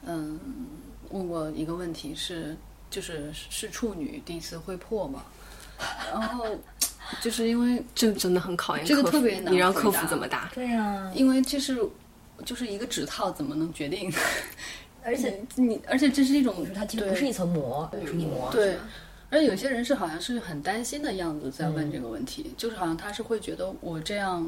[0.05, 0.38] 嗯，
[1.10, 2.56] 问过一个问题是，
[2.90, 5.22] 就是是处女第一次会破吗？
[6.12, 6.44] 然后
[7.20, 10.51] 就是因为这个真的很考验这个特别难你让客服怎么答？
[10.55, 11.78] 对呀、因为这是
[12.44, 14.12] 就是一个指套，怎么能决定？
[15.05, 18.76] 而且你而且这是一种它其实对不是一层膜，处女膜，对，
[19.30, 24.47] 而且有些人是好像是很担心的样子在问这个问题，就是好像他是会觉得我这样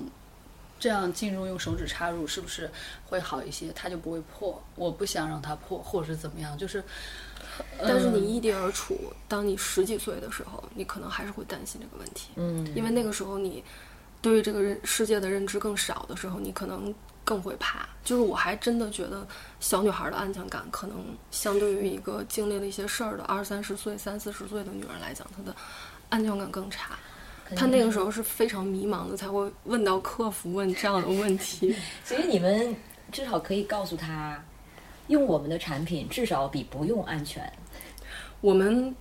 [0.79, 2.71] 这样进入用手指插入是不是
[3.07, 6.83] 会好一些，它就不会破，我不想让它破，或者是怎么样，就是。
[7.83, 13.63] 但是你异地而处，当你十几岁的时候，你可能还是会担心这个问题，嗯，因为那个时候你
[14.21, 17.89] 对于这个认世界的认知更少的时候，你可能更会怕。
[18.05, 19.27] 就是我还真的觉得
[19.61, 20.97] 小女孩的安全感，可能
[21.31, 25.55] 相对于一个经历了一些事儿的二三十岁、三四十岁的女人来讲，她的
[26.09, 26.99] 安全感更差。
[27.57, 31.75] 她那个时候是非常迷茫的，才会问到客服问这样的问题。
[32.05, 32.75] 所以你们
[33.11, 34.43] 至少可以告诉她。
[35.11, 37.53] 用我们的产品至少比不用安全。
[38.41, 38.95] 我们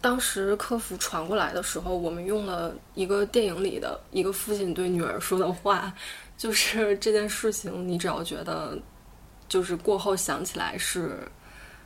[0.00, 5.92] 当时客服传过来的时候，我们用了一个电影里的一个父亲对女儿说的话，
[6.36, 8.78] 就是这件事情，你只要觉得
[9.48, 11.26] 就是过后想起来是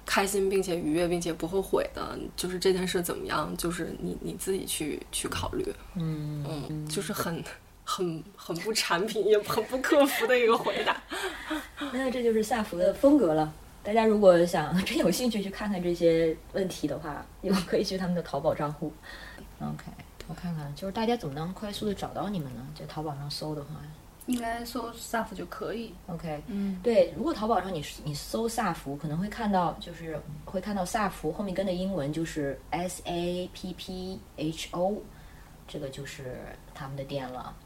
[0.04, 5.64] 开心并且愉悦并且不后悔的，就是这件事怎么样，就是你你自己去去考虑。
[5.94, 7.42] 嗯嗯，就是很。
[7.90, 10.94] 很很不产品，也很不客服的一个回答。
[11.90, 13.50] 那这就是萨福的风格了。
[13.82, 18.92] 大家如果想真有兴趣去看看这些问题的话，也可以去他们的淘宝账户。
[19.60, 19.84] OK，
[20.28, 22.66] 我看看，就是大家怎么能快速的找到你们呢？
[22.78, 23.70] 在淘宝上搜的话，
[24.26, 25.94] 应该搜萨福就可以。
[26.08, 34.98] OK，嗯，对，如果淘宝上你你搜萨福，可能会看到就是会看到萨福后面跟的英文就是 S A P P H O，
[35.66, 36.36] 这个就是
[36.74, 37.56] 他们的店了。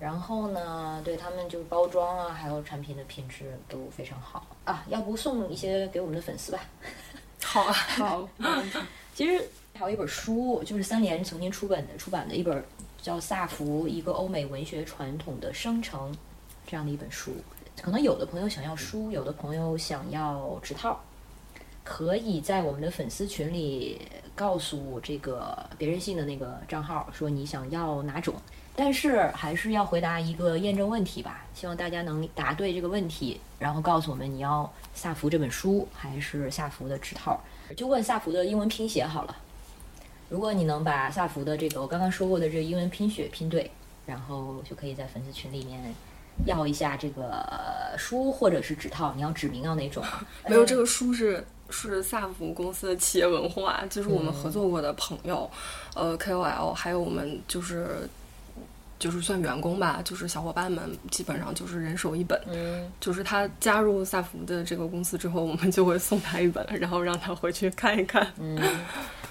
[0.00, 4.84] 然后呢，对他们就是包装啊，还有产品的品质都非常好啊。
[4.88, 6.60] 要不送一些给我们的粉丝吧？
[7.42, 8.28] 好啊， 好。
[9.14, 9.44] 其实
[9.74, 12.64] 还有一本书，就是三联曾经出版的出版的一本
[13.02, 16.12] 叫《萨福：一个欧美文学传统的生成》
[16.64, 17.32] 这样的一本书。
[17.82, 21.00] 可能有的朋友想要书，有的朋友想要纸套，
[21.82, 24.00] 可以在我们的粉丝群里
[24.36, 28.34] 告诉这个别人信的那个账号，说你想要哪种。
[28.80, 37.42] 但是还是要回答一个验证问题吧，希望大家能答对这个问题，然后告诉我们你要萨福这本书还是萨福的指套，
[37.76, 39.36] 就问萨福的英文拼写好了。
[40.28, 43.68] 如果你能把萨福的这个我刚刚说过的这个英文拼写拼对，
[44.06, 45.92] 然后就可以在粉丝群里面
[46.46, 47.44] 要一下这个
[47.98, 50.04] 书或者是指套，你要指明要哪种？
[50.46, 55.50] 没有，这个书是是萨福公司的企业文化，就是我们合作过的朋友，
[55.96, 58.08] 呃，KOL，还有我们就是。
[58.98, 62.40] 就是算员工吧，就是小伙伴们基本上就是人手一本。
[62.46, 68.26] 嗯，就是他加入萨福的这个公司之后，我们就会送他一本，然后让他回去看一看。
[68.38, 68.58] 嗯，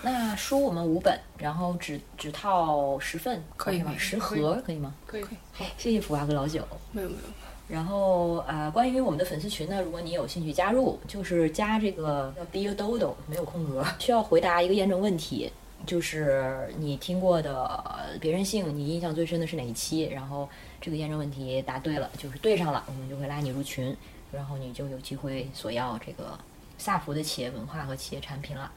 [0.02, 3.94] 那书我们五本，然后只只套十份，可以吗？
[3.98, 4.94] 十盒可以吗？
[5.06, 5.24] 可以。
[5.52, 6.66] 好，谢谢福娃哥老九。
[6.92, 7.22] 没有没有。
[7.68, 15.52] 然后呃，关于我们的粉丝群呢，如果你有兴趣加入，就是加这个叫 Be a Dodo，没有空格，需要回答一个验证问题。
[15.86, 20.04] 就是你听过的别人姓，你印象最深的是哪一期？
[20.04, 20.50] 然后
[20.82, 23.96] 这个验证问题答对了，就是对上了，我们就会拉你入群，
[24.32, 26.38] 然后你就有机会索要这个
[26.78, 28.72] 萨福的企业文化和企业产品了。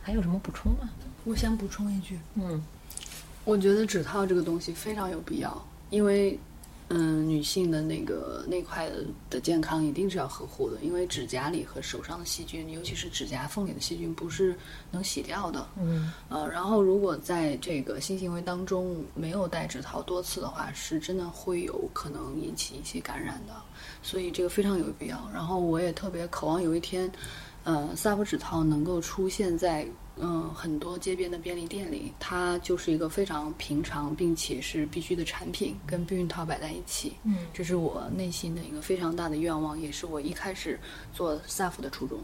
[0.00, 0.88] 还有什么补充吗？
[1.24, 2.62] 我想补充一句，嗯，
[3.44, 6.38] 我觉得指套这个东西非常有必要，因为。
[6.92, 8.90] 嗯，女性的那个那块
[9.30, 14.56] 的健康一定是要呵护的，因为指甲里和手上的细菌，尤其是指甲缝里的细菌，不是
[14.90, 15.64] 能洗掉的。
[15.80, 23.54] 嗯，呃，然后如果在这个性行为当中没有戴指套多次的话，是真的会有可能引起一些感染的，
[24.02, 25.30] 所以这个非常有必要。
[25.32, 27.08] 然后我也特别渴望有一天，
[27.62, 29.86] 呃，萨博指套能够出现在。
[30.22, 37.14] 嗯，很多街边的便利店里，它就是一个非常平常并且是必须的产品，跟避孕套摆在一起。
[37.24, 40.78] 嗯，这是我内心的一个非常大的愿望，也是我一开始
[41.14, 42.18] 做 SAF 的初衷。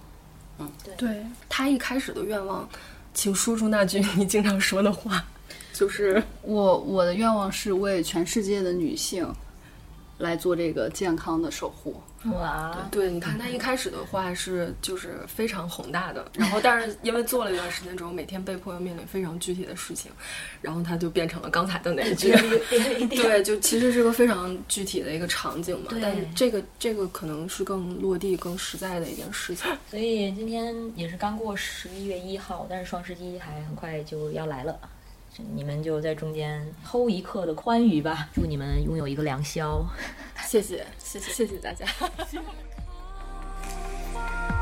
[0.59, 2.68] 嗯，对，对他一开始的愿望，
[3.14, 5.24] 请说出那句你经常说的话，
[5.73, 9.27] 就是我我的愿望是为全世界的女性
[10.18, 11.94] 来做这个健康的守护。
[12.32, 20.11] 哇，对，你看他一开始的话是就是非常宏大的， 然后但是因为做了一段时间之后，每天被迫要面临非常具体的事情，
[20.61, 22.32] 然后他就变成了刚才的那句，
[23.09, 25.93] 对，就其实是个非常具体的一个场景嘛。
[26.01, 29.70] 但这个这个可能是更落地、更实在的一件事情。
[29.90, 34.78] 所以今天也是刚过十一月一号，但是双十一还很快就要来了，
[35.54, 39.84] 你们就在中间偷一刻的欢愉吧，祝你们拥有一个良宵。
[40.46, 41.86] 谢谢，谢谢，谢谢大家。